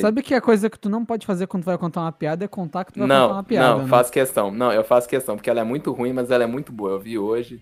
Sabe 0.00 0.22
que 0.22 0.32
a 0.32 0.40
coisa 0.40 0.70
que 0.70 0.78
tu 0.78 0.88
não 0.88 1.04
pode 1.04 1.26
fazer 1.26 1.46
quando 1.46 1.64
tu 1.64 1.66
vai 1.66 1.76
contar 1.76 2.00
uma 2.00 2.12
piada 2.12 2.44
é 2.44 2.48
contar 2.48 2.86
que 2.86 2.92
tu 2.92 3.00
vai 3.00 3.08
não, 3.08 3.28
contar 3.28 3.34
uma 3.34 3.44
piada. 3.44 3.68
Não, 3.70 3.82
né? 3.82 3.88
faço 3.88 4.10
questão. 4.10 4.50
Não, 4.50 4.72
eu 4.72 4.82
faço 4.82 5.06
questão, 5.06 5.36
porque 5.36 5.50
ela 5.50 5.60
é 5.60 5.64
muito 5.64 5.92
ruim, 5.92 6.12
mas 6.12 6.30
ela 6.30 6.44
é 6.44 6.46
muito 6.46 6.72
boa. 6.72 6.92
Eu 6.92 7.00
vi 7.00 7.18
hoje. 7.18 7.60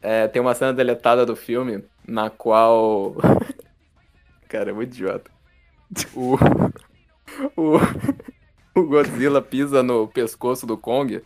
É, 0.00 0.26
tem 0.28 0.40
uma 0.40 0.54
cena 0.54 0.72
deletada 0.72 1.26
do 1.26 1.36
filme 1.36 1.84
na 2.06 2.30
qual. 2.30 3.16
Cara, 4.48 4.70
é 4.70 4.72
muito 4.72 4.94
idiota 4.94 5.37
o, 6.14 6.36
o, 7.56 7.78
o 8.74 8.82
Godzilla 8.84 9.42
pisa 9.42 9.82
no 9.82 10.08
pescoço 10.08 10.66
do 10.66 10.78
Kong 10.78 11.22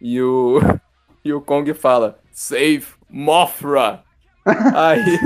e 0.00 0.22
o, 0.22 0.58
e 1.24 1.32
o 1.32 1.40
Kong 1.40 1.72
fala: 1.74 2.20
Save 2.30 2.86
Mothra! 3.08 4.03
Aí, 4.74 5.18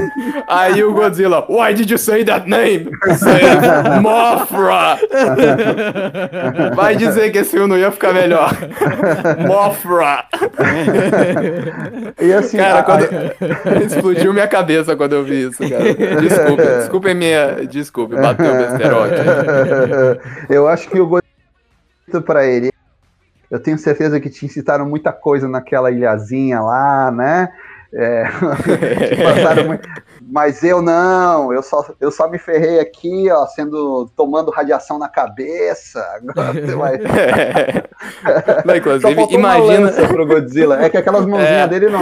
aí 0.47 0.85
o 0.85 0.93
Godzilla, 0.93 1.45
why 1.49 1.75
did 1.75 1.91
you 1.91 1.99
say 1.99 2.25
that 2.25 2.49
name? 2.49 2.89
Say 3.17 3.43
Mothra! 4.01 4.97
Vai 6.77 6.95
dizer 6.97 7.31
que 7.31 7.39
esse 7.39 7.51
filme 7.51 7.67
não 7.67 7.77
ia 7.77 7.91
ficar 7.91 8.13
melhor. 8.13 8.51
Mothra! 9.47 10.25
E 12.21 12.33
assim, 12.33 12.59
cara, 12.59 12.79
a, 12.79 12.83
quando... 12.85 13.09
explodiu 13.85 14.33
minha 14.33 14.47
cabeça 14.47 14.95
quando 14.95 15.15
eu 15.15 15.25
vi 15.25 15.49
isso, 15.49 15.69
cara. 15.69 16.21
Desculpe, 16.21 16.63
desculpe 16.63 17.15
minha, 17.15 17.67
desculpe, 17.67 18.15
bateu 18.15 18.53
o 18.53 18.59
Eu 20.53 20.69
acho 20.69 20.89
que 20.89 21.01
o 21.01 21.07
Godzilla 21.07 22.23
para 22.25 22.47
ele 22.47 22.71
eu 23.51 23.59
tenho 23.59 23.79
certeza 23.79 24.21
que 24.21 24.29
te 24.29 24.45
incitaram 24.45 24.87
muita 24.87 25.11
coisa 25.11 25.49
naquela 25.49 25.91
ilhazinha 25.91 26.61
lá, 26.61 27.11
né? 27.11 27.49
É, 27.93 28.25
mas 30.31 30.63
eu 30.63 30.83
não, 30.83 31.53
eu 31.55 31.63
só, 31.63 31.83
eu 31.99 32.11
só 32.11 32.29
me 32.29 32.39
ferrei 32.39 32.79
aqui, 32.81 33.31
ó, 33.31 33.47
sendo 33.47 34.11
tomando 34.15 34.51
radiação 34.51 34.99
na 34.99 35.09
cabeça. 35.09 35.99
Agora 36.17 36.53
você 36.53 36.75
vai. 36.75 36.99
não, 38.65 38.77
inclusive, 38.77 39.35
imagina 39.35 39.91
pro 40.07 40.27
Godzilla. 40.27 40.83
É 40.83 40.91
que 40.91 40.99
aquelas 40.99 41.25
mãozinhas 41.25 41.51
é. 41.51 41.69
dele 41.69 41.89
não, 41.89 42.01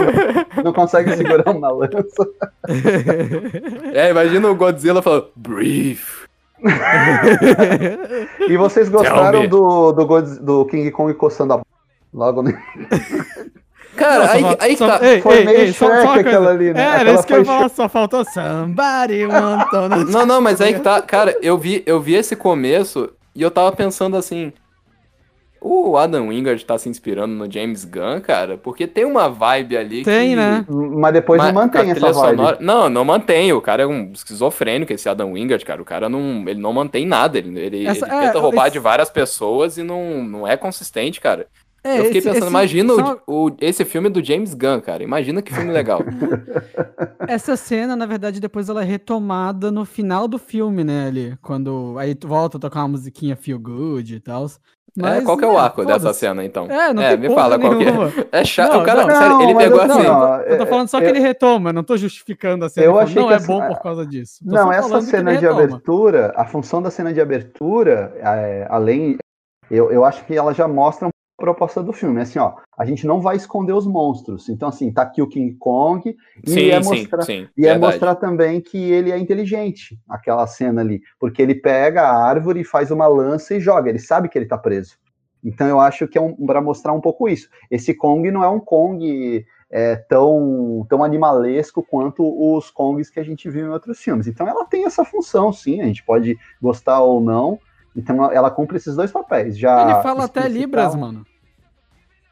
não 0.63 0.73
consegue 0.73 1.15
segurar 1.15 1.49
uma 1.51 1.71
lança. 1.71 2.27
É, 3.93 4.09
imagina 4.09 4.49
o 4.49 4.55
Godzilla 4.55 5.01
falando, 5.01 5.29
brief. 5.35 6.25
e 8.49 8.57
vocês 8.57 8.89
gostaram 8.89 9.47
do, 9.47 9.93
do, 9.93 10.21
do 10.41 10.65
King 10.65 10.91
Kong 10.91 11.13
coçando 11.13 11.53
a 11.53 11.61
logo 12.13 12.41
no... 12.41 12.51
Cara, 13.97 14.19
Nossa, 14.19 14.33
aí, 14.33 14.41
só, 14.41 14.57
aí 14.59 14.77
só, 14.77 14.87
tá. 14.87 15.05
Ei, 15.05 15.21
foi 15.21 15.37
ei, 15.39 15.45
meio 15.45 15.57
ei, 15.59 15.73
só, 15.73 16.01
só 16.01 16.19
aquela 16.19 16.51
ali, 16.51 16.73
né? 16.73 16.81
É, 16.81 16.99
era 17.01 17.13
isso 17.13 17.25
que 17.25 17.33
eu 17.33 17.39
ia 17.39 17.45
falar, 17.45 17.69
só 17.69 17.89
faltou 17.89 18.23
somebody 18.23 19.25
want 19.25 19.67
Não, 20.13 20.25
não, 20.25 20.39
mas 20.39 20.61
aí 20.61 20.75
que 20.75 20.79
tá. 20.79 21.01
Cara, 21.01 21.35
eu 21.41 21.57
vi, 21.57 21.83
eu 21.85 21.99
vi 21.99 22.13
esse 22.13 22.35
começo 22.35 23.09
e 23.35 23.41
eu 23.41 23.49
tava 23.49 23.71
pensando 23.71 24.15
assim. 24.15 24.53
O 25.59 25.97
Adam 25.97 26.27
Wingard 26.27 26.63
tá 26.63 26.77
se 26.77 26.87
inspirando 26.87 27.33
no 27.33 27.51
James 27.51 27.83
Gunn, 27.83 28.21
cara, 28.21 28.57
porque 28.59 28.85
tem 28.85 29.03
uma 29.03 29.27
vibe 29.27 29.75
ali 29.75 30.03
tem, 30.03 30.29
que... 30.29 30.35
né? 30.35 30.63
Mas 30.69 31.13
depois 31.13 31.41
não 31.41 31.51
mantém 31.51 31.89
essa 31.89 32.13
vibe. 32.13 32.37
Sonora... 32.37 32.57
Não, 32.61 32.89
não 32.89 33.03
mantém. 33.03 33.51
O 33.51 33.59
cara 33.59 33.81
é 33.81 33.87
um 33.87 34.11
esquizofrênico, 34.13 34.93
esse 34.93 35.09
Adam 35.09 35.33
Wingard, 35.33 35.65
cara. 35.65 35.81
O 35.81 35.85
cara 35.85 36.07
não, 36.07 36.47
ele 36.47 36.61
não 36.61 36.71
mantém 36.71 37.07
nada. 37.07 37.39
Ele, 37.39 37.59
ele, 37.59 37.87
essa, 37.87 38.05
ele 38.05 38.15
é, 38.15 38.27
tenta 38.27 38.39
roubar 38.39 38.67
esse... 38.67 38.73
de 38.73 38.79
várias 38.79 39.09
pessoas 39.09 39.79
e 39.79 39.83
não, 39.83 40.23
não 40.23 40.47
é 40.47 40.55
consistente, 40.55 41.19
cara. 41.19 41.47
É, 41.87 41.99
eu 41.99 42.05
fiquei 42.05 42.19
esse, 42.19 42.27
pensando, 42.27 42.43
esse, 42.43 42.49
imagina 42.49 42.93
só... 42.93 43.21
o, 43.25 43.47
o, 43.47 43.57
esse 43.61 43.85
filme 43.85 44.09
do 44.09 44.23
James 44.23 44.53
Gunn, 44.53 44.81
cara. 44.81 45.03
Imagina 45.03 45.41
que 45.41 45.53
filme 45.53 45.71
legal. 45.71 46.01
Essa 47.27 47.55
cena, 47.55 47.95
na 47.95 48.05
verdade, 48.05 48.39
depois 48.39 48.67
ela 48.67 48.81
é 48.81 48.85
retomada 48.85 49.71
no 49.71 49.85
final 49.85 50.27
do 50.27 50.37
filme, 50.37 50.83
né, 50.83 51.07
ali. 51.07 51.37
Quando 51.41 51.95
aí 51.97 52.13
tu 52.13 52.27
volta 52.27 52.57
a 52.57 52.59
tocar 52.59 52.81
uma 52.81 52.89
musiquinha 52.89 53.35
Feel 53.35 53.59
Good 53.59 54.15
e 54.15 54.19
tal. 54.19 54.47
Mas, 54.97 55.21
é, 55.21 55.21
qual 55.21 55.37
que 55.37 55.45
é 55.45 55.47
o 55.47 55.57
arco 55.57 55.85
dessa 55.85 56.11
cena, 56.11 56.43
então? 56.43 56.65
É, 56.65 56.91
não 56.91 57.03
é, 57.03 57.15
me 57.15 57.29
fala 57.29 57.59
qual 57.59 57.77
que 57.77 57.83
é. 57.83 58.27
É 58.41 58.43
chato. 58.43 58.73
Não, 58.73 58.81
o 58.81 58.83
cara, 58.83 59.05
não, 59.05 59.15
sério, 59.15 59.41
ele 59.43 59.55
pegou 59.55 59.77
eu, 59.77 59.91
assim. 59.91 60.03
Não, 60.03 60.41
eu 60.41 60.57
tô 60.57 60.65
falando 60.65 60.87
só 60.87 60.99
que 60.99 61.05
ele 61.05 61.19
retoma, 61.19 61.71
não 61.71 61.83
tô 61.83 61.95
justificando 61.95 62.65
a 62.65 62.69
cena. 62.69 62.87
Eu 62.87 62.97
achei 62.97 63.21
não 63.21 63.27
que 63.27 63.33
é 63.35 63.39
bom 63.39 63.65
por 63.67 63.79
causa 63.79 64.05
disso. 64.05 64.39
Tô 64.43 64.55
não, 64.55 64.73
essa 64.73 64.99
cena 65.01 65.37
de 65.37 65.45
abertura, 65.47 66.33
a 66.35 66.45
função 66.45 66.81
da 66.81 66.89
cena 66.89 67.13
de 67.13 67.21
abertura, 67.21 68.11
é, 68.17 68.65
além. 68.69 69.17
Eu, 69.69 69.91
eu 69.91 70.03
acho 70.03 70.25
que 70.25 70.33
ela 70.33 70.53
já 70.53 70.67
mostra 70.67 71.09
proposta 71.37 71.83
do 71.83 71.93
filme. 71.93 72.19
É 72.19 72.23
assim, 72.23 72.39
ó, 72.39 72.55
a 72.77 72.83
gente 72.83 73.05
não 73.05 73.21
vai 73.21 73.35
esconder 73.35 73.73
os 73.73 73.85
monstros. 73.85 74.49
Então, 74.49 74.67
assim, 74.67 74.91
tá 74.91 75.03
aqui 75.03 75.21
o 75.21 75.27
King 75.27 75.53
Kong 75.55 76.17
e 76.43 76.49
sim, 76.49 76.69
é 76.69 76.79
mostrar, 76.79 77.21
sim, 77.21 77.45
sim, 77.45 77.49
e 77.55 77.67
é 77.67 77.77
mostrar 77.77 78.15
também 78.15 78.59
que 78.59 78.77
ele 78.77 79.11
é 79.11 79.17
inteligente, 79.17 79.97
aquela 80.09 80.47
cena 80.47 80.81
ali, 80.81 81.01
porque 81.19 81.41
ele 81.41 81.55
pega 81.55 82.01
a 82.01 82.25
árvore 82.25 82.61
e 82.61 82.65
faz 82.65 82.89
uma 82.89 83.07
lança 83.07 83.55
e 83.55 83.59
joga. 83.59 83.89
Ele 83.89 83.99
sabe 83.99 84.27
que 84.27 84.37
ele 84.37 84.47
tá 84.47 84.57
preso. 84.57 84.97
Então, 85.43 85.67
eu 85.67 85.79
acho 85.79 86.07
que 86.07 86.17
é 86.17 86.21
um, 86.21 86.33
para 86.45 86.59
mostrar 86.59 86.91
um 86.91 86.99
pouco 86.99 87.29
isso. 87.29 87.47
Esse 87.69 87.93
Kong 87.93 88.29
não 88.31 88.43
é 88.43 88.49
um 88.49 88.59
Kong 88.59 89.45
é, 89.69 89.95
tão, 89.95 90.85
tão 90.89 91.03
animalesco 91.03 91.83
quanto 91.83 92.23
os 92.23 92.71
Kongs 92.71 93.11
que 93.11 93.19
a 93.19 93.23
gente 93.23 93.49
viu 93.49 93.67
em 93.67 93.69
outros 93.69 93.99
filmes. 93.99 94.27
Então, 94.27 94.47
ela 94.47 94.65
tem 94.65 94.85
essa 94.85 95.05
função, 95.05 95.53
sim. 95.53 95.81
A 95.81 95.85
gente 95.85 96.03
pode 96.03 96.37
gostar 96.61 96.99
ou 97.01 97.21
não, 97.21 97.59
então 97.97 98.31
ela 98.31 98.51
cumpre 98.51 98.77
esses 98.77 98.95
dois 98.95 99.11
papéis. 99.11 99.57
Já 99.57 99.83
ele 99.83 100.01
fala 100.01 100.25
até 100.25 100.47
Libras, 100.47 100.95
mano. 100.95 101.25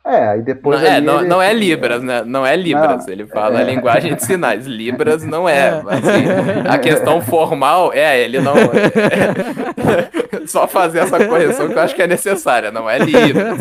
É, 0.05 0.27
aí 0.27 0.41
depois. 0.43 0.79
Não, 0.79 0.87
é, 0.87 1.01
não, 1.01 1.19
ele... 1.19 1.27
não 1.27 1.41
é 1.41 1.51
Libras, 1.51 2.03
né? 2.03 2.23
Não 2.23 2.45
é 2.45 2.55
Libras. 2.55 3.07
Não, 3.07 3.11
ele 3.11 3.25
fala 3.25 3.61
é... 3.61 3.63
linguagem 3.63 4.13
de 4.13 4.23
sinais. 4.23 4.67
Libras 4.67 5.23
não 5.23 5.49
é. 5.49 5.69
é. 5.69 5.69
Assim, 5.69 6.69
a 6.69 6.77
questão 6.77 7.19
formal 7.21 7.91
é, 7.91 8.21
ele 8.21 8.39
não. 8.39 8.55
É, 8.55 10.45
só 10.45 10.67
fazer 10.67 10.99
essa 10.99 11.25
correção 11.25 11.67
que 11.67 11.73
eu 11.73 11.81
acho 11.81 11.95
que 11.95 12.03
é 12.03 12.07
necessária, 12.07 12.71
não 12.71 12.87
é 12.87 12.99
Libras. 12.99 13.57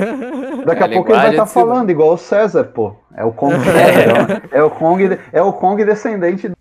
Daqui 0.66 0.82
a, 0.82 0.86
a 0.86 0.88
pouco 0.90 1.12
ele 1.12 1.18
vai 1.18 1.30
estar 1.30 1.46
tá 1.46 1.48
falando 1.48 1.88
igual 1.88 2.12
o 2.12 2.18
César, 2.18 2.64
pô. 2.64 2.94
É 3.16 3.24
o 3.24 3.32
Kong. 3.32 3.54
É, 4.52 4.58
é, 4.58 4.62
o 4.62 4.68
Kong, 4.68 5.18
é 5.32 5.42
o 5.42 5.52
Kong 5.54 5.82
descendente 5.82 6.48
do 6.48 6.56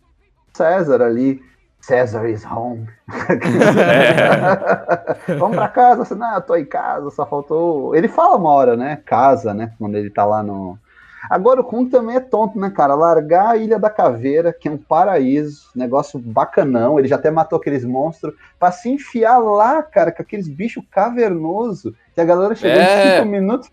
César 0.54 1.02
ali. 1.02 1.42
César 1.84 2.26
is 2.30 2.46
home. 2.46 2.88
É. 5.28 5.36
Vamos 5.36 5.58
pra 5.58 5.68
casa, 5.68 6.04
assim, 6.04 6.16
não, 6.16 6.36
eu 6.36 6.42
tô 6.42 6.56
em 6.56 6.64
casa, 6.64 7.10
só 7.10 7.26
faltou. 7.26 7.94
Ele 7.94 8.08
fala 8.08 8.38
uma 8.38 8.52
hora, 8.52 8.78
né? 8.78 9.02
Casa, 9.06 9.54
né? 9.54 9.74
Quando 9.78 9.98
ele 9.98 10.10
tá 10.10 10.24
lá 10.24 10.42
no. 10.42 10.80
Agora 11.30 11.60
o 11.60 11.64
Kong 11.64 11.90
também 11.90 12.16
é 12.16 12.22
tonto, 12.22 12.58
né, 12.58 12.70
cara? 12.70 12.96
Largar 12.96 13.50
a 13.50 13.58
Ilha 13.58 13.78
da 13.78 13.90
Caveira, 13.90 14.54
que 14.54 14.70
é 14.70 14.72
um 14.72 14.78
paraíso, 14.78 15.72
negócio 15.76 16.18
bacanão, 16.20 16.98
ele 16.98 17.08
já 17.10 17.16
até 17.18 17.30
matou 17.30 17.60
aqueles 17.60 17.84
monstros, 17.84 18.34
pra 18.58 18.72
se 18.72 18.90
enfiar 18.90 19.38
lá, 19.40 19.84
cara, 19.84 20.12
com 20.12 20.22
aqueles 20.22 20.48
bichos 20.48 20.84
cavernoso, 20.90 21.94
que 22.16 22.22
a 22.22 22.26
galera 22.26 22.56
chegou 22.56 22.78
É. 22.80 22.84
em 22.84 23.18
cinco 23.18 23.30
minutos. 23.30 23.70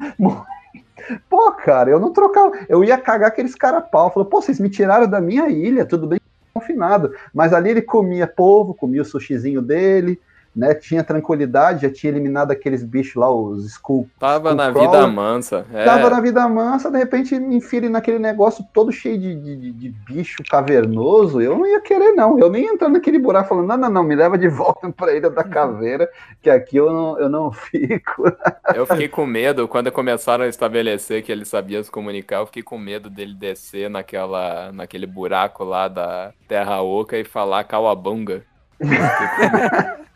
Pô, 1.28 1.52
cara, 1.52 1.90
eu 1.90 1.98
não 2.00 2.12
trocava. 2.12 2.52
Eu 2.68 2.84
ia 2.84 2.98
cagar 2.98 3.28
aqueles 3.28 3.54
cara 3.54 3.80
pau. 3.80 4.10
Falou, 4.10 4.28
pô, 4.28 4.42
vocês 4.42 4.60
me 4.60 4.68
tiraram 4.68 5.08
da 5.08 5.20
minha 5.20 5.48
ilha, 5.48 5.84
tudo 5.84 6.06
bem 6.06 6.19
confinado. 6.52 7.14
Mas 7.32 7.52
ali 7.52 7.70
ele 7.70 7.82
comia 7.82 8.26
polvo, 8.26 8.74
comia 8.74 9.02
o 9.02 9.04
sushizinho 9.04 9.62
dele, 9.62 10.20
né? 10.54 10.74
Tinha 10.74 11.04
tranquilidade, 11.04 11.82
já 11.82 11.92
tinha 11.92 12.12
eliminado 12.12 12.50
aqueles 12.50 12.82
bichos 12.82 13.14
lá, 13.14 13.32
os 13.32 13.64
Skull. 13.66 14.08
Tava 14.18 14.54
na 14.54 14.70
vida 14.70 15.06
mansa. 15.06 15.64
É. 15.72 15.84
Tava 15.84 16.10
na 16.10 16.20
vida 16.20 16.46
mansa, 16.48 16.90
de 16.90 16.98
repente 16.98 17.34
enfia 17.34 17.78
ele 17.78 17.88
naquele 17.88 18.18
negócio 18.18 18.64
todo 18.72 18.90
cheio 18.90 19.18
de, 19.18 19.34
de, 19.34 19.72
de- 19.72 19.88
bicho 20.06 20.42
cavernoso. 20.50 21.40
Eu 21.40 21.56
não 21.56 21.66
ia 21.66 21.80
querer, 21.80 22.12
não. 22.12 22.38
Eu 22.38 22.50
nem 22.50 22.64
ia 22.64 22.72
entrar 22.72 22.88
naquele 22.88 23.18
buraco 23.18 23.48
falando, 23.48 23.68
não, 23.68 23.76
não, 23.76 23.90
não, 23.90 24.02
me 24.02 24.14
leva 24.14 24.36
de 24.36 24.48
volta 24.48 24.90
pra 24.92 25.14
Ilha 25.14 25.30
da 25.30 25.44
Caveira, 25.44 26.08
que 26.42 26.50
aqui 26.50 26.76
eu 26.76 26.92
não, 26.92 27.18
eu 27.18 27.28
não 27.28 27.52
fico. 27.52 28.24
Eu 28.74 28.86
fiquei 28.86 29.08
com 29.08 29.26
medo 29.26 29.66
quando 29.66 29.90
começaram 29.90 30.44
a 30.44 30.48
estabelecer 30.48 31.24
que 31.24 31.32
ele 31.32 31.44
sabia 31.44 31.82
se 31.82 31.90
comunicar. 31.90 32.36
Eu 32.36 32.46
fiquei 32.46 32.62
com 32.62 32.78
medo 32.78 33.10
dele 33.10 33.34
descer 33.34 33.90
naquela, 33.90 34.70
naquele 34.72 35.06
buraco 35.06 35.64
lá 35.64 35.88
da 35.88 36.32
Terra 36.46 36.80
Oca 36.80 37.18
e 37.18 37.24
falar 37.24 37.64
Kawabunga. 37.64 38.44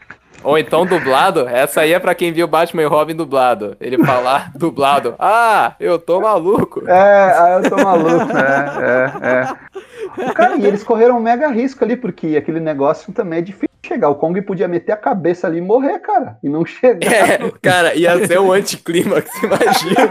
Ou 0.44 0.58
então 0.58 0.84
dublado, 0.84 1.48
essa 1.48 1.80
aí 1.80 1.92
é 1.92 1.98
pra 1.98 2.14
quem 2.14 2.32
viu 2.32 2.46
Batman 2.46 2.82
e 2.82 2.86
Robin 2.86 3.16
dublado. 3.16 3.76
Ele 3.80 3.98
falar 4.04 4.52
dublado, 4.54 5.14
ah, 5.18 5.74
eu 5.80 5.98
tô 5.98 6.20
maluco. 6.20 6.86
É, 6.88 7.38
aí 7.38 7.52
eu 7.54 7.70
tô 7.70 7.76
maluco, 7.76 8.30
é, 8.36 9.12
é, 9.22 10.24
é. 10.26 10.32
Cara, 10.34 10.56
e 10.56 10.66
eles 10.66 10.84
correram 10.84 11.16
um 11.16 11.22
mega 11.22 11.48
risco 11.48 11.82
ali, 11.82 11.96
porque 11.96 12.36
aquele 12.36 12.60
negócio 12.60 13.12
também 13.12 13.38
é 13.38 13.42
difícil 13.42 13.68
de 13.82 13.88
chegar. 13.88 14.10
O 14.10 14.16
Kong 14.16 14.40
podia 14.42 14.68
meter 14.68 14.92
a 14.92 14.96
cabeça 14.96 15.46
ali 15.46 15.58
e 15.58 15.62
morrer, 15.62 15.98
cara, 16.00 16.36
e 16.42 16.48
não 16.48 16.64
chegar. 16.64 17.10
É, 17.10 17.38
cara, 17.62 17.94
ia 17.94 18.26
ser 18.26 18.38
um 18.38 18.52
anticlímax, 18.52 19.30
imagina. 19.42 20.08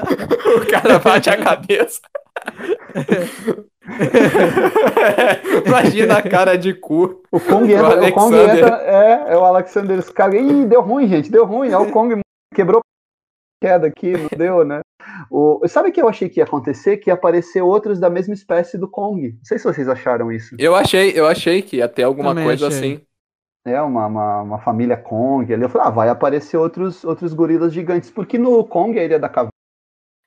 o 0.56 0.66
cara 0.70 0.98
bate 1.00 1.30
a 1.30 1.36
cabeça. 1.36 2.00
imagina 5.66 6.18
a 6.18 6.22
cara 6.22 6.56
de 6.56 6.74
cu. 6.74 7.22
O 7.30 7.38
Kong 7.40 7.72
entra, 7.72 7.88
o 7.88 8.12
Kong 8.12 8.34
Alexander. 8.34 8.56
entra, 8.58 8.82
é, 8.82 9.32
é 9.34 9.36
o 9.36 9.44
Alexander 9.44 9.98
Skarsgård. 9.98 10.36
Ih, 10.40 10.66
deu 10.66 10.80
ruim, 10.80 11.08
gente, 11.08 11.30
deu 11.30 11.44
ruim. 11.44 11.72
Ó, 11.72 11.82
o 11.82 11.90
Kong 11.92 12.20
quebrou 12.54 12.80
a 12.80 12.82
queda 13.66 13.86
aqui, 13.86 14.12
não 14.12 14.28
deu, 14.36 14.64
né? 14.64 14.80
O, 15.30 15.60
sabe 15.68 15.90
o 15.90 15.92
que 15.92 16.00
eu 16.00 16.08
achei 16.08 16.28
que 16.28 16.40
ia 16.40 16.44
acontecer? 16.44 16.96
Que 16.96 17.10
ia 17.10 17.14
aparecer 17.14 17.62
outros 17.62 18.00
da 18.00 18.08
mesma 18.10 18.34
espécie 18.34 18.78
do 18.78 18.88
Kong. 18.88 19.32
Não 19.32 19.44
sei 19.44 19.58
se 19.58 19.64
vocês 19.64 19.88
acharam 19.88 20.32
isso. 20.32 20.56
Eu 20.58 20.74
achei, 20.74 21.12
eu 21.14 21.26
achei 21.26 21.62
que 21.62 21.76
ia 21.76 21.88
ter 21.88 22.02
alguma 22.04 22.30
Também 22.30 22.44
coisa 22.44 22.68
achei. 22.68 22.94
assim. 22.94 23.00
É, 23.66 23.80
uma, 23.80 24.06
uma, 24.06 24.42
uma 24.42 24.58
família 24.58 24.96
Kong 24.96 25.52
ali. 25.52 25.62
Eu 25.62 25.68
falei, 25.70 25.86
ah, 25.88 25.90
vai 25.90 26.08
aparecer 26.08 26.56
outros, 26.56 27.02
outros 27.04 27.32
gorilas 27.32 27.72
gigantes. 27.72 28.10
Porque 28.10 28.36
no 28.38 28.62
Kong, 28.64 28.98
a 28.98 29.04
Ilha 29.04 29.18
da 29.18 29.28
Caveira, 29.28 29.50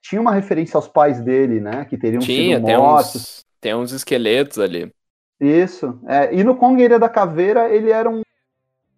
tinha 0.03 0.21
uma 0.21 0.31
referência 0.31 0.77
aos 0.77 0.87
pais 0.87 1.19
dele, 1.21 1.59
né? 1.59 1.85
Que 1.85 1.97
teriam 1.97 2.19
Tinha, 2.19 2.57
sido 2.57 2.67
mortos. 2.67 3.15
uns, 3.15 3.45
tem 3.59 3.75
uns 3.75 3.91
esqueletos 3.91 4.59
ali. 4.59 4.91
Isso. 5.39 5.99
É, 6.07 6.33
e 6.33 6.43
no 6.43 6.55
Kong 6.55 6.81
Ilha 6.81 6.97
da 6.97 7.09
Caveira, 7.09 7.69
ele 7.69 7.91
era 7.91 8.09
um 8.09 8.21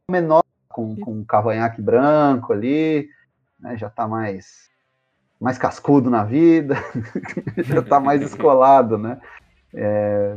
menor, 0.10 0.44
com, 0.68 0.96
com 0.96 1.12
um 1.12 1.26
cavanhaque 1.26 1.82
branco 1.82 2.54
ali, 2.54 3.10
né, 3.60 3.78
já 3.78 3.90
tá 3.90 4.08
mais, 4.08 4.70
mais 5.40 5.58
cascudo 5.58 6.10
na 6.10 6.24
vida, 6.24 6.76
já 7.58 7.82
tá 7.82 8.00
mais 8.00 8.22
descolado, 8.22 8.98
né? 8.98 9.20
É, 9.72 10.36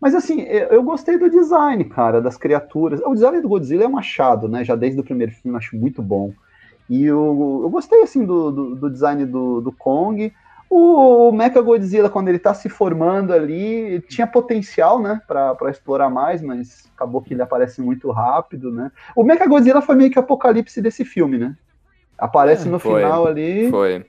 mas 0.00 0.14
assim, 0.14 0.42
eu, 0.42 0.82
gostei 0.82 1.16
do 1.18 1.30
design, 1.30 1.84
cara, 1.84 2.20
das 2.20 2.36
criaturas. 2.36 3.00
O 3.04 3.14
design 3.14 3.40
do 3.40 3.48
Godzilla 3.48 3.84
é 3.84 3.88
um 3.88 3.96
achado, 3.96 4.46
né? 4.48 4.62
Já 4.62 4.76
desde 4.76 5.00
o 5.00 5.04
primeiro 5.04 5.32
filme, 5.32 5.56
acho 5.56 5.76
muito 5.76 6.02
bom. 6.02 6.32
E 6.88 7.04
eu, 7.04 7.60
eu 7.62 7.70
gostei, 7.70 8.02
assim, 8.02 8.24
do, 8.24 8.50
do, 8.50 8.74
do 8.74 8.90
design 8.90 9.24
do, 9.24 9.60
do 9.60 9.72
Kong. 9.72 10.32
O, 10.70 11.32
Mecha 11.32 11.62
Godzilla, 11.62 12.10
quando 12.10 12.28
ele 12.28 12.38
tá 12.38 12.52
se 12.52 12.68
formando 12.68 13.32
ali, 13.32 14.00
tinha 14.02 14.26
potencial, 14.26 15.00
né, 15.00 15.20
pra, 15.26 15.54
pra 15.54 15.70
explorar 15.70 16.10
mais, 16.10 16.42
mas 16.42 16.90
acabou 16.94 17.22
que 17.22 17.32
ele 17.32 17.40
aparece 17.42 17.80
muito 17.80 18.10
rápido, 18.10 18.70
né. 18.70 18.92
O 19.16 19.24
Mecha 19.24 19.46
Godzilla 19.46 19.80
foi 19.80 19.96
meio 19.96 20.10
que 20.10 20.18
o 20.18 20.22
apocalipse 20.22 20.82
desse 20.82 21.04
filme, 21.06 21.38
né. 21.38 21.56
Aparece 22.18 22.68
É, 22.68 22.70
no 22.70 22.78
foi. 22.78 23.00
final 23.02 23.26
ali, 23.26 23.70
Foi. 23.70 24.04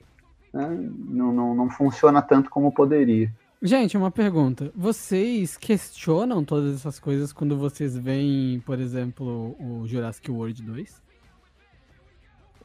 né, 0.52 0.78
não, 1.08 1.32
não, 1.32 1.54
não 1.54 1.70
funciona 1.70 2.20
tanto 2.20 2.50
como 2.50 2.70
poderia. 2.72 3.30
Gente, 3.62 3.96
uma 3.96 4.10
pergunta. 4.10 4.70
Vocês 4.74 5.56
questionam 5.56 6.42
todas 6.44 6.74
essas 6.76 6.98
coisas 6.98 7.32
quando 7.32 7.56
vocês 7.58 7.96
veem, 7.96 8.60
por 8.60 8.78
exemplo, 8.80 9.54
o 9.60 9.86
Jurassic 9.86 10.30
World 10.30 10.62
2? 10.62 11.02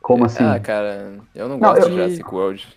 Como 0.01 0.25
assim? 0.25 0.43
Ah, 0.43 0.59
cara, 0.59 1.17
eu 1.33 1.49
não 1.49 1.57
Não, 1.57 1.69
gosto 1.69 1.83
eu- 1.83 1.89
de 1.89 1.95
Jurassic 1.95 2.33
World. 2.33 2.67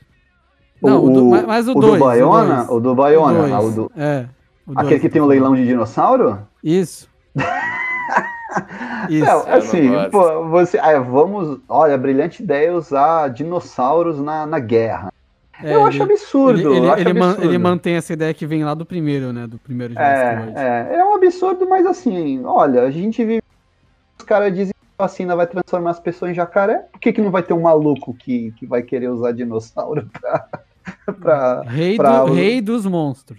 Não, 0.82 1.04
o 1.04 1.10
do- 1.12 1.24
mas- 1.46 1.68
o 1.68 1.74
do 1.74 1.80
dois, 1.80 2.00
o 2.00 2.04
Baiona, 2.04 2.54
dois. 2.56 2.68
o 2.70 2.80
do 2.80 2.94
Baiona, 2.94 3.38
dois. 3.40 3.52
ah, 3.52 3.60
o 3.60 3.70
do- 3.70 3.92
É. 3.96 4.26
o 4.66 4.72
aquele 4.72 4.88
dois, 4.90 5.00
que 5.02 5.08
tem 5.08 5.20
o 5.20 5.24
tô 5.24 5.30
leilão 5.30 5.54
de 5.54 5.66
dinossauro? 5.66 6.38
Isso. 6.62 7.08
Isso. 9.08 9.24
Não, 9.24 9.40
assim, 9.54 9.90
não 9.90 10.10
pô, 10.10 10.48
você, 10.48 10.78
ah, 10.78 10.98
vamos, 11.00 11.60
olha, 11.68 11.96
brilhante 11.98 12.42
ideia 12.42 12.74
usar 12.74 13.28
dinossauros 13.28 14.18
na, 14.20 14.46
na 14.46 14.58
guerra. 14.58 15.12
É, 15.62 15.74
eu 15.74 15.84
acho 15.86 16.02
ele- 16.02 16.12
absurdo. 16.12 16.58
Ele, 16.60 16.76
ele, 16.76 16.86
eu 16.86 16.92
acho 16.92 17.00
ele 17.02 17.12
man- 17.18 17.26
absurdo. 17.30 17.46
ele 17.50 17.58
mantém 17.58 17.94
essa 17.96 18.12
ideia 18.12 18.32
que 18.32 18.46
vem 18.46 18.64
lá 18.64 18.74
do 18.74 18.86
primeiro, 18.86 19.32
né? 19.32 19.46
Do 19.46 19.58
primeiro 19.58 19.92
Jurassic. 19.92 20.56
É, 20.56 20.88
é, 20.92 20.96
é 20.98 21.04
um 21.04 21.14
absurdo, 21.16 21.68
mas 21.68 21.84
assim, 21.86 22.42
olha, 22.44 22.82
a 22.82 22.90
gente 22.90 23.24
vive. 23.24 23.42
Os 24.18 24.24
caras 24.24 24.52
dizem 24.54 24.72
que 24.72 24.86
a 24.98 25.02
vacina 25.04 25.34
vai 25.36 25.46
transformar 25.46 25.90
as 25.90 26.00
pessoas 26.00 26.30
em 26.30 26.34
jacaré. 26.34 26.84
Por 26.92 27.00
que, 27.00 27.12
que 27.12 27.20
não 27.20 27.30
vai 27.30 27.42
ter 27.42 27.54
um 27.54 27.62
maluco 27.62 28.14
que, 28.14 28.52
que 28.52 28.66
vai 28.66 28.82
querer 28.82 29.08
usar 29.08 29.32
dinossauro 29.32 30.08
pra. 30.20 30.46
pra 31.20 31.62
Rei, 31.62 31.96
pra- 31.96 32.24
do, 32.24 32.32
rei 32.32 32.60
dos 32.60 32.86
monstros. 32.86 33.38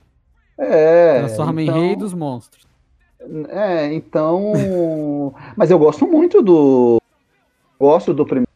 é. 0.57 1.19
Transforma 1.19 1.61
então- 1.61 1.77
em 1.77 1.87
rei 1.87 1.95
dos 1.95 2.13
monstros. 2.13 2.67
É, 3.49 3.93
então. 3.93 5.33
Mas 5.55 5.69
eu 5.69 5.77
gosto 5.77 6.07
muito 6.07 6.41
do. 6.41 7.01
Gosto 7.79 8.13
do 8.13 8.25
primeiro 8.25 8.49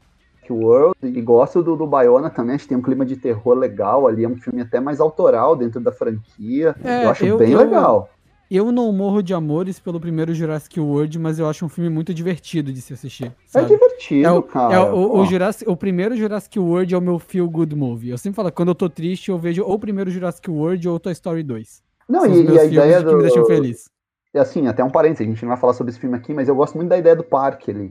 World 0.50 0.96
e 1.04 1.22
gosto 1.22 1.64
do, 1.64 1.76
do 1.76 1.88
Bayona 1.88 2.30
também. 2.30 2.56
Acho 2.56 2.66
que 2.66 2.70
tem 2.70 2.78
um 2.78 2.82
clima 2.82 3.06
de 3.06 3.16
terror 3.16 3.54
legal 3.56 4.08
ali. 4.08 4.24
É 4.26 4.28
um 4.28 4.36
filme 4.36 4.62
até 4.62 4.80
mais 4.80 5.00
autoral 5.00 5.56
dentro 5.56 5.80
da 5.80 5.92
franquia. 5.92 6.76
É, 6.84 7.06
eu 7.06 7.10
acho 7.10 7.26
eu- 7.26 7.38
bem 7.38 7.52
eu- 7.52 7.60
legal. 7.60 8.10
Eu 8.56 8.72
não 8.72 8.92
morro 8.92 9.24
de 9.24 9.34
amores 9.34 9.80
pelo 9.80 10.00
primeiro 10.00 10.32
Jurassic 10.32 10.80
World, 10.80 11.18
mas 11.18 11.40
eu 11.40 11.48
acho 11.50 11.66
um 11.66 11.70
filme 11.70 11.90
muito 11.90 12.14
divertido 12.14 12.72
de 12.72 12.82
se 12.82 12.94
assistir. 12.94 13.26
É 13.26 13.32
Sabe? 13.48 13.68
divertido, 13.70 14.28
É 14.28 14.32
o, 14.32 14.44
cara. 14.44 14.74
é 14.76 14.80
o, 14.80 14.94
o, 15.06 15.10
Pô. 15.10 15.26
Jurassic- 15.26 15.68
o 15.68 15.76
primeiro 15.76 16.16
Jurassic 16.16 16.60
World 16.60 16.94
é 16.94 16.98
o 16.98 17.02
meu 17.02 17.18
feel 17.18 17.50
good 17.50 17.76
movie. 17.76 18.10
Eu 18.12 18.18
sempre 18.20 18.36
falo, 18.36 18.52
quando 18.52 18.70
eu 18.70 18.76
tô 18.76 18.88
triste, 18.88 19.30
eu 19.32 19.40
vejo 19.40 19.64
ou 19.64 19.74
o 19.74 19.80
primeiro 19.80 20.12
Jurassic 20.12 20.52
World 20.52 20.88
ou 20.88 21.00
Toy 21.00 21.14
Story 21.14 21.42
2. 21.42 21.82
Não, 22.08 22.22
São 22.22 22.32
e, 22.36 22.44
e 22.46 22.60
a 22.60 22.66
ideia 22.66 22.98
que 23.00 23.06
do. 23.06 23.16
me 23.18 23.22
deixam 23.24 23.44
feliz. 23.46 23.86
Assim, 24.36 24.68
até 24.68 24.84
um 24.84 24.90
parênteses, 24.92 25.26
a 25.26 25.30
gente 25.32 25.42
não 25.42 25.50
vai 25.50 25.58
falar 25.58 25.74
sobre 25.74 25.90
esse 25.92 26.00
filme 26.00 26.16
aqui, 26.16 26.32
mas 26.34 26.48
eu 26.48 26.56
gosto 26.56 26.76
muito 26.76 26.90
da 26.90 26.98
ideia 26.98 27.16
do 27.16 27.24
parque 27.24 27.72
ali. 27.72 27.90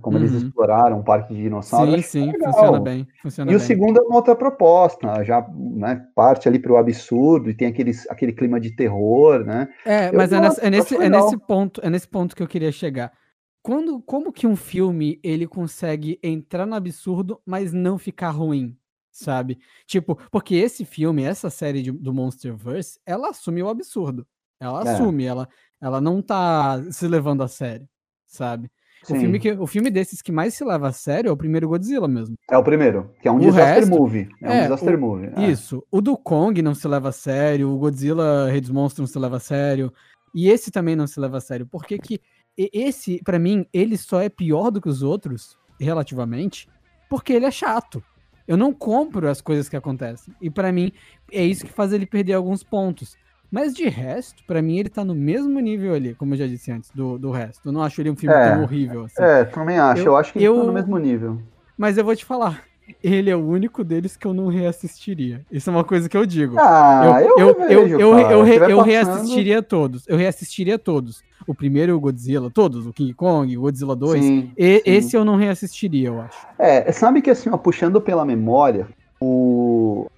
Como 0.00 0.16
eles 0.16 0.30
Uhum. 0.30 0.38
exploraram 0.38 1.00
um 1.00 1.02
parque 1.02 1.34
de 1.34 1.42
dinossauros. 1.42 2.06
Sim, 2.06 2.26
sim, 2.26 2.32
legal. 2.32 2.52
funciona 2.52 2.80
bem. 2.80 3.08
Funciona 3.20 3.50
E 3.50 3.54
o 3.56 3.58
bem. 3.58 3.66
segundo 3.66 3.98
é 3.98 4.02
uma 4.02 4.14
outra 4.16 4.36
proposta, 4.36 5.24
já 5.24 5.44
né, 5.50 6.06
parte 6.14 6.48
ali 6.48 6.58
para 6.60 6.72
o 6.72 6.76
absurdo 6.76 7.50
e 7.50 7.54
tem 7.54 7.66
aqueles, 7.66 8.08
aquele 8.08 8.32
clima 8.32 8.60
de 8.60 8.70
terror, 8.76 9.44
né? 9.44 9.68
É, 9.84 10.08
Eu 10.10 10.14
mas 10.14 10.32
é, 10.32 10.40
nesse, 10.40 10.60
é, 10.64 10.70
nesse, 10.70 10.96
é 10.96 11.08
nesse 11.08 11.36
ponto, 11.36 11.80
é 11.82 11.90
nesse 11.90 12.06
ponto 12.06 12.36
que 12.36 12.42
eu 12.42 12.46
queria 12.46 12.70
chegar. 12.70 13.12
Quando, 13.60 14.00
como 14.02 14.32
que 14.32 14.46
um 14.46 14.54
filme 14.54 15.18
ele 15.22 15.48
consegue 15.48 16.18
entrar 16.22 16.64
no 16.64 16.76
absurdo, 16.76 17.40
mas 17.44 17.72
não 17.72 17.98
ficar 17.98 18.30
ruim, 18.30 18.76
sabe? 19.10 19.58
Tipo, 19.86 20.16
porque 20.30 20.54
esse 20.54 20.84
filme, 20.84 21.24
essa 21.24 21.50
série 21.50 21.82
de- 21.82 21.90
do 21.92 22.14
Monsterverse, 22.14 23.00
ela 23.04 23.30
assume 23.30 23.60
o 23.64 23.68
absurdo. 23.68 24.24
Ela 24.60 24.84
É. 24.84 24.92
assume, 24.92 25.24
ela, 25.24 25.48
ela 25.80 26.00
não 26.00 26.22
tá 26.22 26.80
se 26.92 27.08
levando 27.08 27.42
a 27.42 27.48
sério, 27.48 27.88
sabe? 28.26 28.70
O 29.10 29.14
filme, 29.16 29.38
que, 29.40 29.52
o 29.52 29.66
filme 29.66 29.90
desses 29.90 30.22
que 30.22 30.30
mais 30.30 30.54
se 30.54 30.64
leva 30.64 30.88
a 30.88 30.92
sério 30.92 31.28
é 31.28 31.32
o 31.32 31.36
primeiro 31.36 31.68
Godzilla 31.68 32.06
mesmo. 32.06 32.36
É 32.50 32.56
o 32.56 32.62
primeiro, 32.62 33.10
que 33.20 33.26
é 33.28 33.32
um 33.32 33.36
O 33.36 33.40
disaster 33.40 33.74
resto- 33.80 33.90
movie. 33.90 34.28
É 34.40 34.48
um 34.48 34.52
é, 34.52 34.62
disaster 34.62 34.94
o- 34.96 35.00
movie. 35.00 35.30
é. 35.36 35.50
Isso. 35.50 35.84
O 35.90 36.00
do 36.00 36.16
Kong 36.16 36.60
não 36.62 36.74
se 36.74 36.86
leva 36.86 37.08
a 37.08 37.12
sério, 37.12 37.68
o 37.70 37.78
Godzilla 37.78 38.48
Rei 38.50 38.60
dos 38.60 38.70
Monstros 38.70 39.00
não 39.08 39.12
se 39.12 39.18
leva 39.18 39.36
a 39.36 39.40
sério, 39.40 39.92
e 40.34 40.48
esse 40.48 40.70
também 40.70 40.94
não 40.94 41.06
se 41.06 41.18
leva 41.18 41.38
a 41.38 41.40
sério. 41.40 41.66
Porque 41.66 41.98
que 41.98 42.20
esse, 42.56 43.20
pra 43.24 43.38
mim, 43.38 43.66
ele 43.72 43.96
só 43.96 44.20
é 44.20 44.28
pior 44.28 44.70
do 44.70 44.80
que 44.80 44.88
os 44.88 45.02
outros, 45.02 45.56
relativamente, 45.80 46.68
porque 47.10 47.32
ele 47.32 47.46
é 47.46 47.50
chato. 47.50 48.02
Eu 48.46 48.56
não 48.56 48.72
compro 48.72 49.28
as 49.28 49.40
coisas 49.40 49.68
que 49.68 49.76
acontecem. 49.76 50.34
E 50.40 50.50
pra 50.50 50.72
mim, 50.72 50.92
é 51.30 51.44
isso 51.44 51.64
que 51.64 51.72
faz 51.72 51.92
ele 51.92 52.06
perder 52.06 52.34
alguns 52.34 52.62
pontos. 52.62 53.16
Mas 53.52 53.74
de 53.74 53.86
resto, 53.86 54.42
pra 54.46 54.62
mim, 54.62 54.78
ele 54.78 54.88
tá 54.88 55.04
no 55.04 55.14
mesmo 55.14 55.60
nível 55.60 55.92
ali, 55.94 56.14
como 56.14 56.32
eu 56.32 56.38
já 56.38 56.46
disse 56.46 56.72
antes, 56.72 56.90
do, 56.90 57.18
do 57.18 57.30
resto. 57.30 57.68
Eu 57.68 57.72
não 57.72 57.82
acho 57.82 58.00
ele 58.00 58.10
um 58.10 58.16
filme 58.16 58.34
É, 58.34 58.50
tão 58.50 58.62
horrível 58.62 59.04
assim. 59.04 59.22
É, 59.22 59.44
também 59.44 59.78
acho. 59.78 60.00
Eu, 60.00 60.06
Eu- 60.06 60.16
acho 60.16 60.32
que 60.32 60.42
eu- 60.42 60.56
tá 60.56 60.64
no 60.64 60.72
mesmo 60.72 60.96
nível. 60.96 61.38
Mas 61.76 61.98
eu 61.98 62.04
vou 62.04 62.16
te 62.16 62.24
falar, 62.24 62.62
ele 63.02 63.28
é 63.28 63.36
o 63.36 63.46
único 63.46 63.84
deles 63.84 64.16
que 64.16 64.26
eu 64.26 64.32
não 64.32 64.46
reassistiria. 64.48 65.42
Isso 65.50 65.68
é 65.68 65.72
uma 65.72 65.84
coisa 65.84 66.08
que 66.08 66.16
eu 66.16 66.24
digo. 66.24 66.56
Ah, 66.58 67.20
eu, 67.22 67.38
eu, 67.38 67.48
eu, 67.48 67.68
eu, 67.68 67.88
eu, 67.98 68.18
eu, 68.30 68.42
re, 68.42 68.56
eu 68.56 68.80
reassistiria 68.80 69.62
todos. 69.62 70.08
Eu 70.08 70.16
reassistiria 70.16 70.78
todos. 70.78 71.22
O 71.46 71.54
primeiro, 71.54 71.94
o 71.94 72.00
Godzilla, 72.00 72.50
todos. 72.50 72.86
O 72.86 72.92
King 72.92 73.12
Kong, 73.12 73.56
o 73.58 73.60
Godzilla 73.62 73.94
2. 73.94 74.24
Sim, 74.24 74.50
e, 74.56 74.76
sim. 74.76 74.82
Esse 74.86 75.16
eu 75.16 75.24
não 75.24 75.36
reassistiria, 75.36 76.08
eu 76.08 76.20
acho. 76.22 76.46
É, 76.58 76.90
sabe 76.92 77.20
que 77.20 77.30
assim, 77.30 77.50
ó, 77.50 77.58
puxando 77.58 78.00
pela 78.00 78.24
memória, 78.24 78.86
o... 79.20 79.71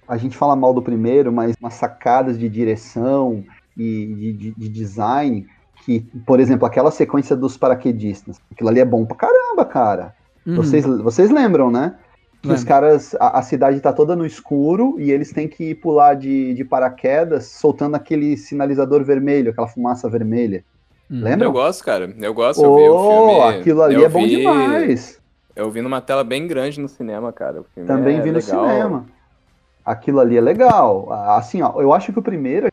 a 0.07 0.17
gente 0.17 0.37
fala 0.37 0.55
mal 0.55 0.73
do 0.73 0.81
primeiro, 0.81 1.31
mas 1.31 1.55
umas 1.59 1.73
sacadas 1.73 2.37
de 2.37 2.47
direção 2.49 3.43
e 3.77 4.05
de, 4.05 4.33
de, 4.33 4.51
de 4.51 4.69
design 4.69 5.45
que, 5.85 5.99
por 6.25 6.39
exemplo, 6.39 6.65
aquela 6.65 6.91
sequência 6.91 7.35
dos 7.35 7.57
paraquedistas, 7.57 8.39
aquilo 8.51 8.69
ali 8.69 8.79
é 8.79 8.85
bom 8.85 9.05
pra 9.05 9.17
caramba, 9.17 9.65
cara. 9.65 10.15
Uhum. 10.45 10.55
Vocês, 10.55 10.85
vocês 10.85 11.29
lembram, 11.29 11.69
né? 11.69 11.95
Que 12.41 12.51
os 12.51 12.63
caras, 12.63 13.15
a, 13.15 13.39
a, 13.39 13.41
cidade 13.41 13.79
tá 13.79 13.91
toda 13.91 14.15
no 14.15 14.23
escuro 14.23 14.99
e 14.99 15.11
eles 15.11 15.31
têm 15.33 15.47
que 15.47 15.73
pular 15.73 16.13
de, 16.13 16.53
de 16.53 16.63
paraquedas 16.63 17.47
soltando 17.47 17.95
aquele 17.95 18.37
sinalizador 18.37 19.03
vermelho, 19.03 19.49
aquela 19.49 19.67
fumaça 19.67 20.07
vermelha. 20.07 20.63
Hum. 21.09 21.21
Lembra? 21.23 21.47
Eu 21.47 21.51
gosto, 21.51 21.83
cara. 21.83 22.13
Eu 22.19 22.33
gosto. 22.35 22.61
Oh, 22.61 22.65
eu 22.65 22.75
vi 22.75 22.89
o 22.89 23.09
filme. 23.09 23.59
Aquilo 23.59 23.81
ali 23.81 24.03
é 24.03 24.09
bom 24.09 24.27
demais. 24.27 25.19
Eu 25.55 25.71
vi 25.71 25.81
numa 25.81 26.01
tela 26.01 26.23
bem 26.23 26.45
grande 26.45 26.79
no 26.79 26.87
cinema, 26.87 27.31
cara. 27.31 27.63
Também 27.87 28.17
é 28.17 28.21
vi 28.21 28.31
no 28.31 28.37
legal. 28.37 28.67
cinema. 28.67 29.05
Aquilo 29.85 30.19
ali 30.19 30.37
é 30.37 30.41
legal. 30.41 31.11
Assim, 31.37 31.61
ó, 31.61 31.79
eu 31.81 31.93
acho 31.93 32.11
que 32.11 32.19
o 32.19 32.23
primeiro 32.23 32.67
é 32.67 32.71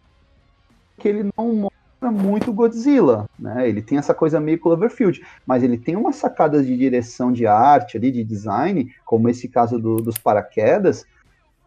que 0.99 1.09
ele 1.09 1.31
não 1.37 1.71
muito 2.11 2.53
Godzilla, 2.53 3.29
né? 3.39 3.69
Ele 3.69 3.81
tem 3.81 3.99
essa 3.99 4.15
coisa 4.15 4.41
meio 4.41 4.59
Cloverfield, 4.59 5.23
mas 5.47 5.63
ele 5.63 5.79
tem 5.79 5.95
umas 5.95 6.17
sacadas 6.17 6.67
de 6.67 6.77
direção 6.77 7.31
de 7.33 7.47
arte 7.47 7.97
ali, 7.97 8.11
de 8.11 8.25
design, 8.25 8.93
como 9.05 9.29
esse 9.29 9.49
caso 9.49 9.79
do, 9.79 9.97
dos 9.97 10.19
paraquedas, 10.19 11.05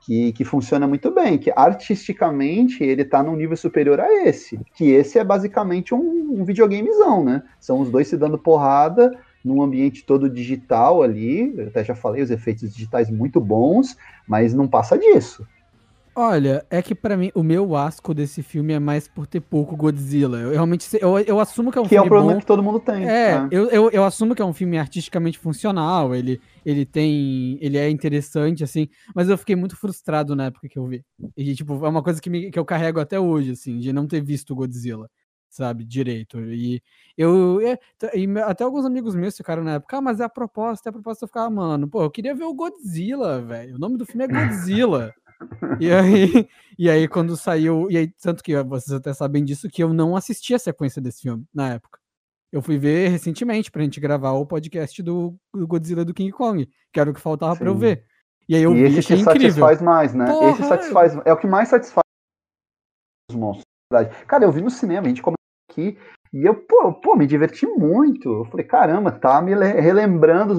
que, 0.01 0.33
que 0.33 0.43
funciona 0.43 0.87
muito 0.87 1.09
bem, 1.11 1.37
que 1.37 1.51
artisticamente 1.55 2.83
ele 2.83 3.01
está 3.01 3.23
num 3.23 3.35
nível 3.35 3.57
superior 3.57 3.99
a 3.99 4.27
esse, 4.27 4.59
que 4.75 4.91
esse 4.91 5.17
é 5.17 5.23
basicamente 5.23 5.95
um, 5.95 6.39
um 6.39 6.43
videogamezão, 6.43 7.23
né? 7.23 7.41
São 7.59 7.79
os 7.79 7.89
dois 7.89 8.07
se 8.07 8.17
dando 8.17 8.37
porrada 8.37 9.17
num 9.45 9.61
ambiente 9.61 10.03
todo 10.03 10.29
digital 10.29 11.03
ali, 11.03 11.53
eu 11.55 11.67
até 11.67 11.83
já 11.83 11.93
falei, 11.93 12.23
os 12.23 12.31
efeitos 12.31 12.73
digitais 12.73 13.09
muito 13.09 13.39
bons, 13.39 13.95
mas 14.27 14.53
não 14.53 14.67
passa 14.67 14.97
disso. 14.97 15.45
Olha, 16.17 16.65
é 16.69 16.81
que 16.81 16.95
para 16.95 17.17
mim 17.17 17.29
o 17.35 17.43
meu 17.43 17.75
asco 17.75 18.13
desse 18.13 18.41
filme 18.41 18.71
é 18.71 18.79
mais 18.79 19.05
por 19.05 19.27
ter 19.27 19.41
pouco 19.41 19.75
Godzilla. 19.75 20.37
Eu 20.39 20.51
realmente 20.51 20.87
eu, 21.01 21.19
eu 21.19 21.41
assumo 21.41 21.73
que 21.73 21.77
é 21.77 21.81
um 21.81 21.83
que 21.83 21.89
filme 21.89 22.03
é 22.03 22.05
um 22.05 22.09
problema 22.09 22.33
bom. 22.33 22.39
que 22.39 22.45
todo 22.45 22.63
mundo 22.63 22.79
tem. 22.79 23.03
É, 23.03 23.37
né? 23.37 23.49
eu, 23.51 23.69
eu, 23.69 23.91
eu, 23.91 24.03
assumo 24.05 24.33
que 24.33 24.41
é 24.41 24.45
um 24.45 24.53
filme 24.53 24.77
artisticamente 24.77 25.37
funcional. 25.37 26.15
Ele, 26.15 26.39
ele 26.65 26.85
tem, 26.85 27.57
ele 27.59 27.77
é 27.77 27.89
interessante 27.89 28.63
assim, 28.63 28.87
mas 29.13 29.27
eu 29.27 29.37
fiquei 29.37 29.57
muito 29.57 29.75
frustrado 29.75 30.37
na 30.37 30.45
época 30.45 30.69
que 30.69 30.79
eu 30.79 30.87
vi. 30.87 31.03
E 31.35 31.53
tipo 31.53 31.85
é 31.85 31.89
uma 31.89 32.01
coisa 32.01 32.21
que, 32.21 32.29
me, 32.29 32.49
que 32.49 32.57
eu 32.57 32.63
carrego 32.63 33.01
até 33.01 33.19
hoje 33.19 33.51
assim, 33.51 33.77
de 33.77 33.91
não 33.91 34.07
ter 34.07 34.23
visto 34.23 34.55
Godzilla, 34.55 35.09
sabe, 35.55 35.83
direito. 35.83 36.39
E 36.41 36.81
eu 37.17 37.59
é, 37.61 37.79
e 38.13 38.27
até 38.39 38.63
alguns 38.63 38.85
amigos 38.85 39.15
meus 39.15 39.37
ficaram 39.37 39.63
na 39.63 39.75
época, 39.75 39.97
ah, 39.97 40.01
mas 40.01 40.19
é 40.19 40.23
a 40.23 40.29
proposta, 40.29 40.89
é 40.89 40.91
a 40.91 40.93
proposta 40.93 41.23
eu 41.23 41.27
ficava, 41.27 41.49
mano, 41.49 41.87
pô, 41.87 42.03
eu 42.03 42.11
queria 42.11 42.35
ver 42.35 42.43
o 42.43 42.53
Godzilla, 42.53 43.41
velho. 43.41 43.75
O 43.75 43.79
nome 43.79 43.97
do 43.97 44.05
filme 44.05 44.25
é 44.25 44.27
Godzilla. 44.27 45.13
E 45.81 45.91
aí, 45.91 46.47
e 46.79 46.89
aí, 46.89 47.09
quando 47.09 47.35
saiu. 47.35 47.91
E 47.91 47.97
aí, 47.97 48.07
tanto 48.07 48.41
que 48.41 48.55
vocês 48.63 48.93
até 48.93 49.13
sabem 49.13 49.43
disso, 49.43 49.69
que 49.69 49.83
eu 49.83 49.93
não 49.93 50.15
assisti 50.15 50.55
a 50.55 50.59
sequência 50.59 51.01
desse 51.01 51.23
filme 51.23 51.45
na 51.53 51.73
época. 51.73 51.99
Eu 52.51 52.61
fui 52.61 52.77
ver 52.77 53.09
recentemente 53.09 53.69
pra 53.69 53.83
gente 53.83 53.99
gravar 53.99 54.31
o 54.31 54.45
podcast 54.45 55.03
do, 55.03 55.35
do 55.53 55.67
Godzilla 55.67 56.05
do 56.05 56.13
King 56.13 56.31
Kong, 56.31 56.69
que 56.91 56.99
era 56.99 57.11
o 57.11 57.13
que 57.13 57.19
faltava 57.19 57.53
Sim. 57.53 57.59
pra 57.59 57.67
eu 57.67 57.75
ver. 57.75 58.05
E 58.47 58.55
aí 58.55 58.63
eu 58.63 58.73
e 58.73 58.87
vi, 58.87 58.97
esse 58.97 59.15
que 59.15 59.23
satisfaz 59.23 59.81
mais, 59.81 60.13
né? 60.13 60.25
Porra, 60.25 60.51
esse 60.51 60.63
satisfaz. 60.63 61.17
É 61.25 61.33
o 61.33 61.37
que 61.37 61.47
mais 61.47 61.67
satisfaz 61.67 62.05
os 63.29 63.35
monstros. 63.35 63.65
Cara, 64.27 64.45
eu 64.45 64.51
vi 64.51 64.61
no 64.61 64.69
cinema, 64.69 65.05
a 65.05 65.09
gente 65.09 65.21
comentou 65.21 65.44
aqui, 65.75 65.97
e 66.33 66.45
eu, 66.45 66.55
pô, 66.55 66.93
pô, 66.93 67.15
me 67.15 67.27
diverti 67.27 67.65
muito. 67.65 68.29
Eu 68.29 68.45
falei, 68.45 68.65
caramba, 68.65 69.11
tá 69.11 69.41
me 69.41 69.53
relembrando 69.53 70.53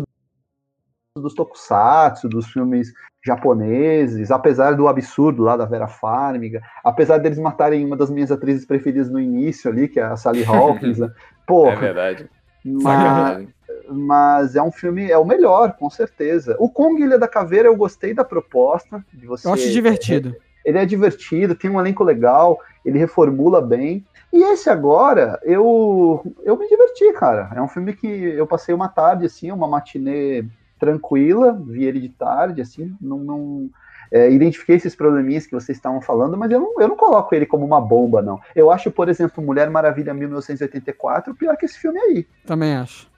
os 1.17 1.23
dos 1.23 1.35
tokusatsu, 1.35 2.29
dos 2.29 2.47
filmes 2.47 2.93
japoneses, 3.25 4.31
apesar 4.31 4.77
do 4.77 4.87
absurdo 4.87 5.43
lá 5.43 5.57
da 5.57 5.65
Vera 5.65 5.89
Farmiga, 5.89 6.63
apesar 6.85 7.19
deles 7.19 7.39
matarem 7.39 7.85
uma 7.85 7.97
das 7.97 8.11
minhas 8.11 8.31
atrizes 8.31 8.65
preferidas 8.65 9.11
no 9.11 9.19
início 9.19 9.71
ali, 9.71 9.89
que 9.89 9.99
é 9.99 10.05
a 10.05 10.17
Sally 10.17 10.45
Hawkins, 10.47 10.99
né? 10.99 11.11
Pô, 11.47 11.69
é 11.69 11.77
verdade. 11.77 12.29
Mas, 12.65 13.49
mas, 13.89 14.57
é 14.57 14.63
um 14.63 14.73
filme, 14.73 15.11
é 15.11 15.17
o 15.17 15.25
melhor, 15.25 15.77
com 15.77 15.89
certeza. 15.89 16.57
O 16.59 16.69
Kong 16.69 17.01
Ilha 17.01 17.19
da 17.19 17.29
Caveira, 17.29 17.69
eu 17.69 17.77
gostei 17.77 18.13
da 18.13 18.25
proposta. 18.25 19.05
De 19.13 19.27
você, 19.27 19.47
eu 19.47 19.53
acho 19.53 19.71
divertido. 19.71 20.31
É, 20.31 20.46
ele 20.67 20.79
é 20.79 20.85
divertido, 20.85 21.55
tem 21.55 21.71
um 21.71 21.79
elenco 21.79 22.03
legal, 22.03 22.59
ele 22.85 22.99
reformula 22.99 23.63
bem. 23.63 24.05
E 24.33 24.43
esse 24.43 24.69
agora, 24.69 25.39
eu, 25.45 26.35
eu 26.43 26.59
me 26.59 26.69
diverti, 26.69 27.13
cara. 27.13 27.53
É 27.55 27.63
um 27.63 27.69
filme 27.69 27.95
que 27.95 28.07
eu 28.07 28.47
passei 28.49 28.75
uma 28.75 28.89
tarde, 28.89 29.25
assim, 29.25 29.53
uma 29.53 29.69
matinê 29.69 30.45
tranquila, 30.79 31.53
vi 31.53 31.85
ele 31.85 32.01
de 32.01 32.09
tarde, 32.09 32.61
assim, 32.61 32.95
não, 33.01 33.19
não 33.19 33.71
é, 34.11 34.29
identifiquei 34.31 34.75
esses 34.75 34.95
probleminhas 34.95 35.47
que 35.47 35.55
vocês 35.55 35.79
estavam 35.79 36.03
falando, 36.03 36.37
mas 36.37 36.51
eu 36.51 36.59
não, 36.59 36.81
eu 36.81 36.89
não 36.89 36.97
coloco 36.97 37.33
ele 37.33 37.47
como 37.47 37.65
uma 37.65 37.81
bomba, 37.81 38.21
não. 38.21 38.41
Eu 38.55 38.71
acho, 38.71 38.91
por 38.91 39.09
exemplo, 39.09 39.43
Mulher 39.43 39.71
Maravilha 39.71 40.13
1984 40.13 41.33
pior 41.37 41.57
que 41.57 41.65
esse 41.65 41.79
filme 41.79 41.99
aí. 42.01 42.27
Também 42.45 42.75
acho. 42.75 43.09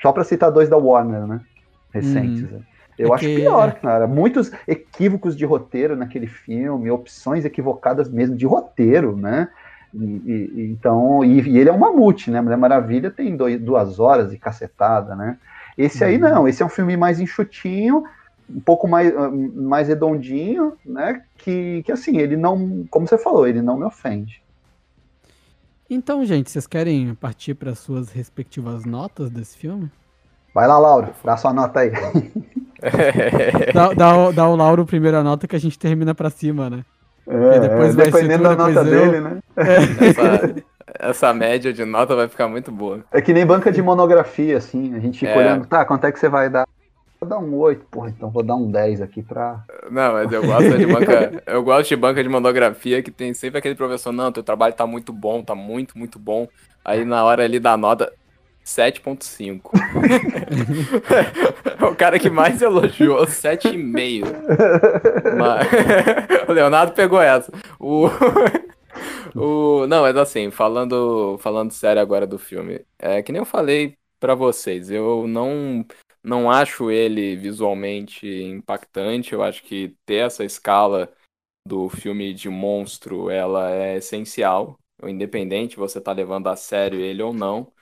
Só 0.00 0.12
para 0.12 0.24
citar 0.24 0.50
dois 0.50 0.68
da 0.70 0.78
Warner, 0.78 1.26
né? 1.26 1.40
Recentes. 1.92 2.50
Uhum. 2.50 2.62
Eu 2.98 3.10
é 3.10 3.14
acho 3.14 3.24
que... 3.24 3.36
pior, 3.36 3.74
cara. 3.74 4.06
Muitos 4.06 4.50
equívocos 4.66 5.36
de 5.36 5.44
roteiro 5.44 5.96
naquele 5.96 6.26
filme, 6.26 6.90
opções 6.90 7.44
equivocadas 7.44 8.08
mesmo 8.08 8.36
de 8.36 8.46
roteiro, 8.46 9.16
né? 9.16 9.48
E, 9.94 10.04
e, 10.04 10.70
então, 10.72 11.24
e, 11.24 11.40
e, 11.40 11.58
ele 11.58 11.70
é 11.70 11.72
um 11.72 11.78
mamute, 11.78 12.30
né? 12.30 12.40
Mulher 12.40 12.56
Maravilha 12.56 13.10
tem 13.10 13.36
dois, 13.36 13.60
duas 13.60 13.98
horas 13.98 14.30
de 14.30 14.38
cacetada, 14.38 15.14
né? 15.14 15.38
Esse 15.76 16.04
aí 16.04 16.14
uhum. 16.16 16.20
não, 16.20 16.48
esse 16.48 16.62
é 16.62 16.66
um 16.66 16.70
filme 16.70 16.96
mais 16.96 17.20
enxutinho, 17.20 18.04
um 18.48 18.60
pouco 18.60 18.88
mais, 18.88 19.14
ah, 19.14 19.30
mais 19.30 19.88
redondinho, 19.88 20.74
né? 20.84 21.22
Que, 21.38 21.82
que 21.82 21.92
assim, 21.92 22.18
ele 22.18 22.36
não, 22.36 22.86
como 22.90 23.06
você 23.06 23.18
falou, 23.18 23.46
ele 23.46 23.62
não 23.62 23.76
me 23.76 23.84
ofende. 23.84 24.42
Então, 25.88 26.24
gente, 26.24 26.50
vocês 26.50 26.66
querem 26.66 27.14
partir 27.14 27.54
para 27.54 27.74
suas 27.74 28.10
respectivas 28.10 28.84
notas 28.84 29.30
desse 29.30 29.56
filme? 29.56 29.90
Vai 30.52 30.66
lá, 30.66 30.78
Lauro, 30.78 31.12
dá 31.22 31.36
sua 31.36 31.52
nota 31.52 31.80
aí. 31.80 31.92
dá, 33.72 33.92
dá, 33.92 34.30
dá 34.30 34.48
o 34.48 34.56
Lauro 34.56 34.84
primeira 34.84 35.22
nota 35.22 35.46
que 35.46 35.56
a 35.56 35.60
gente 35.60 35.78
termina 35.78 36.14
para 36.14 36.30
cima, 36.30 36.70
né? 36.70 36.84
É, 37.28 37.60
depois 37.60 37.98
é, 37.98 38.04
dependendo 38.04 38.44
da 38.44 38.54
nota 38.54 38.80
eu. 38.80 38.84
dele, 38.84 39.20
né? 39.20 39.38
É 39.56 40.76
essa 40.98 41.32
média 41.34 41.72
de 41.72 41.84
nota 41.84 42.14
vai 42.14 42.28
ficar 42.28 42.48
muito 42.48 42.70
boa. 42.70 43.04
É 43.12 43.20
que 43.20 43.32
nem 43.32 43.44
banca 43.44 43.72
de 43.72 43.82
monografia, 43.82 44.56
assim. 44.56 44.94
A 44.94 44.98
gente 44.98 45.18
fica 45.18 45.32
é. 45.32 45.38
olhando, 45.38 45.66
tá, 45.66 45.84
quanto 45.84 46.04
é 46.04 46.12
que 46.12 46.18
você 46.18 46.28
vai 46.28 46.48
dar? 46.48 46.66
Vou 47.20 47.28
dar 47.28 47.38
um 47.38 47.54
8, 47.54 47.86
porra, 47.90 48.10
então 48.10 48.30
vou 48.30 48.42
dar 48.42 48.56
um 48.56 48.70
10 48.70 49.00
aqui 49.00 49.22
pra. 49.22 49.64
Não, 49.90 50.12
mas 50.12 50.30
eu 50.30 50.44
gosto 50.44 50.76
de 50.76 50.86
banca. 50.86 51.42
eu 51.46 51.62
gosto 51.62 51.88
de 51.88 51.96
banca 51.96 52.22
de 52.22 52.28
monografia 52.28 53.02
que 53.02 53.10
tem 53.10 53.32
sempre 53.32 53.58
aquele 53.58 53.74
professor, 53.74 54.12
não, 54.12 54.30
teu 54.30 54.42
trabalho 54.42 54.74
tá 54.74 54.86
muito 54.86 55.12
bom, 55.12 55.42
tá 55.42 55.54
muito, 55.54 55.96
muito 55.96 56.18
bom. 56.18 56.46
Aí 56.84 57.04
na 57.04 57.24
hora 57.24 57.42
ali 57.42 57.58
da 57.58 57.76
nota. 57.76 58.12
7.5. 58.66 59.70
o 61.88 61.94
cara 61.94 62.18
que 62.18 62.28
mais 62.28 62.60
elogiou, 62.60 63.24
7,5. 63.24 64.26
Mas... 65.38 65.68
o 66.48 66.52
Leonardo 66.52 66.92
pegou 66.92 67.22
essa. 67.22 67.52
O 67.78 68.08
o, 69.36 69.86
não, 69.86 70.02
mas 70.02 70.16
assim, 70.16 70.50
falando, 70.50 71.38
falando 71.38 71.70
sério 71.70 72.02
agora 72.02 72.26
do 72.26 72.38
filme, 72.38 72.84
é 72.98 73.22
que 73.22 73.30
nem 73.30 73.40
eu 73.40 73.46
falei 73.46 73.96
para 74.18 74.34
vocês, 74.34 74.90
eu 74.90 75.28
não 75.28 75.86
não 76.24 76.50
acho 76.50 76.90
ele 76.90 77.36
visualmente 77.36 78.26
impactante, 78.26 79.32
eu 79.32 79.44
acho 79.44 79.62
que 79.62 79.94
ter 80.04 80.26
essa 80.26 80.44
escala 80.44 81.08
do 81.64 81.88
filme 81.88 82.34
de 82.34 82.48
monstro, 82.48 83.30
ela 83.30 83.70
é 83.70 83.98
essencial, 83.98 84.76
independente 85.04 85.76
você 85.76 86.00
tá 86.00 86.12
levando 86.12 86.48
a 86.48 86.56
sério 86.56 87.00
ele 87.00 87.22
ou 87.22 87.32
não. 87.32 87.72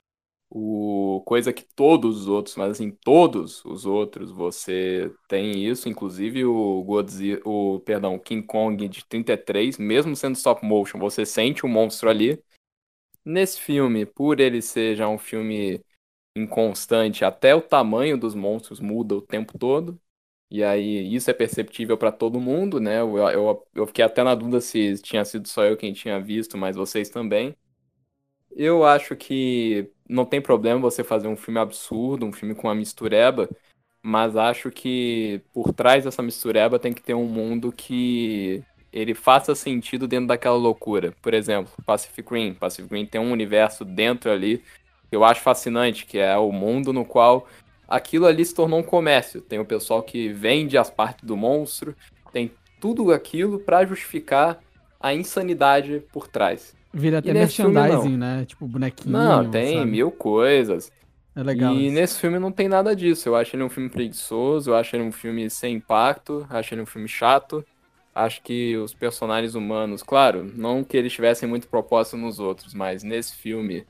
O, 0.56 1.20
coisa 1.26 1.52
que 1.52 1.64
todos 1.74 2.22
os 2.22 2.28
outros, 2.28 2.54
mas 2.56 2.70
assim, 2.72 2.92
todos 2.92 3.64
os 3.64 3.84
outros 3.86 4.30
você 4.30 5.12
tem 5.28 5.64
isso, 5.66 5.88
inclusive 5.88 6.44
o 6.44 6.80
Godzilla, 6.84 7.40
o, 7.44 7.80
perdão, 7.80 8.16
King 8.20 8.46
Kong 8.46 8.88
de 8.88 9.04
33, 9.04 9.78
mesmo 9.78 10.14
sendo 10.14 10.36
stop 10.36 10.64
motion, 10.64 10.98
você 11.00 11.26
sente 11.26 11.66
o 11.66 11.68
monstro 11.68 12.08
ali. 12.08 12.40
Nesse 13.24 13.60
filme, 13.60 14.04
por 14.06 14.38
ele 14.40 14.60
ser 14.62 14.96
já 14.96 15.08
um 15.08 15.18
filme 15.18 15.82
inconstante, 16.36 17.24
até 17.24 17.54
o 17.54 17.62
tamanho 17.62 18.18
dos 18.18 18.34
monstros 18.34 18.80
muda 18.80 19.16
o 19.16 19.22
tempo 19.22 19.58
todo. 19.58 20.00
E 20.50 20.64
aí 20.64 21.14
isso 21.14 21.30
é 21.30 21.34
perceptível 21.34 21.98
para 21.98 22.12
todo 22.12 22.40
mundo, 22.40 22.80
né? 22.80 23.00
Eu, 23.00 23.18
eu, 23.18 23.68
eu 23.74 23.86
fiquei 23.86 24.04
até 24.04 24.22
na 24.24 24.34
dúvida 24.34 24.60
se 24.60 25.00
tinha 25.02 25.24
sido 25.24 25.48
só 25.48 25.64
eu 25.64 25.76
quem 25.76 25.92
tinha 25.92 26.20
visto, 26.20 26.58
mas 26.58 26.76
vocês 26.76 27.10
também. 27.10 27.56
Eu 28.56 28.84
acho 28.84 29.16
que 29.16 29.90
não 30.08 30.24
tem 30.24 30.40
problema 30.40 30.80
você 30.80 31.02
fazer 31.02 31.26
um 31.28 31.36
filme 31.36 31.58
absurdo, 31.58 32.24
um 32.24 32.32
filme 32.32 32.54
com 32.54 32.68
uma 32.68 32.74
mistureba, 32.74 33.48
mas 34.02 34.36
acho 34.36 34.70
que 34.70 35.42
por 35.52 35.72
trás 35.72 36.04
dessa 36.04 36.22
mistureba 36.22 36.78
tem 36.78 36.92
que 36.92 37.02
ter 37.02 37.14
um 37.14 37.26
mundo 37.26 37.72
que 37.72 38.62
ele 38.92 39.14
faça 39.14 39.54
sentido 39.56 40.06
dentro 40.06 40.28
daquela 40.28 40.56
loucura. 40.56 41.12
Por 41.20 41.34
exemplo, 41.34 41.72
Pacific 41.84 42.32
Rim. 42.32 42.54
Pacific 42.54 42.94
Rim 42.94 43.06
tem 43.06 43.20
um 43.20 43.32
universo 43.32 43.84
dentro 43.84 44.30
ali 44.30 44.58
que 45.10 45.16
eu 45.16 45.24
acho 45.24 45.40
fascinante, 45.40 46.06
que 46.06 46.18
é 46.18 46.36
o 46.36 46.52
mundo 46.52 46.92
no 46.92 47.04
qual 47.04 47.48
aquilo 47.88 48.26
ali 48.26 48.44
se 48.44 48.54
tornou 48.54 48.78
um 48.78 48.84
comércio. 48.84 49.40
Tem 49.40 49.58
o 49.58 49.64
pessoal 49.64 50.02
que 50.02 50.28
vende 50.32 50.78
as 50.78 50.90
partes 50.90 51.24
do 51.24 51.36
monstro, 51.36 51.96
tem 52.32 52.52
tudo 52.80 53.12
aquilo 53.12 53.58
para 53.58 53.84
justificar 53.84 54.60
a 55.00 55.12
insanidade 55.12 56.04
por 56.12 56.28
trás. 56.28 56.76
Vira 56.94 57.18
até 57.18 57.32
merchandising, 57.32 58.00
filme, 58.02 58.16
né? 58.16 58.44
Tipo 58.46 58.68
bonequinho. 58.68 59.12
Não, 59.12 59.50
tem 59.50 59.78
sabe? 59.78 59.90
mil 59.90 60.12
coisas. 60.12 60.92
É 61.34 61.42
legal. 61.42 61.74
E 61.74 61.86
isso. 61.86 61.94
nesse 61.94 62.20
filme 62.20 62.38
não 62.38 62.52
tem 62.52 62.68
nada 62.68 62.94
disso. 62.94 63.28
Eu 63.28 63.34
acho 63.34 63.56
ele 63.56 63.64
um 63.64 63.68
filme 63.68 63.90
preguiçoso, 63.90 64.70
eu 64.70 64.76
acho 64.76 64.94
ele 64.94 65.02
um 65.02 65.10
filme 65.10 65.50
sem 65.50 65.74
impacto, 65.74 66.46
acho 66.48 66.72
ele 66.72 66.82
um 66.82 66.86
filme 66.86 67.08
chato. 67.08 67.64
Acho 68.14 68.40
que 68.42 68.76
os 68.76 68.94
personagens 68.94 69.56
humanos, 69.56 70.00
claro, 70.00 70.48
não 70.54 70.84
que 70.84 70.96
eles 70.96 71.12
tivessem 71.12 71.48
muito 71.48 71.66
propósito 71.66 72.16
nos 72.16 72.38
outros, 72.38 72.72
mas 72.72 73.02
nesse 73.02 73.34
filme, 73.34 73.84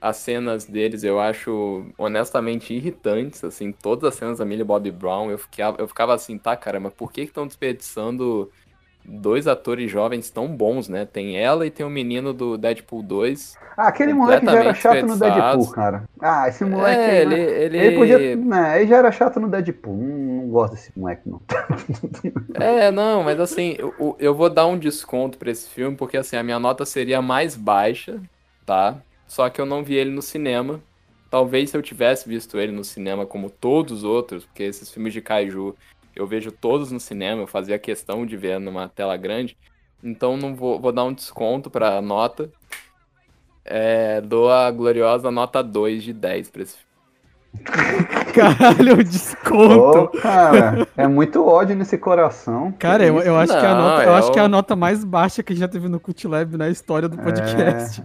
as 0.00 0.16
cenas 0.16 0.64
deles 0.64 1.04
eu 1.04 1.20
acho 1.20 1.86
honestamente 1.96 2.74
irritantes, 2.74 3.44
assim, 3.44 3.70
todas 3.70 4.08
as 4.08 4.16
cenas 4.16 4.38
da 4.38 4.44
Millie 4.44 4.64
Bobby 4.64 4.90
Brown, 4.90 5.30
eu 5.30 5.38
ficava, 5.38 5.80
eu 5.80 5.86
ficava 5.86 6.12
assim, 6.12 6.36
tá, 6.36 6.56
caramba, 6.56 6.90
por 6.90 7.12
que 7.12 7.20
estão 7.20 7.46
desperdiçando 7.46 8.50
dois 9.10 9.48
atores 9.48 9.90
jovens 9.90 10.30
tão 10.30 10.46
bons, 10.46 10.88
né? 10.88 11.04
Tem 11.04 11.36
ela 11.36 11.66
e 11.66 11.70
tem 11.70 11.84
o 11.84 11.90
menino 11.90 12.32
do 12.32 12.56
Deadpool 12.56 13.02
2. 13.02 13.56
Ah, 13.76 13.88
aquele 13.88 14.12
moleque 14.12 14.46
já 14.46 14.58
era 14.58 14.74
chato 14.74 15.06
no 15.06 15.18
Deadpool, 15.18 15.70
cara. 15.70 16.04
Ah, 16.20 16.48
esse 16.48 16.64
moleque. 16.64 17.00
É, 17.00 17.22
ele, 17.22 17.34
ele... 17.34 17.78
ele 17.78 17.96
podia. 17.96 18.36
Né, 18.36 18.80
ele 18.80 18.88
já 18.88 18.98
era 18.98 19.10
chato 19.10 19.40
no 19.40 19.48
Deadpool. 19.48 19.96
Não, 19.96 20.18
não 20.42 20.48
gosto 20.48 20.74
desse 20.74 20.92
moleque, 20.96 21.22
não. 21.28 21.40
é, 22.54 22.90
não, 22.90 23.24
mas 23.24 23.40
assim, 23.40 23.74
eu, 23.78 24.16
eu 24.18 24.34
vou 24.34 24.48
dar 24.48 24.66
um 24.66 24.78
desconto 24.78 25.36
pra 25.36 25.50
esse 25.50 25.68
filme, 25.68 25.96
porque 25.96 26.16
assim, 26.16 26.36
a 26.36 26.42
minha 26.42 26.58
nota 26.58 26.84
seria 26.84 27.20
mais 27.20 27.56
baixa, 27.56 28.20
tá? 28.64 28.96
Só 29.26 29.48
que 29.50 29.60
eu 29.60 29.66
não 29.66 29.82
vi 29.82 29.94
ele 29.94 30.10
no 30.10 30.22
cinema. 30.22 30.80
Talvez 31.30 31.70
se 31.70 31.76
eu 31.76 31.82
tivesse 31.82 32.28
visto 32.28 32.58
ele 32.58 32.72
no 32.72 32.82
cinema 32.82 33.24
como 33.24 33.48
todos 33.48 33.98
os 33.98 34.04
outros, 34.04 34.44
porque 34.44 34.64
esses 34.64 34.90
filmes 34.90 35.12
de 35.12 35.20
kaiju 35.20 35.76
eu 36.20 36.26
vejo 36.26 36.52
todos 36.52 36.92
no 36.92 37.00
cinema, 37.00 37.40
eu 37.40 37.46
fazia 37.46 37.78
questão 37.78 38.26
de 38.26 38.36
ver 38.36 38.60
numa 38.60 38.88
tela 38.88 39.16
grande. 39.16 39.56
Então 40.04 40.36
não 40.36 40.54
vou, 40.54 40.78
vou 40.78 40.92
dar 40.92 41.04
um 41.04 41.14
desconto 41.14 41.70
pra 41.70 42.00
nota. 42.02 42.50
É, 43.64 44.20
dou 44.20 44.50
a 44.50 44.70
gloriosa 44.70 45.30
nota 45.30 45.62
2 45.62 46.02
de 46.02 46.12
10 46.12 46.50
pra 46.50 46.62
esse 46.62 46.76
filme. 46.76 46.90
Caralho, 48.34 49.02
desconto. 49.02 50.10
Oh, 50.14 50.20
cara, 50.20 50.86
é 50.96 51.08
muito 51.08 51.44
ódio 51.44 51.74
nesse 51.74 51.96
coração. 51.98 52.72
Cara, 52.78 53.04
eu, 53.04 53.20
eu, 53.20 53.36
acho, 53.36 53.52
não, 53.52 53.60
que 53.60 53.66
a 53.66 53.74
nota, 53.74 54.02
eu 54.04 54.12
é 54.12 54.18
acho 54.18 54.32
que 54.32 54.38
é 54.38 54.42
a 54.42 54.48
nota 54.48 54.76
mais 54.76 55.02
baixa 55.02 55.42
que 55.42 55.54
já 55.56 55.66
teve 55.66 55.88
no 55.88 55.98
Cult 55.98 56.28
Lab 56.28 56.56
na 56.56 56.68
história 56.68 57.08
do 57.08 57.18
podcast. 57.18 58.02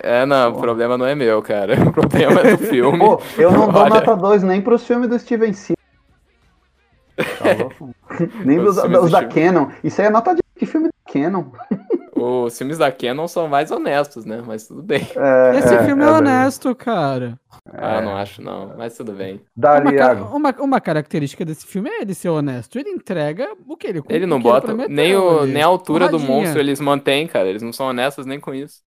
É, 0.00 0.18
é. 0.18 0.22
é 0.22 0.26
não, 0.26 0.52
o 0.52 0.60
problema 0.60 0.96
não 0.96 1.04
é 1.04 1.14
meu, 1.14 1.42
cara. 1.42 1.74
O 1.88 1.92
problema 1.92 2.40
é 2.40 2.56
do 2.56 2.58
filme. 2.58 2.98
Pô, 2.98 3.20
eu 3.36 3.50
não 3.50 3.68
dou 3.70 3.82
Olha... 3.82 3.94
nota 3.96 4.16
2 4.16 4.42
nem 4.44 4.62
pros 4.62 4.86
filmes 4.86 5.08
do 5.08 5.18
Steven 5.18 5.52
Seagal. 5.52 5.77
Nem 8.44 8.58
os, 8.60 8.76
os 8.76 9.10
da 9.10 9.24
Canon. 9.26 9.70
Isso 9.82 10.00
aí 10.00 10.06
é 10.06 10.10
nota 10.10 10.34
de 10.34 10.66
filme 10.66 10.88
da 10.88 11.12
Canon. 11.12 11.44
Os 12.20 12.58
filmes 12.58 12.78
da 12.78 12.90
Canon 12.90 13.28
são 13.28 13.46
mais 13.46 13.70
honestos, 13.70 14.24
né? 14.24 14.42
Mas 14.44 14.66
tudo 14.66 14.82
bem. 14.82 15.06
É, 15.16 15.58
Esse 15.58 15.74
é, 15.74 15.84
filme 15.84 16.02
é, 16.02 16.06
é 16.06 16.10
honesto, 16.10 16.74
cara. 16.74 17.38
Ah, 17.72 18.00
não 18.00 18.16
acho 18.16 18.42
não, 18.42 18.76
mas 18.76 18.96
tudo 18.96 19.12
bem. 19.12 19.40
Dali, 19.56 19.96
uma, 19.96 20.34
uma, 20.34 20.50
uma, 20.58 20.80
característica 20.80 21.44
desse 21.44 21.66
filme 21.66 21.88
é 21.88 22.02
ele 22.02 22.14
ser 22.14 22.28
honesto. 22.28 22.76
Ele 22.76 22.90
entrega 22.90 23.48
o 23.66 23.76
que 23.76 23.86
ele 23.86 24.02
Ele 24.08 24.26
não 24.26 24.40
bota 24.40 24.72
ele 24.72 24.88
nem, 24.88 25.14
o, 25.14 25.46
nem 25.46 25.62
a 25.62 25.66
altura 25.66 26.08
do 26.08 26.18
monstro 26.18 26.58
eles 26.58 26.80
mantêm, 26.80 27.26
cara. 27.26 27.48
Eles 27.48 27.62
não 27.62 27.72
são 27.72 27.86
honestos 27.86 28.26
nem 28.26 28.40
com 28.40 28.52
isso. 28.52 28.82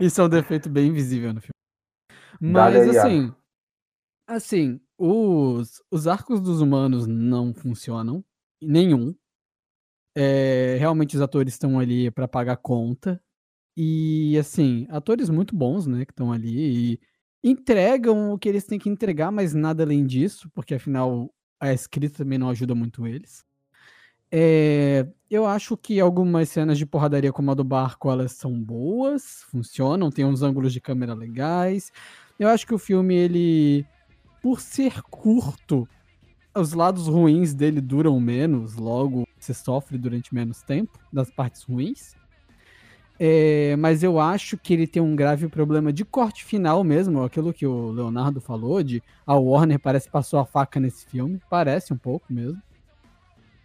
isso 0.00 0.20
é 0.20 0.24
um 0.24 0.28
defeito 0.28 0.68
bem 0.68 0.92
visível 0.92 1.32
no 1.32 1.40
filme. 1.40 1.52
Mas 2.40 2.96
assim, 2.96 3.34
assim, 4.26 4.80
os, 5.04 5.82
os 5.90 6.06
arcos 6.06 6.40
dos 6.40 6.60
humanos 6.60 7.08
não 7.08 7.52
funcionam. 7.52 8.24
Nenhum. 8.62 9.12
É, 10.14 10.76
realmente 10.78 11.16
os 11.16 11.22
atores 11.22 11.54
estão 11.54 11.80
ali 11.80 12.08
para 12.10 12.28
pagar 12.28 12.56
conta. 12.58 13.20
E, 13.76 14.38
assim, 14.38 14.86
atores 14.90 15.28
muito 15.28 15.56
bons, 15.56 15.86
né, 15.86 16.04
que 16.04 16.12
estão 16.12 16.30
ali 16.30 16.94
e 16.94 17.00
entregam 17.42 18.32
o 18.32 18.38
que 18.38 18.48
eles 18.48 18.64
têm 18.64 18.78
que 18.78 18.88
entregar, 18.88 19.32
mas 19.32 19.54
nada 19.54 19.82
além 19.82 20.06
disso, 20.06 20.48
porque 20.54 20.74
afinal 20.74 21.34
a 21.58 21.72
escrita 21.72 22.18
também 22.18 22.38
não 22.38 22.50
ajuda 22.50 22.74
muito 22.74 23.06
eles. 23.06 23.44
É, 24.30 25.06
eu 25.28 25.46
acho 25.46 25.76
que 25.76 25.98
algumas 25.98 26.48
cenas 26.48 26.78
de 26.78 26.86
porradaria 26.86 27.32
como 27.32 27.50
a 27.50 27.54
do 27.54 27.64
barco, 27.64 28.10
elas 28.10 28.32
são 28.32 28.62
boas, 28.62 29.42
funcionam, 29.50 30.10
tem 30.10 30.24
uns 30.24 30.42
ângulos 30.42 30.72
de 30.72 30.80
câmera 30.80 31.14
legais. 31.14 31.90
Eu 32.38 32.48
acho 32.48 32.66
que 32.66 32.74
o 32.74 32.78
filme, 32.78 33.14
ele 33.14 33.86
por 34.42 34.60
ser 34.60 35.00
curto, 35.02 35.88
os 36.54 36.72
lados 36.72 37.06
ruins 37.06 37.54
dele 37.54 37.80
duram 37.80 38.18
menos, 38.20 38.74
logo 38.74 39.26
você 39.38 39.54
sofre 39.54 39.96
durante 39.96 40.34
menos 40.34 40.62
tempo 40.62 40.98
das 41.12 41.30
partes 41.30 41.62
ruins. 41.62 42.14
É, 43.18 43.76
mas 43.76 44.02
eu 44.02 44.18
acho 44.18 44.58
que 44.58 44.74
ele 44.74 44.86
tem 44.86 45.00
um 45.00 45.14
grave 45.14 45.48
problema 45.48 45.92
de 45.92 46.04
corte 46.04 46.44
final 46.44 46.82
mesmo, 46.82 47.22
aquilo 47.22 47.52
que 47.52 47.66
o 47.66 47.92
Leonardo 47.92 48.40
falou, 48.40 48.82
de 48.82 49.00
a 49.24 49.36
Warner 49.36 49.78
parece 49.78 50.06
que 50.06 50.12
passou 50.12 50.40
a 50.40 50.44
faca 50.44 50.80
nesse 50.80 51.06
filme, 51.06 51.40
parece 51.48 51.92
um 51.92 51.96
pouco 51.96 52.32
mesmo. 52.32 52.60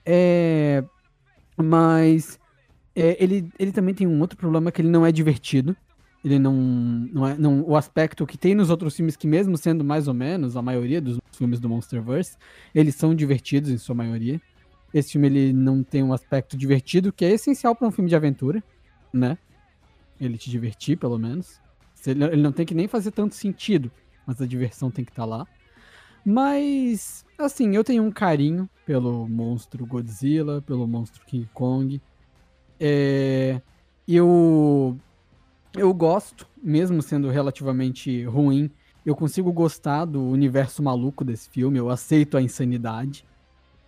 É, 0.06 0.84
mas 1.58 2.40
é, 2.96 3.22
ele, 3.22 3.50
ele 3.58 3.72
também 3.72 3.96
tem 3.96 4.06
um 4.06 4.20
outro 4.22 4.38
problema 4.38 4.72
que 4.72 4.82
ele 4.82 4.90
não 4.90 5.06
é 5.06 5.12
divertido. 5.12 5.76
Ele 6.24 6.40
não, 6.40 6.54
não 6.54 7.28
é. 7.28 7.38
Não, 7.38 7.62
o 7.62 7.76
aspecto 7.76 8.26
que 8.26 8.38
tem 8.38 8.56
nos 8.56 8.70
outros 8.70 8.96
filmes, 8.96 9.16
que 9.16 9.28
mesmo 9.28 9.58
sendo 9.58 9.84
mais 9.84 10.08
ou 10.08 10.14
menos 10.14 10.58
a 10.58 10.62
maioria 10.62 11.00
dos 11.00 11.20
filmes 11.32 11.60
do 11.60 11.70
Monsterverse, 11.70 12.38
eles 12.74 12.96
são 12.96 13.14
divertidos 13.14 13.70
em 13.70 13.78
sua 13.78 13.96
maioria. 13.96 14.42
Esse 14.94 15.12
filme 15.14 15.28
ele 15.28 15.54
não 15.54 15.84
tem 15.84 16.04
um 16.04 16.14
aspecto 16.14 16.58
divertido, 16.58 17.14
que 17.14 17.24
é 17.24 17.32
essencial 17.32 17.76
para 17.76 17.88
um 17.88 17.92
filme 17.92 18.10
de 18.10 18.16
aventura, 18.16 18.64
né? 19.14 19.38
Ele 20.20 20.38
te 20.38 20.50
divertir, 20.50 20.98
pelo 20.98 21.18
menos. 21.18 21.62
Ele 22.06 22.42
não 22.42 22.52
tem 22.52 22.66
que 22.66 22.74
nem 22.74 22.88
fazer 22.88 23.12
tanto 23.12 23.36
sentido, 23.36 23.92
mas 24.26 24.42
a 24.42 24.46
diversão 24.46 24.90
tem 24.90 25.04
que 25.04 25.12
estar 25.12 25.24
tá 25.24 25.30
lá. 25.30 25.48
Mas, 26.26 27.26
assim, 27.38 27.76
eu 27.76 27.84
tenho 27.84 28.04
um 28.04 28.12
carinho 28.12 28.70
pelo 28.86 29.28
monstro 29.28 29.86
Godzilla, 29.86 30.62
pelo 30.62 30.88
monstro 30.88 31.26
King 31.26 31.50
Kong. 31.54 32.02
É, 32.80 33.62
eu 34.08 34.98
eu 35.76 35.94
gosto, 35.94 36.48
mesmo 36.62 37.02
sendo 37.02 37.30
relativamente 37.30 38.24
ruim, 38.26 38.70
eu 39.06 39.16
consigo 39.16 39.52
gostar 39.54 40.06
do 40.06 40.22
universo 40.22 40.84
maluco 40.84 41.24
desse 41.24 41.50
filme, 41.50 41.78
eu 41.78 41.90
aceito 41.90 42.36
a 42.36 42.42
insanidade. 42.42 43.26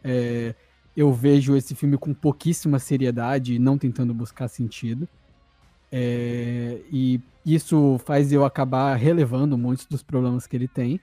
É, 0.03 0.55
eu 0.95 1.11
vejo 1.11 1.55
esse 1.55 1.75
filme 1.75 1.97
com 1.97 2.13
pouquíssima 2.13 2.79
seriedade 2.79 3.55
e 3.55 3.59
não 3.59 3.77
tentando 3.77 4.13
buscar 4.13 4.47
sentido. 4.47 5.07
É, 5.91 6.79
e 6.91 7.19
isso 7.45 7.99
faz 8.05 8.31
eu 8.31 8.45
acabar 8.45 8.95
relevando 8.95 9.57
muitos 9.57 9.85
dos 9.85 10.03
problemas 10.03 10.47
que 10.47 10.55
ele 10.55 10.67
tem. 10.67 11.01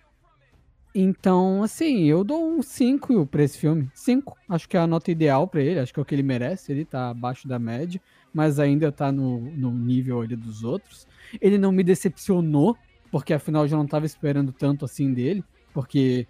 Então, 0.94 1.62
assim, 1.62 2.04
eu 2.04 2.24
dou 2.24 2.42
um 2.42 2.62
5 2.62 3.26
pra 3.26 3.42
esse 3.42 3.58
filme. 3.58 3.90
5. 3.92 4.34
Acho 4.48 4.66
que 4.66 4.78
é 4.78 4.80
a 4.80 4.86
nota 4.86 5.10
ideal 5.10 5.46
para 5.46 5.60
ele, 5.60 5.78
acho 5.78 5.92
que 5.92 6.00
é 6.00 6.02
o 6.02 6.06
que 6.06 6.14
ele 6.14 6.22
merece. 6.22 6.72
Ele 6.72 6.86
tá 6.86 7.10
abaixo 7.10 7.46
da 7.46 7.58
média 7.58 8.00
mas 8.36 8.60
ainda 8.60 8.92
tá 8.92 9.10
no, 9.10 9.40
no 9.40 9.70
nível 9.70 10.20
ali 10.20 10.36
dos 10.36 10.62
outros. 10.62 11.08
Ele 11.40 11.56
não 11.56 11.72
me 11.72 11.82
decepcionou, 11.82 12.76
porque 13.10 13.32
afinal 13.32 13.62
eu 13.62 13.68
já 13.68 13.78
não 13.78 13.86
tava 13.86 14.04
esperando 14.04 14.52
tanto 14.52 14.84
assim 14.84 15.14
dele, 15.14 15.42
porque 15.72 16.28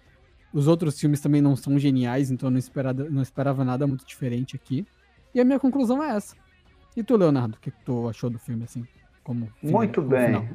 os 0.53 0.69
outros 0.69 0.97
filmes 0.97 1.19
também 1.19 1.41
não 1.41 1.53
são 1.57 1.77
geniais, 1.77 2.31
então 2.31 2.47
eu 2.47 2.51
não 2.51 2.57
esperava, 2.57 3.03
não 3.09 3.21
esperava 3.21 3.65
nada 3.65 3.85
muito 3.85 4.05
diferente 4.07 4.55
aqui. 4.55 4.87
E 5.35 5.41
a 5.41 5.43
minha 5.43 5.59
conclusão 5.59 6.01
é 6.01 6.15
essa. 6.15 6.33
E 6.95 7.03
tu, 7.03 7.17
Leonardo, 7.17 7.57
o 7.57 7.59
que 7.59 7.71
tu 7.83 8.07
achou 8.07 8.29
do 8.29 8.39
filme, 8.39 8.63
assim? 8.63 8.87
Como 9.21 9.51
muito 9.61 10.01
bem. 10.01 10.49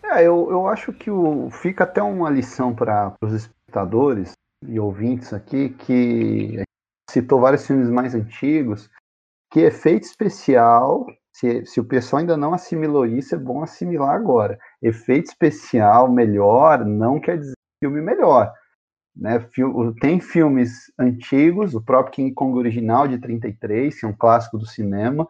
É, 0.00 0.20
eu, 0.20 0.48
eu 0.48 0.68
acho 0.68 0.92
que 0.92 1.10
o, 1.10 1.50
fica 1.50 1.82
até 1.82 2.00
uma 2.00 2.30
lição 2.30 2.72
para 2.72 3.16
os 3.20 3.32
espectadores 3.32 4.30
e 4.64 4.78
ouvintes 4.78 5.32
aqui 5.32 5.70
que 5.70 6.62
citou 7.10 7.40
vários 7.40 7.66
filmes 7.66 7.90
mais 7.90 8.14
antigos 8.14 8.88
que 9.50 9.60
efeito 9.60 10.04
especial, 10.04 11.06
se, 11.32 11.64
se 11.64 11.80
o 11.80 11.84
pessoal 11.84 12.20
ainda 12.20 12.36
não 12.36 12.54
assimilou 12.54 13.06
isso, 13.06 13.34
é 13.34 13.38
bom 13.38 13.62
assimilar 13.62 14.14
agora. 14.14 14.58
Efeito 14.82 15.26
especial 15.26 16.10
melhor 16.10 16.84
não 16.84 17.20
quer 17.20 17.38
dizer 17.38 17.54
filme 17.82 18.00
melhor. 18.00 18.52
Né? 19.16 19.38
Tem 20.00 20.20
filmes 20.20 20.92
antigos, 20.98 21.74
o 21.74 21.82
próprio 21.82 22.12
King 22.12 22.34
Kong 22.34 22.58
original 22.58 23.08
de 23.08 23.18
33, 23.18 23.98
que 23.98 24.06
é 24.06 24.08
um 24.08 24.16
clássico 24.16 24.58
do 24.58 24.66
cinema, 24.66 25.28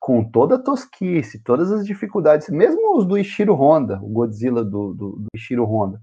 com 0.00 0.24
toda 0.24 0.56
a 0.56 0.58
tosquice, 0.58 1.42
todas 1.42 1.70
as 1.70 1.86
dificuldades, 1.86 2.48
mesmo 2.48 2.98
os 2.98 3.06
do 3.06 3.16
Ishiro 3.16 3.54
Honda, 3.54 4.00
o 4.02 4.08
Godzilla 4.08 4.64
do, 4.64 4.92
do, 4.92 5.10
do 5.12 5.26
Ishiro 5.34 5.64
Honda, 5.64 6.00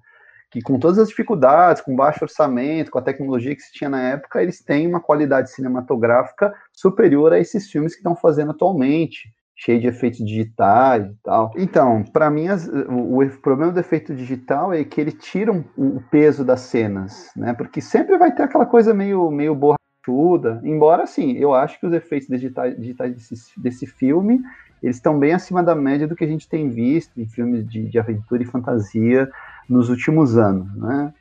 que 0.52 0.62
com 0.62 0.80
todas 0.80 0.97
as 0.97 1.10
dificuldades, 1.10 1.82
com 1.82 1.95
baixo 1.95 2.24
orçamento, 2.24 2.89
com 2.89 2.97
a 2.97 3.04
tecnologia 3.04 3.56
que 3.56 3.62
se 3.62 3.72
tinha 3.72 3.89
na 3.89 4.02
época, 4.02 4.41
eles 4.41 4.64
têm 4.64 4.88
uma 4.88 5.00
qualidade 5.00 5.52
cinematográfica 5.52 6.54
superior 6.74 7.34
a 7.34 7.39
esses 7.39 7.70
filmes 7.70 7.93
que 7.93 8.00
estão 8.00 8.16
fazendo 8.16 8.52
atualmente, 8.52 9.32
cheio 9.56 9.80
de 9.80 9.88
efeitos 9.88 10.20
digitais 10.20 11.06
e 11.06 11.16
tal. 11.24 11.52
Então, 11.56 12.04
para 12.04 12.30
mim, 12.30 12.47
as, 12.47 12.66
o, 12.68 13.22
o, 13.22 13.30
problema 13.41 13.72
do 13.72 13.80
efeito 13.80 14.16
digital 14.16 14.74
é 14.74 14.84
que 14.84 15.00
ele 15.00 15.12
tira 15.12 15.52
um, 15.52 15.64
o 15.78 16.02
peso 16.10 16.45
das 16.45 16.62
cenas, 16.62 17.30
né? 17.36 17.54
Porque 17.54 17.82
sempre 17.82 18.18
vai 18.18 18.34
ter 18.34 18.43
aquela 18.43 18.66
coisa 18.66 18.93
meio, 18.93 19.30
meio 19.30 19.54
borrachuda, 19.54 20.62
embora, 20.64 21.04
assim, 21.04 21.34
eu 21.34 21.54
acho 21.54 21.80
que 21.80 21.86
os 21.86 21.93
efeitos 21.93 22.30
digitais, 22.30 22.76
digitais 22.78 23.14
desse, 23.14 23.60
desse 23.60 23.86
filme, 23.86 24.41
eles 24.82 24.95
estão 24.95 25.20
bem 25.20 25.34
acima 25.34 25.62
da 25.62 25.76
média 25.76 26.08
do 26.08 26.16
que 26.16 26.24
a 26.24 26.28
gente 26.28 26.47
tem 26.47 26.70
visto 26.70 27.20
em 27.20 27.28
filmes 27.28 27.68
de, 27.68 27.84
de 27.84 28.00
aventura 28.00 28.41
e 28.41 28.45
fantasia 28.45 29.30
nos 29.70 29.89
últimos 29.89 30.38
anos, 30.38 30.74
né? 30.76 31.13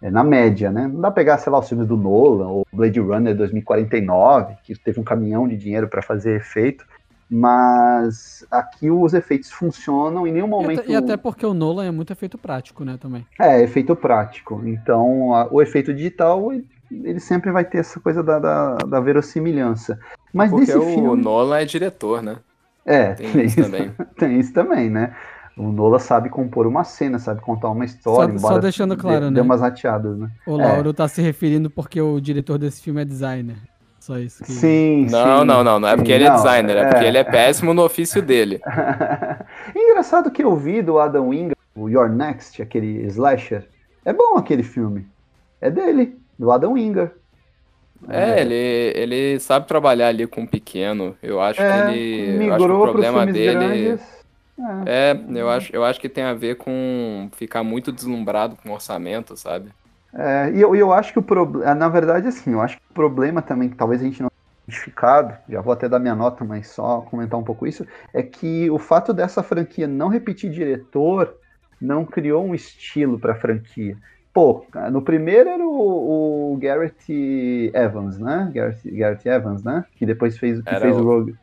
É, 0.00 0.10
na 0.10 0.24
média, 0.24 0.70
né? 0.72 0.88
Não 0.88 1.00
dá 1.00 1.10
pra 1.10 1.22
pegar, 1.22 1.38
sei 1.38 1.52
lá, 1.52 1.60
os 1.60 1.68
filmes 1.68 1.86
do 1.86 1.96
Nolan 1.96 2.48
ou 2.48 2.66
Blade 2.72 2.98
Runner 2.98 3.36
2049, 3.36 4.56
que 4.64 4.74
teve 4.74 4.98
um 4.98 5.04
caminhão 5.04 5.46
de 5.46 5.56
dinheiro 5.56 5.86
para 5.86 6.02
fazer 6.02 6.36
efeito, 6.36 6.84
mas 7.30 8.44
aqui 8.50 8.90
os 8.90 9.14
efeitos 9.14 9.50
funcionam 9.50 10.26
em 10.26 10.32
nenhum 10.32 10.48
momento. 10.48 10.80
E 10.80 10.80
até, 10.80 10.90
e 10.90 10.96
até, 10.96 11.16
porque 11.16 11.46
o 11.46 11.54
Nolan 11.54 11.84
é 11.84 11.90
muito 11.90 12.12
efeito 12.12 12.36
prático, 12.36 12.84
né, 12.84 12.98
também. 13.00 13.24
É, 13.38 13.62
efeito 13.62 13.94
prático. 13.94 14.60
Então, 14.66 15.34
a, 15.34 15.46
o 15.52 15.62
efeito 15.62 15.94
digital, 15.94 16.52
ele 16.90 17.20
sempre 17.20 17.52
vai 17.52 17.64
ter 17.64 17.78
essa 17.78 18.00
coisa 18.00 18.22
da, 18.22 18.38
da, 18.38 18.74
da 18.76 19.00
verossimilhança. 19.00 20.00
Mas 20.32 20.50
porque 20.50 20.66
desse 20.66 20.78
o 20.78 20.82
filme... 20.82 21.22
Nolan 21.22 21.58
é 21.60 21.64
diretor, 21.64 22.22
né? 22.22 22.36
É, 22.84 23.14
tem, 23.14 23.30
tem 23.30 23.44
isso 23.44 23.62
também. 23.62 23.92
tem 24.18 24.40
isso 24.40 24.52
também, 24.52 24.90
né? 24.90 25.14
O 25.56 25.70
Nola 25.70 25.98
sabe 25.98 26.30
compor 26.30 26.66
uma 26.66 26.82
cena, 26.82 27.18
sabe 27.18 27.42
contar 27.42 27.70
uma 27.70 27.84
história. 27.84 28.38
Só, 28.38 28.48
só 28.48 28.58
deixando 28.58 28.96
claro, 28.96 29.20
dê, 29.20 29.30
né? 29.30 29.34
Dê 29.34 29.40
umas 29.42 29.60
rateadas, 29.60 30.16
né? 30.16 30.30
O 30.46 30.56
Lauro 30.56 30.90
é. 30.90 30.92
tá 30.92 31.06
se 31.06 31.20
referindo 31.20 31.68
porque 31.68 32.00
o 32.00 32.18
diretor 32.20 32.58
desse 32.58 32.80
filme 32.82 33.02
é 33.02 33.04
designer. 33.04 33.56
Só 34.00 34.18
isso. 34.18 34.42
Que... 34.42 34.50
Sim, 34.50 35.06
Não, 35.10 35.40
sim, 35.40 35.46
não, 35.46 35.62
não. 35.62 35.78
Não 35.78 35.88
é 35.88 35.94
porque 35.94 36.10
ele 36.10 36.24
é 36.24 36.30
designer, 36.30 36.76
é, 36.76 36.80
é 36.80 36.88
porque 36.88 37.04
ele 37.04 37.18
é 37.18 37.24
péssimo 37.24 37.74
no 37.74 37.84
ofício 37.84 38.22
dele. 38.22 38.60
Engraçado 39.76 40.30
que 40.30 40.42
eu 40.42 40.56
vi 40.56 40.80
do 40.80 40.98
Adam 40.98 41.28
Wingard, 41.28 41.56
o 41.76 41.88
Your 41.88 42.08
Next, 42.08 42.60
aquele 42.60 43.06
slasher. 43.06 43.68
É 44.04 44.12
bom 44.12 44.36
aquele 44.36 44.62
filme. 44.62 45.06
É 45.60 45.70
dele, 45.70 46.18
do 46.38 46.50
Adam 46.50 46.72
Wingard. 46.72 47.12
É, 48.08 48.30
é, 48.30 48.40
ele, 48.40 48.92
ele 48.96 49.38
sabe 49.38 49.68
trabalhar 49.68 50.08
ali 50.08 50.26
com 50.26 50.44
pequeno. 50.44 51.14
Eu 51.22 51.40
acho 51.40 51.62
é, 51.62 51.86
que 51.86 51.92
ele. 51.92 52.38
Migrou 52.38 52.54
acho 52.54 52.66
que 52.66 52.72
o 52.72 52.82
problema 52.82 53.26
dele. 53.26 53.54
Grandes 53.54 54.21
é. 54.58 55.10
é, 55.10 55.24
eu, 55.34 55.48
acho, 55.48 55.74
eu 55.74 55.84
acho 55.84 56.00
que 56.00 56.08
tem 56.08 56.24
a 56.24 56.34
ver 56.34 56.56
com 56.56 57.28
ficar 57.32 57.62
muito 57.62 57.90
deslumbrado 57.90 58.56
com 58.56 58.70
o 58.70 58.72
orçamento, 58.72 59.36
sabe? 59.36 59.70
É, 60.14 60.50
e 60.54 60.60
eu, 60.60 60.76
eu 60.76 60.92
acho 60.92 61.12
que 61.12 61.18
o 61.18 61.22
problema. 61.22 61.74
Na 61.74 61.88
verdade, 61.88 62.28
assim, 62.28 62.52
eu 62.52 62.60
acho 62.60 62.76
que 62.76 62.82
o 62.90 62.94
problema 62.94 63.40
também, 63.40 63.68
que 63.68 63.76
talvez 63.76 64.00
a 64.00 64.04
gente 64.04 64.22
não 64.22 64.28
tenha 64.28 64.64
identificado, 64.68 65.34
já 65.48 65.60
vou 65.60 65.72
até 65.72 65.88
dar 65.88 65.98
minha 65.98 66.14
nota, 66.14 66.44
mas 66.44 66.68
só 66.68 67.00
comentar 67.00 67.38
um 67.38 67.44
pouco 67.44 67.66
isso, 67.66 67.86
é 68.12 68.22
que 68.22 68.70
o 68.70 68.78
fato 68.78 69.12
dessa 69.12 69.42
franquia 69.42 69.88
não 69.88 70.08
repetir 70.08 70.50
diretor 70.50 71.34
não 71.80 72.04
criou 72.04 72.44
um 72.44 72.54
estilo 72.54 73.18
para 73.18 73.32
a 73.32 73.36
franquia. 73.36 73.96
Pô, 74.32 74.64
no 74.90 75.02
primeiro 75.02 75.50
era 75.50 75.66
o, 75.66 76.52
o 76.52 76.56
Garrett 76.56 77.70
Evans, 77.74 78.18
né? 78.18 78.50
Garrett, 78.54 78.90
Garrett 78.90 79.28
Evans, 79.28 79.62
né? 79.62 79.84
Que 79.96 80.06
depois 80.06 80.38
fez, 80.38 80.62
que 80.62 80.74
fez 80.74 80.96
o, 80.96 81.00
o 81.00 81.04
Rogue. 81.04 81.36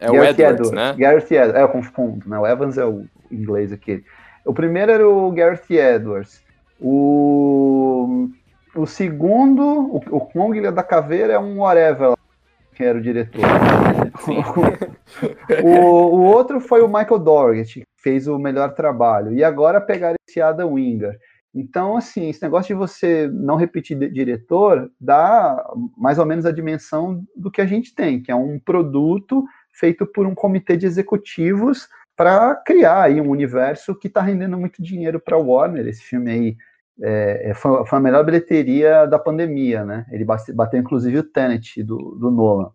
É 0.00 0.10
o 0.10 0.14
Edwards, 0.14 0.38
Edwards, 0.38 0.70
né? 0.70 0.94
Gareth 0.96 1.24
Edwards, 1.30 1.54
é, 1.54 1.62
eu 1.62 1.68
confundo, 1.68 2.28
né? 2.28 2.38
O 2.38 2.46
Evans 2.46 2.78
é 2.78 2.84
o 2.84 3.04
inglês 3.30 3.72
aqui. 3.72 4.04
O 4.44 4.54
primeiro 4.54 4.92
era 4.92 5.08
o 5.08 5.30
Gareth 5.32 5.70
Edwards. 5.70 6.42
O, 6.80 8.28
o 8.74 8.86
segundo, 8.86 9.62
o, 9.62 9.96
o 9.96 10.20
Kong 10.20 10.60
da 10.70 10.82
Caveira 10.82 11.32
é 11.32 11.38
um 11.38 11.60
whatever, 11.60 12.14
que 12.74 12.84
era 12.84 12.98
o 12.98 13.02
diretor. 13.02 13.42
o, 15.64 15.68
o 15.68 16.22
outro 16.22 16.60
foi 16.60 16.80
o 16.82 16.88
Michael 16.88 17.18
Dougherty, 17.18 17.80
que 17.80 18.02
fez 18.02 18.28
o 18.28 18.38
melhor 18.38 18.74
trabalho. 18.74 19.32
E 19.34 19.42
agora 19.42 19.80
pegaram 19.80 20.16
esse 20.28 20.40
Adam 20.40 20.74
Winger. 20.74 21.18
Então, 21.54 21.96
assim, 21.96 22.28
esse 22.28 22.42
negócio 22.42 22.68
de 22.68 22.78
você 22.78 23.28
não 23.32 23.56
repetir 23.56 23.96
diretor 24.12 24.90
dá 25.00 25.64
mais 25.96 26.18
ou 26.18 26.26
menos 26.26 26.46
a 26.46 26.52
dimensão 26.52 27.24
do 27.34 27.50
que 27.50 27.60
a 27.60 27.66
gente 27.66 27.94
tem, 27.94 28.22
que 28.22 28.30
é 28.30 28.34
um 28.34 28.60
produto 28.60 29.44
feito 29.78 30.06
por 30.06 30.26
um 30.26 30.34
comitê 30.34 30.76
de 30.76 30.86
executivos 30.86 31.88
para 32.16 32.56
criar 32.56 33.02
aí 33.04 33.20
um 33.20 33.30
universo 33.30 33.94
que 33.94 34.08
está 34.08 34.20
rendendo 34.20 34.58
muito 34.58 34.82
dinheiro 34.82 35.20
para 35.20 35.38
Warner. 35.38 35.86
Esse 35.86 36.02
filme 36.02 36.30
aí 36.30 36.56
é, 37.00 37.50
é, 37.50 37.54
foi, 37.54 37.86
foi, 37.86 37.98
a 37.98 38.02
melhor 38.02 38.24
bilheteria 38.24 39.06
da 39.06 39.18
pandemia, 39.18 39.84
né? 39.84 40.04
Ele 40.10 40.24
bateu, 40.24 40.80
inclusive 40.80 41.18
o 41.18 41.22
Tenet 41.22 41.82
do, 41.82 42.16
do 42.20 42.30
Nolan, 42.30 42.70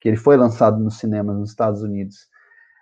que 0.00 0.08
ele 0.08 0.16
foi 0.16 0.36
lançado 0.36 0.80
nos 0.80 0.98
cinemas 0.98 1.36
nos 1.36 1.50
Estados 1.50 1.82
Unidos. 1.82 2.26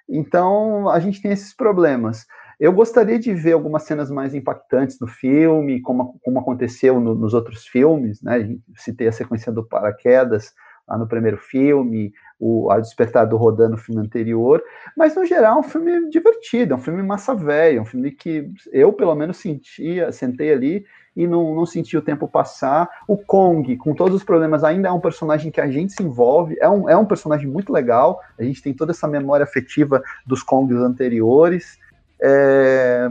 Então 0.09 0.89
a 0.89 0.99
gente 0.99 1.21
tem 1.21 1.33
esses 1.33 1.55
problemas. 1.55 2.27
Eu 2.59 2.73
gostaria 2.73 3.19
de 3.19 3.35
ver 3.35 3.53
algumas 3.53 3.83
cenas 3.83 4.11
mais 4.11 4.35
impactantes 4.35 4.99
do 4.99 5.07
filme, 5.07 5.83
como, 5.83 6.19
como 6.25 6.39
aconteceu 6.39 6.99
no, 6.99 7.15
nos 7.15 7.35
outros 7.35 7.67
filmes, 7.67 8.23
né? 8.23 8.57
Citei 8.77 9.09
a 9.09 9.13
sequência 9.13 9.53
do 9.53 9.67
paraquedas 9.69 10.55
lá 10.89 10.97
no 10.97 11.07
primeiro 11.07 11.37
filme, 11.37 12.13
o 12.39 12.71
A 12.71 12.79
Despertar 12.79 13.27
do 13.27 13.39
no 13.69 13.79
filme 13.79 14.01
anterior, 14.01 14.63
mas 14.97 15.15
no 15.15 15.25
geral 15.25 15.57
é 15.57 15.61
um 15.61 15.63
filme 15.63 16.11
divertido, 16.11 16.75
é 16.75 16.77
um 16.77 16.81
filme 16.81 17.03
massa 17.03 17.35
velha, 17.35 17.79
é 17.79 17.81
um 17.81 17.87
filme 17.87 18.11
que 18.11 18.51
eu 18.73 18.93
pelo 18.93 19.15
menos 19.15 19.39
sentia, 19.39 20.13
sentei 20.13 20.53
ali 20.53 20.85
e 21.17 21.27
não, 21.27 21.55
não 21.55 21.65
senti 21.65 21.97
o 21.97 22.03
tempo 22.03 22.29
passar. 22.29 22.89
O 23.09 23.17
Kong, 23.17 23.75
com 23.79 23.95
todos 23.95 24.15
os 24.15 24.23
problemas, 24.23 24.63
ainda 24.63 24.89
é 24.89 24.93
um 24.93 25.01
personagem 25.01 25.51
que 25.51 25.61
a 25.61 25.71
gente 25.71 25.95
se 25.95 26.03
envolve, 26.03 26.57
é 26.61 26.69
um, 26.69 26.89
é 26.89 26.97
um 26.97 27.07
personagem 27.07 27.49
muito 27.49 27.73
legal, 27.73 28.21
a 28.39 28.43
gente 28.43 28.63
tem 28.63 28.75
toda 28.75 28.93
essa 28.93 29.09
memória 29.09 29.45
afetiva 29.45 30.03
dos 30.27 30.43
Kongs 30.43 30.79
anteriores. 30.79 31.79
É... 32.21 33.09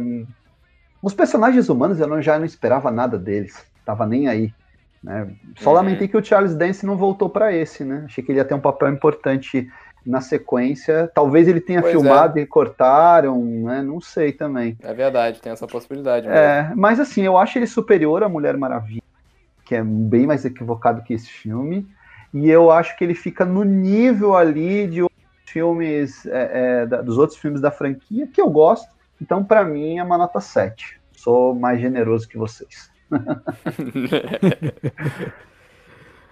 Os 1.01 1.13
personagens 1.13 1.67
humanos 1.67 1.99
eu 1.99 2.07
não, 2.07 2.21
já 2.21 2.37
não 2.37 2.45
esperava 2.45 2.91
nada 2.91 3.17
deles, 3.17 3.65
tava 3.83 4.05
nem 4.05 4.27
aí. 4.27 4.53
Né? 5.05 5.35
Só 5.59 5.69
uhum. 5.69 5.75
lamentei 5.75 6.07
que 6.07 6.17
o 6.17 6.25
Charles 6.25 6.55
Dance 6.55 6.83
não 6.83 6.97
voltou 6.97 7.29
para 7.29 7.53
esse, 7.53 7.83
né? 7.83 8.03
Achei 8.05 8.23
que 8.23 8.31
ele 8.31 8.39
ia 8.39 8.45
ter 8.45 8.55
um 8.55 8.59
papel 8.59 8.89
importante 8.89 9.71
na 10.03 10.19
sequência. 10.19 11.09
Talvez 11.13 11.47
ele 11.47 11.61
tenha 11.61 11.79
pois 11.79 11.91
filmado 11.91 12.39
é. 12.39 12.41
e 12.41 12.45
cortaram, 12.47 13.39
né? 13.39 13.83
Não 13.83 14.01
sei 14.01 14.31
também. 14.31 14.75
É 14.81 14.93
verdade, 14.95 15.39
tem 15.39 15.51
essa 15.51 15.67
possibilidade. 15.67 16.27
Mesmo. 16.27 16.41
É, 16.41 16.73
mas 16.75 16.99
assim, 16.99 17.21
eu 17.21 17.37
acho 17.37 17.59
ele 17.59 17.67
superior 17.67 18.23
à 18.23 18.29
Mulher 18.29 18.57
Maravilha, 18.57 19.03
que 19.63 19.75
é 19.75 19.83
bem 19.83 20.25
mais 20.25 20.43
equivocado 20.43 21.03
que 21.03 21.13
esse 21.13 21.29
filme. 21.29 21.87
E 22.33 22.49
eu 22.49 22.71
acho 22.71 22.97
que 22.97 23.03
ele 23.03 23.13
fica 23.13 23.45
no 23.45 23.63
nível 23.63 24.35
ali 24.35 24.87
de 24.87 25.03
outros 25.03 25.21
filmes, 25.45 26.25
é, 26.25 26.81
é, 26.81 26.85
da, 26.87 27.03
dos 27.03 27.19
outros 27.19 27.37
filmes 27.37 27.61
da 27.61 27.69
franquia, 27.69 28.27
que 28.27 28.41
eu 28.41 28.49
gosto. 28.49 28.89
Então, 29.21 29.43
para 29.43 29.63
mim, 29.63 29.99
é 29.99 30.03
uma 30.03 30.17
nota 30.17 30.41
7. 30.41 30.99
Sou 31.15 31.53
mais 31.53 31.79
generoso 31.79 32.27
que 32.27 32.39
vocês. 32.39 32.89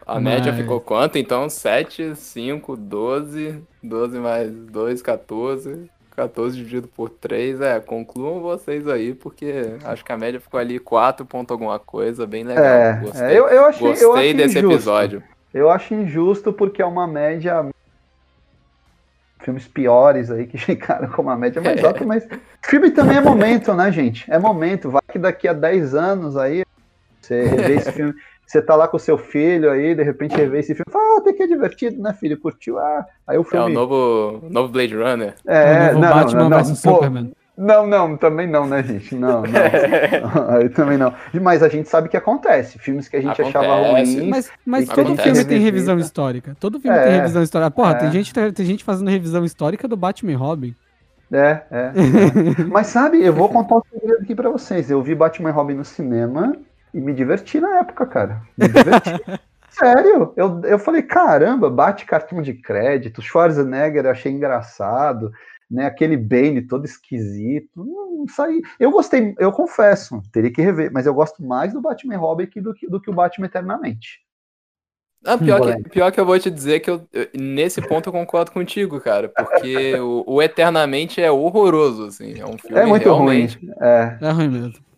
A 0.06 0.16
Mas... 0.16 0.24
média 0.24 0.54
ficou 0.54 0.82
quanto? 0.82 1.18
Então, 1.18 1.50
7, 1.50 2.16
5, 2.16 2.76
12, 2.76 3.64
12 3.82 4.20
mais 4.20 4.52
2, 4.52 5.02
14. 5.02 5.90
14 6.16 6.56
dividido 6.56 6.88
por 6.88 7.10
3, 7.10 7.60
é, 7.60 7.80
concluam 7.80 8.40
vocês 8.40 8.88
aí, 8.88 9.16
porque 9.16 9.78
acho 9.84 10.06
que 10.06 10.12
a 10.12 10.18
média 10.18 10.40
ficou 10.40 10.60
ali 10.60 10.78
4 10.78 11.26
ponto 11.26 11.52
alguma 11.52 11.80
coisa, 11.80 12.28
bem 12.28 12.44
legal. 12.44 12.64
É, 12.64 13.00
gostei, 13.02 13.26
é, 13.26 13.40
eu, 13.40 13.48
eu 13.48 13.66
achei, 13.66 13.88
gostei 13.88 14.08
eu 14.08 14.14
achei 14.14 14.34
desse 14.34 14.60
injusto. 14.60 14.76
episódio. 14.76 15.24
Eu 15.52 15.72
acho 15.72 15.96
injusto 15.96 16.54
porque 16.54 16.84
é 16.84 16.86
uma 16.86 17.08
média 17.08 17.66
filmes 19.40 19.68
piores 19.68 20.30
aí 20.30 20.46
que 20.46 20.58
ficaram 20.58 21.10
com 21.10 21.24
uma 21.24 21.36
média 21.36 21.62
mais 21.62 21.84
alta, 21.84 22.06
mas 22.06 22.28
filme 22.62 22.92
também 22.92 23.18
é 23.18 23.22
momento, 23.22 23.74
né, 23.74 23.92
gente? 23.92 24.32
É 24.32 24.38
momento. 24.38 24.92
Vai 24.92 25.02
que 25.12 25.18
daqui 25.18 25.48
a 25.48 25.54
10 25.54 25.96
anos 25.96 26.38
aí 26.38 26.64
você 27.26 27.44
revê 27.44 27.76
esse 27.76 27.92
filme, 27.92 28.14
você 28.46 28.62
tá 28.62 28.76
lá 28.76 28.88
com 28.88 28.98
o 28.98 29.00
seu 29.00 29.18
filho 29.18 29.72
aí, 29.72 29.96
de 29.96 30.04
repente 30.04 30.36
revê 30.36 30.60
esse 30.60 30.76
filme, 30.76 30.92
fala, 30.92 31.04
ah, 31.04 31.18
até 31.20 31.34
que 31.34 31.44
é 31.44 31.48
divertido, 31.48 32.02
né, 32.02 32.14
filho? 32.14 32.40
Curtiu? 32.40 32.78
Ah, 32.80 33.06
aí 33.28 33.38
o 33.38 33.44
filme. 33.44 33.66
É 33.66 33.70
o 33.70 33.74
novo, 33.74 34.44
novo 34.50 34.72
Blade 34.72 34.96
Runner. 34.96 35.34
É, 35.48 35.92
o 35.92 35.94
novo 35.94 36.00
não, 36.00 36.14
Batman 36.14 36.40
não, 36.42 36.50
não, 36.50 36.64
vs 36.64 36.80
Superman. 36.80 37.34
Não, 37.56 37.86
não, 37.86 38.18
também 38.18 38.48
não, 38.48 38.66
né, 38.66 38.82
gente? 38.82 39.14
Não, 39.14 39.44
não. 39.44 40.50
Aí 40.58 40.70
também 40.70 40.98
não. 40.98 41.14
Mas 41.40 41.62
a 41.62 41.70
gente 41.70 41.88
sabe 41.88 42.10
que 42.10 42.18
acontece. 42.18 42.80
Filmes 42.80 43.08
que 43.08 43.16
a 43.16 43.22
gente 43.22 43.40
acontece. 43.40 43.58
achava 43.58 43.92
ruins. 43.92 44.16
Mas, 44.24 44.52
mas 44.66 44.90
todo 44.90 45.02
acontece. 45.02 45.30
filme 45.30 45.46
tem 45.46 45.60
revisão 45.60 46.00
histórica. 46.00 46.58
Todo 46.60 46.80
filme 46.80 46.98
é, 46.98 47.04
tem 47.04 47.14
revisão 47.14 47.44
histórica. 47.44 47.70
Porra, 47.70 47.92
é. 47.92 47.96
tem, 47.96 48.12
gente, 48.12 48.34
tem 48.34 48.66
gente 48.66 48.84
fazendo 48.84 49.08
revisão 49.08 49.46
histórica 49.46 49.88
do 49.88 49.96
Batman 49.96 50.32
e 50.32 50.36
Robin. 50.36 50.76
É, 51.32 51.62
é. 51.70 51.92
é. 52.60 52.64
mas 52.70 52.88
sabe, 52.88 53.24
eu 53.24 53.34
vou 53.34 53.48
contar 53.48 53.78
um 53.78 53.82
segredo 53.92 54.24
aqui 54.24 54.34
pra 54.34 54.50
vocês. 54.50 54.90
Eu 54.90 55.04
vi 55.04 55.14
Batman 55.14 55.50
e 55.50 55.54
Robin 55.54 55.76
no 55.76 55.86
cinema 55.86 56.56
e 56.94 57.02
me 57.02 57.14
diverti 57.14 57.60
na 57.60 57.80
época, 57.80 58.06
cara. 58.06 58.42
Me 58.58 58.68
diverti. 58.68 59.10
Sério, 59.70 60.32
eu, 60.36 60.62
eu 60.66 60.78
falei, 60.78 61.02
caramba, 61.02 61.68
bate 61.68 62.06
cartão 62.06 62.44
de 62.44 62.54
crédito, 62.54 63.24
Schwarzenegger 63.24 64.06
achei 64.06 64.32
engraçado. 64.32 65.32
né? 65.70 65.88
Aquele 65.88 66.16
Bane 66.16 66.62
todo 66.62 66.86
esquisito. 66.86 67.84
Não 67.84 68.28
saí. 68.28 68.62
Eu 68.80 68.92
gostei, 68.92 69.34
eu 69.40 69.52
confesso, 69.52 70.22
teria 70.32 70.54
que 70.54 70.62
rever, 70.62 70.92
mas 70.94 71.08
eu 71.08 71.14
gosto 71.14 71.44
mais 71.44 71.74
do 71.74 71.82
Batman 71.82 72.18
Robin 72.18 72.48
do 72.58 72.74
que, 72.74 72.88
do 72.88 73.02
que 73.02 73.10
o 73.10 73.14
Batman 73.14 73.48
Eternamente. 73.48 74.22
Ah, 75.26 75.38
pior, 75.38 75.62
que, 75.62 75.90
pior 75.90 76.12
que 76.12 76.20
eu 76.20 76.26
vou 76.26 76.38
te 76.38 76.52
dizer 76.52 76.82
que 76.82 76.90
eu, 76.90 77.08
nesse 77.34 77.82
ponto 77.82 78.10
eu 78.10 78.14
concordo 78.14 78.52
contigo, 78.52 79.00
cara. 79.00 79.30
Porque 79.30 79.96
o, 79.96 80.24
o, 80.28 80.42
Eternamente 80.42 81.22
é 81.22 81.32
horroroso, 81.32 82.08
assim. 82.08 82.38
É 82.38 82.46
um 82.46 82.58
filme 82.58 82.78
É 82.78 82.86
muito 82.86 83.04
realmente... 83.04 83.58
ruim. 83.58 83.74
É. 83.82 84.18
é 84.22 84.30
ruim 84.30 84.50
mesmo. 84.50 84.93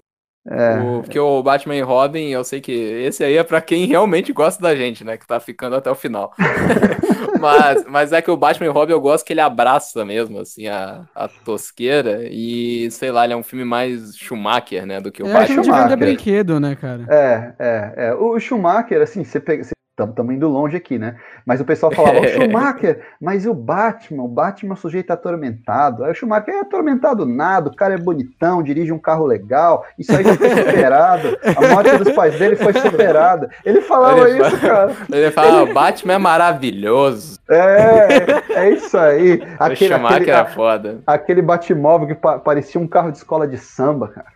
É. 0.47 0.77
O, 0.79 1.01
porque 1.01 1.19
o 1.19 1.41
Batman 1.41 1.75
e 1.75 1.81
Robin, 1.81 2.29
eu 2.29 2.43
sei 2.43 2.61
que 2.61 2.71
esse 2.71 3.23
aí 3.23 3.35
é 3.35 3.43
para 3.43 3.59
quem 3.61 3.85
realmente 3.87 4.31
gosta 4.31 4.61
da 4.61 4.75
gente, 4.75 5.03
né? 5.03 5.17
Que 5.17 5.25
tá 5.25 5.39
ficando 5.39 5.75
até 5.75 5.89
o 5.89 5.95
final. 5.95 6.33
mas, 7.41 7.83
mas 7.87 8.11
é 8.11 8.21
que 8.21 8.29
o 8.29 8.37
Batman 8.37 8.67
e 8.67 8.69
Robin 8.69 8.93
eu 8.93 9.01
gosto 9.01 9.25
que 9.25 9.33
ele 9.33 9.41
abraça 9.41 10.05
mesmo, 10.05 10.39
assim, 10.39 10.67
a, 10.67 11.01
a 11.15 11.27
tosqueira. 11.27 12.21
E, 12.29 12.89
sei 12.91 13.11
lá, 13.11 13.23
ele 13.23 13.33
é 13.33 13.37
um 13.37 13.43
filme 13.43 13.65
mais 13.65 14.15
Schumacher, 14.15 14.85
né? 14.85 15.01
Do 15.01 15.11
que 15.11 15.23
o 15.23 15.27
é, 15.27 15.33
Batman. 15.33 15.55
É 15.55 15.85
um 15.85 15.87
de 15.87 15.95
brinquedo, 15.95 16.59
né, 16.59 16.75
cara? 16.75 17.05
É, 17.09 17.53
é, 17.57 17.93
é. 18.07 18.13
O 18.13 18.39
Schumacher, 18.39 19.01
assim, 19.01 19.23
você 19.23 19.39
pega. 19.39 19.63
Estamos 19.97 20.35
indo 20.35 20.49
longe 20.49 20.75
aqui, 20.75 20.99
né? 20.99 21.15
Mas 21.45 21.61
o 21.61 21.65
pessoal 21.65 21.89
falava, 21.89 22.19
o 22.19 22.27
Schumacher, 22.27 23.01
mas 23.21 23.45
o 23.45 23.53
Batman? 23.53 24.23
O 24.23 24.27
Batman 24.27 24.71
é 24.71 24.73
um 24.73 24.77
sujeito 24.77 25.11
atormentado. 25.11 26.03
Aí 26.03 26.11
o 26.11 26.13
Schumacher 26.13 26.53
é 26.53 26.59
atormentado 26.59 27.25
nada, 27.25 27.69
o 27.69 27.75
cara 27.75 27.93
é 27.93 27.97
bonitão, 27.97 28.61
dirige 28.61 28.91
um 28.91 28.99
carro 28.99 29.25
legal, 29.25 29.85
isso 29.97 30.11
aí 30.11 30.23
já 30.25 30.35
foi 30.35 30.49
superado. 30.49 31.37
A 31.55 31.73
morte 31.73 31.97
dos 31.97 32.11
pais 32.11 32.37
dele 32.37 32.57
foi 32.57 32.73
superada. 32.73 33.49
Ele 33.63 33.79
falava 33.79 34.29
ele 34.29 34.41
isso, 34.41 34.57
fala, 34.57 34.75
cara. 34.75 34.95
Ele 35.15 35.31
falava, 35.31 35.61
ele... 35.63 35.73
Batman 35.73 36.13
é 36.13 36.17
maravilhoso. 36.17 37.39
É, 37.49 38.25
é 38.53 38.69
isso 38.71 38.97
aí. 38.97 39.41
Aquele, 39.57 39.93
o 39.93 39.97
Schumacher 39.97 40.17
aquele, 40.17 40.31
era 40.31 40.45
foda. 40.45 40.99
Aquele 41.07 41.41
Batmóvel 41.41 42.07
que 42.07 42.15
pa 42.15 42.39
parecia 42.39 42.81
um 42.81 42.87
carro 42.87 43.11
de 43.11 43.17
escola 43.17 43.47
de 43.47 43.57
samba, 43.57 44.09
cara. 44.09 44.27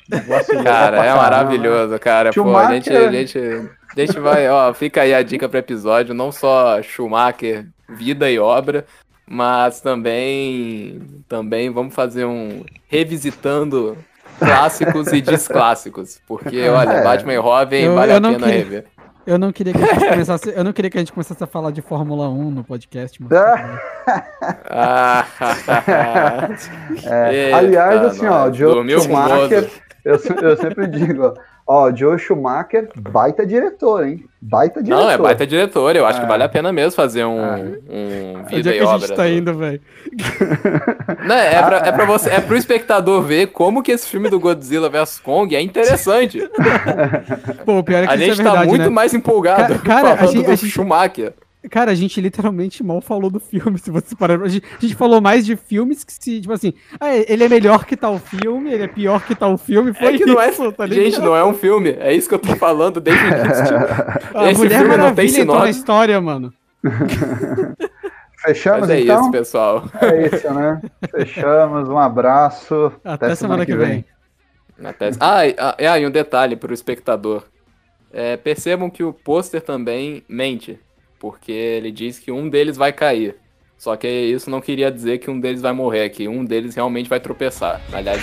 Cara, 0.64 1.06
é 1.06 1.14
maravilhoso, 1.14 2.00
cara. 2.00 2.32
Pô, 2.32 2.56
a 2.56 2.72
gente, 2.72 2.90
a 2.96 3.12
gente 3.12 3.40
Deixa 3.96 4.22
vai, 4.22 4.48
ó, 4.50 4.74
fica 4.74 5.02
aí 5.02 5.14
a 5.14 5.24
dica 5.24 5.50
para 5.50 5.60
episódio, 5.60 6.14
não 6.14 6.32
só 6.32 6.82
Schumacher, 6.82 7.68
vida 7.88 8.30
e 8.30 8.40
obra, 8.40 8.86
mas 9.28 9.82
também 9.82 11.02
também 11.28 11.70
vamos 11.70 11.94
fazer 11.94 12.26
um 12.26 12.64
revisitando 12.88 13.98
clássicos 14.38 15.08
e 15.12 15.22
desclássicos, 15.22 16.22
porque 16.28 16.62
olha, 16.70 16.92
é. 16.92 17.04
Batman 17.04 17.34
e 17.34 17.38
Robin 17.38 17.84
eu, 17.84 17.96
vale 17.96 18.12
eu 18.12 18.18
a 18.18 18.22
pena 18.22 18.38
queria, 18.40 18.54
rever. 18.56 18.86
Eu 19.28 19.38
não 19.38 19.52
queria 19.52 19.74
que 19.74 19.84
a 19.84 19.86
gente 19.86 20.10
começasse, 20.10 20.50
eu 20.56 20.64
não 20.64 20.74
queria 20.74 20.90
que 20.90 20.98
a 20.98 21.02
gente 21.02 21.14
começasse 21.14 21.44
a 21.44 21.48
falar 21.48 21.72
de 21.72 21.82
Fórmula 21.82 22.30
1 22.30 22.52
no 22.52 22.64
podcast, 22.64 23.22
mano. 23.22 23.36
ah, 24.70 25.26
é, 27.06 27.54
aliás, 27.54 28.02
assim, 28.06 28.26
ó, 28.26 28.52
Joe 28.52 28.90
Schumacher, 29.00 29.70
eu, 30.04 30.20
eu 30.42 30.58
sempre 30.58 30.88
digo, 30.88 31.26
ó, 31.26 31.34
Ó, 31.72 31.96
Joe 31.96 32.18
Schumacher, 32.18 32.90
baita 32.98 33.46
diretor, 33.46 34.04
hein? 34.04 34.26
Baita 34.42 34.82
diretor. 34.82 35.04
Não, 35.04 35.12
é 35.12 35.16
baita 35.20 35.46
diretor. 35.46 35.96
Eu 35.96 36.04
acho 36.04 36.18
é. 36.18 36.22
que 36.22 36.28
vale 36.28 36.42
a 36.42 36.50
pena 36.50 36.74
mesmo 36.74 36.94
fazer 36.94 37.24
um, 37.26 37.40
é. 37.46 37.78
um 37.88 38.44
vida 38.46 38.76
e 38.76 38.82
obra. 38.82 38.96
a 38.96 39.00
gente 39.02 39.16
tá 39.16 39.30
indo, 39.30 39.54
velho? 39.56 39.80
Não, 41.28 41.36
é 41.36 41.62
pra, 41.62 41.78
é 41.78 41.92
pra 41.92 42.06
você, 42.06 42.32
é 42.32 42.42
pro 42.42 42.58
espectador 42.58 43.22
ver 43.22 43.52
como 43.52 43.84
que 43.84 43.92
esse 43.92 44.08
filme 44.08 44.32
do 44.32 44.40
Godzilla 44.40 44.90
vs 44.90 45.20
Kong 45.20 45.56
é 45.56 45.62
interessante. 45.62 46.40
Pô, 47.64 47.84
pior 47.84 48.04
é 48.04 48.08
que 48.08 48.14
a 48.14 48.18
gente 48.18 48.42
é 48.42 48.44
tá 48.44 48.50
verdade, 48.50 48.68
muito 48.68 48.84
né? 48.86 48.90
mais 48.90 49.14
empolgado 49.14 49.78
cara, 49.84 50.14
a 50.14 50.26
gente, 50.26 50.46
do 50.46 50.52
a 50.52 50.56
gente, 50.56 50.72
Schumacher. 50.72 51.36
Cara, 51.70 51.92
a 51.92 51.96
gente 51.96 52.22
literalmente 52.22 52.82
mal 52.82 53.02
falou 53.02 53.30
do 53.30 53.40
filme, 53.40 53.78
se 53.80 53.92
você 53.92 54.16
parar. 54.16 54.42
A 54.42 54.48
gente, 54.48 54.66
a 54.78 54.82
gente 54.82 54.96
falou 54.96 55.20
mais 55.20 55.46
de 55.46 55.58
filmes 55.58 56.06
que 56.06 56.14
se, 56.14 56.40
tipo 56.40 56.54
assim, 56.54 56.74
ah, 57.00 57.14
ele 57.14 57.44
é 57.44 57.50
melhor 57.50 57.86
que 57.86 57.98
tal 57.98 58.18
filme, 58.18 58.72
ele 58.72 58.84
é 58.84 58.88
pior 58.88 59.26
que 59.26 59.36
tal 59.36 59.58
filme. 59.58 59.94
Foi 59.94 60.16
é 60.16 60.18
que 60.18 60.26
não 60.26 60.40
é, 60.40 60.52
tá 60.72 60.88
gente, 60.88 61.20
não 61.20 61.36
é 61.36 61.44
um 61.44 61.54
filme. 61.54 61.98
É 62.00 62.14
isso 62.14 62.30
que 62.30 62.36
eu 62.36 62.40
tô 62.40 62.56
falando 62.56 63.02
desde 63.02 63.24
o 63.24 63.28
início. 63.28 63.66
Tipo, 63.66 64.38
a 64.38 64.52
Esse 64.52 64.58
Mulher 64.62 64.80
filme 64.80 64.98
não 64.98 65.14
tem 65.14 65.28
sinal 65.28 65.60
na 65.60 65.70
história, 65.70 66.22
mano. 66.22 66.54
Fechamos 68.42 68.88
Mas 68.88 68.90
é 68.92 69.02
então? 69.02 69.20
isso, 69.20 69.32
pessoal. 69.32 69.84
É 70.02 70.28
isso, 70.28 70.54
né? 70.54 70.82
Fechamos. 71.12 71.90
Um 71.90 71.98
abraço. 71.98 72.94
Até, 73.04 73.26
Até 73.26 73.36
semana, 73.36 73.36
semana, 73.36 73.66
que 73.66 73.76
vem. 73.76 74.06
vem. 74.78 74.88
Até... 74.88 75.12
Ah, 75.20 75.46
e, 75.46 75.56
ah, 75.58 76.00
e 76.00 76.08
um 76.08 76.10
detalhe 76.10 76.56
para 76.56 76.72
o 76.72 76.74
espectador. 76.74 77.44
É, 78.14 78.38
percebam 78.38 78.90
que 78.90 79.04
o 79.04 79.12
pôster 79.12 79.62
também 79.62 80.24
mente 80.30 80.80
porque 81.20 81.52
ele 81.52 81.92
diz 81.92 82.18
que 82.18 82.32
um 82.32 82.50
deles 82.50 82.78
vai 82.78 82.94
cair. 82.94 83.36
Só 83.78 83.96
que 83.96 84.08
isso 84.08 84.50
não 84.50 84.60
queria 84.60 84.92
dizer 84.92 85.20
que 85.20 85.30
um 85.30 85.40
deles 85.40 85.62
vai 85.62 85.72
morrer, 85.74 86.10
que 86.10 86.28
um 86.28 86.44
deles 86.44 86.76
realmente 86.76 87.10
vai 87.10 87.20
tropeçar. 87.20 87.82
Aliás. 87.94 88.22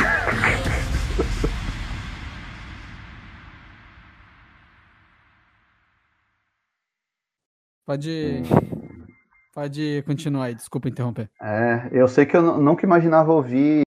Pode. 7.86 8.42
Pode 9.54 10.02
continuar 10.02 10.46
aí, 10.46 10.54
desculpa 10.54 10.88
interromper. 10.88 11.30
É, 11.40 11.88
eu 11.92 12.06
sei 12.08 12.26
que 12.26 12.36
eu 12.36 12.42
nunca 12.58 12.84
imaginava 12.84 13.32
ouvir 13.32 13.82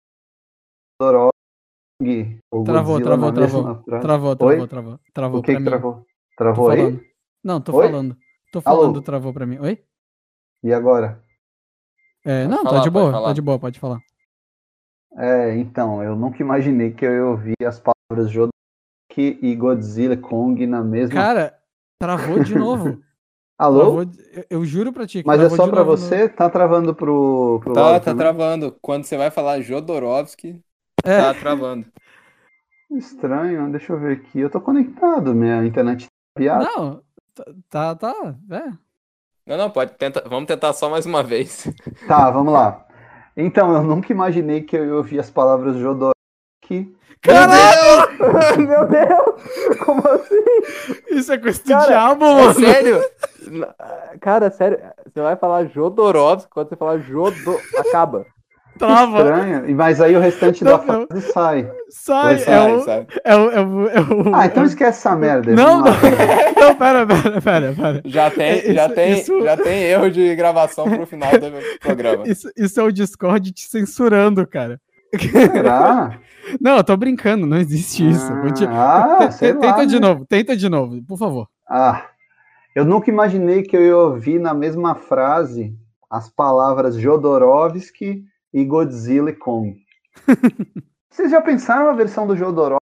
Dorog 0.99 1.31
ou 2.49 2.63
travou, 2.63 2.99
travou, 2.99 3.31
travou, 3.31 3.75
travou, 4.01 4.35
travou, 4.35 4.67
travou, 4.67 4.99
travou, 5.13 5.39
O 5.39 5.43
que, 5.43 5.55
que 5.55 5.63
travou? 5.63 6.05
Travou 6.35 6.69
aí? 6.71 6.99
Não, 7.43 7.61
tô 7.61 7.75
Oi? 7.75 7.85
falando. 7.85 8.17
Tô 8.51 8.61
falando, 8.61 8.95
Alô? 8.95 9.01
travou 9.01 9.33
pra 9.33 9.45
mim. 9.45 9.59
Oi? 9.59 9.83
E 10.63 10.73
agora? 10.73 11.23
É, 12.25 12.47
não, 12.47 12.63
tá 12.63 12.69
falar, 12.69 12.77
tá 12.77 12.83
de 12.83 12.89
boa, 12.89 13.11
tá 13.11 13.33
de 13.33 13.41
boa, 13.41 13.59
pode 13.59 13.79
falar. 13.79 13.99
É, 15.17 15.55
então, 15.57 16.03
eu 16.03 16.15
nunca 16.15 16.41
imaginei 16.41 16.91
que 16.91 17.05
eu 17.05 17.13
ia 17.13 17.25
ouvir 17.25 17.55
as 17.63 17.79
palavras 17.79 18.31
Jodorowsky 18.31 19.39
e 19.41 19.55
Godzilla 19.55 20.17
Kong 20.17 20.65
na 20.67 20.83
mesma. 20.83 21.15
Cara, 21.15 21.57
travou 21.99 22.43
de 22.43 22.53
novo. 22.57 23.01
Alô? 23.57 23.79
Travou, 23.79 24.01
eu, 24.33 24.45
eu, 24.49 24.65
juro 24.65 24.91
pra 24.91 25.05
ti. 25.05 25.23
Mas 25.25 25.41
é 25.41 25.49
só 25.49 25.67
pra 25.67 25.83
você? 25.83 26.23
No... 26.23 26.29
Tá 26.29 26.49
travando 26.49 26.95
pro. 26.95 27.59
pro 27.63 27.73
tá, 27.73 27.99
tá 27.99 28.15
travando. 28.15 28.75
Quando 28.81 29.03
você 29.03 29.17
vai 29.17 29.29
falar 29.29 29.61
Jodorowsky, 29.61 30.59
é. 31.03 31.17
tá 31.21 31.33
travando. 31.33 31.85
Estranho, 32.91 33.69
deixa 33.71 33.93
eu 33.93 33.99
ver 33.99 34.17
aqui. 34.17 34.39
Eu 34.39 34.49
tô 34.49 34.59
conectado, 34.59 35.35
minha 35.35 35.65
internet 35.65 36.05
tá 36.05 36.09
piada. 36.35 36.63
Não, 36.63 37.03
Tá, 37.69 37.95
tá, 37.95 38.13
é. 38.51 38.71
Não, 39.45 39.57
não, 39.57 39.69
pode 39.69 39.93
tentar. 39.93 40.21
Vamos 40.27 40.47
tentar 40.47 40.73
só 40.73 40.89
mais 40.89 41.05
uma 41.05 41.23
vez. 41.23 41.67
Tá, 42.07 42.29
vamos 42.29 42.53
lá. 42.53 42.85
Então, 43.35 43.73
eu 43.73 43.81
nunca 43.81 44.11
imaginei 44.11 44.61
que 44.61 44.75
eu 44.77 44.85
ia 44.85 44.95
ouvir 44.95 45.19
as 45.19 45.29
palavras 45.29 45.75
Jodorowsky. 45.77 46.95
Caralho! 47.21 48.57
Meu 48.67 48.87
Deus! 48.87 49.77
Como 49.85 50.07
assim? 50.07 51.15
Isso 51.15 51.33
é 51.33 51.37
coisa 51.37 51.59
do 51.61 51.65
diabo, 51.65 52.25
mano. 52.25 52.51
É 52.51 52.53
sério? 52.53 53.01
Cara, 54.21 54.51
sério. 54.51 54.79
Você 55.05 55.21
vai 55.21 55.35
falar 55.35 55.65
Jodorowsky 55.65 56.49
quando 56.51 56.69
você 56.69 56.75
falar 56.75 56.99
Jodo... 56.99 57.59
Acaba. 57.77 58.25
Trava. 58.79 59.19
Estranho. 59.19 59.75
Mas 59.75 60.01
aí 60.01 60.15
o 60.15 60.19
restante 60.19 60.63
não, 60.63 60.71
da 60.71 60.79
frase 60.79 61.21
sai. 61.33 61.71
Sai, 61.89 62.37
sai, 62.39 62.53
é, 62.53 62.73
o, 62.73 62.81
sai. 62.81 63.07
É, 63.23 63.35
o, 63.35 63.51
é, 63.51 63.61
o, 63.61 63.87
é 63.89 64.01
o. 64.01 64.35
Ah, 64.35 64.45
então 64.45 64.63
esquece 64.63 64.99
essa 64.99 65.15
merda. 65.15 65.53
Não, 65.53 65.81
não. 65.81 65.91
não, 66.59 66.75
pera, 66.75 67.05
pera, 67.05 67.41
pera, 67.41 67.73
pera. 67.73 68.01
Já 68.05 68.31
tem, 68.31 68.47
é, 68.47 68.73
já, 68.73 68.89
tem, 68.89 69.19
isso... 69.19 69.43
já 69.43 69.57
tem 69.57 69.83
erro 69.83 70.09
de 70.09 70.35
gravação 70.35 70.89
pro 70.89 71.05
final 71.05 71.31
do 71.31 71.79
programa. 71.79 72.27
Isso, 72.27 72.49
isso 72.55 72.79
é 72.79 72.83
o 72.83 72.91
Discord 72.91 73.51
te 73.51 73.67
censurando, 73.67 74.47
cara. 74.47 74.79
Será? 75.17 76.19
Não, 76.59 76.77
eu 76.77 76.83
tô 76.83 76.97
brincando, 76.97 77.45
não 77.45 77.57
existe 77.57 78.09
isso. 78.09 78.31
Ah, 78.67 79.19
ah 79.25 79.27
tenta 79.27 79.67
lá, 79.67 79.85
de 79.85 79.99
né? 79.99 80.07
novo, 80.07 80.25
tenta 80.25 80.57
de 80.57 80.67
novo, 80.67 80.99
por 81.03 81.17
favor. 81.17 81.47
Ah, 81.69 82.07
eu 82.75 82.83
nunca 82.83 83.11
imaginei 83.11 83.61
que 83.61 83.77
eu 83.77 83.85
ia 83.85 83.97
ouvir 83.97 84.39
na 84.39 84.51
mesma 84.51 84.95
frase 84.95 85.75
as 86.09 86.27
palavras 86.27 86.95
Jodorowsky 86.95 88.23
e 88.53 88.63
Godzilla 88.65 89.29
e 89.29 89.35
Kong. 89.35 89.75
Vocês 91.09 91.31
já 91.31 91.41
pensaram 91.41 91.89
a 91.89 91.93
versão 91.93 92.27
do 92.27 92.35
Jodorowsky? 92.35 92.79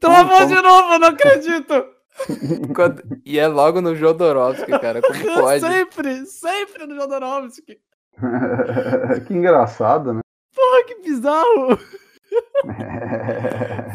Travou 0.00 0.46
de 0.46 0.54
novo, 0.54 0.92
eu 0.94 0.98
não 0.98 1.08
acredito! 1.08 1.86
e 3.24 3.38
é 3.38 3.46
logo 3.46 3.80
no 3.80 3.94
Jodorowsky, 3.94 4.78
cara. 4.80 5.00
Como 5.02 5.24
pode? 5.40 5.60
Sempre, 5.60 6.26
sempre 6.26 6.86
no 6.86 6.94
Jodorowsky. 6.94 7.78
que 9.26 9.34
engraçado, 9.34 10.14
né? 10.14 10.20
Porra, 10.54 10.84
que 10.86 10.94
bizarro! 11.02 11.78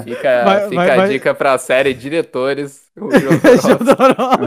Fica, 0.03 0.43
vai, 0.45 0.69
fica 0.69 0.75
vai, 0.75 0.89
a 0.91 0.95
vai. 0.95 1.09
dica 1.09 1.33
pra 1.33 1.57
série 1.57 1.93
Diretores. 1.93 2.89
Jodorowsky. 2.95 4.45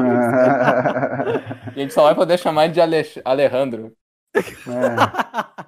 a 1.67 1.73
gente 1.75 1.93
só 1.93 2.05
vai 2.05 2.15
poder 2.15 2.39
chamar 2.39 2.69
de 2.69 2.81
Ale 2.81 3.05
Alejandro. 3.25 3.93
É. 4.35 5.65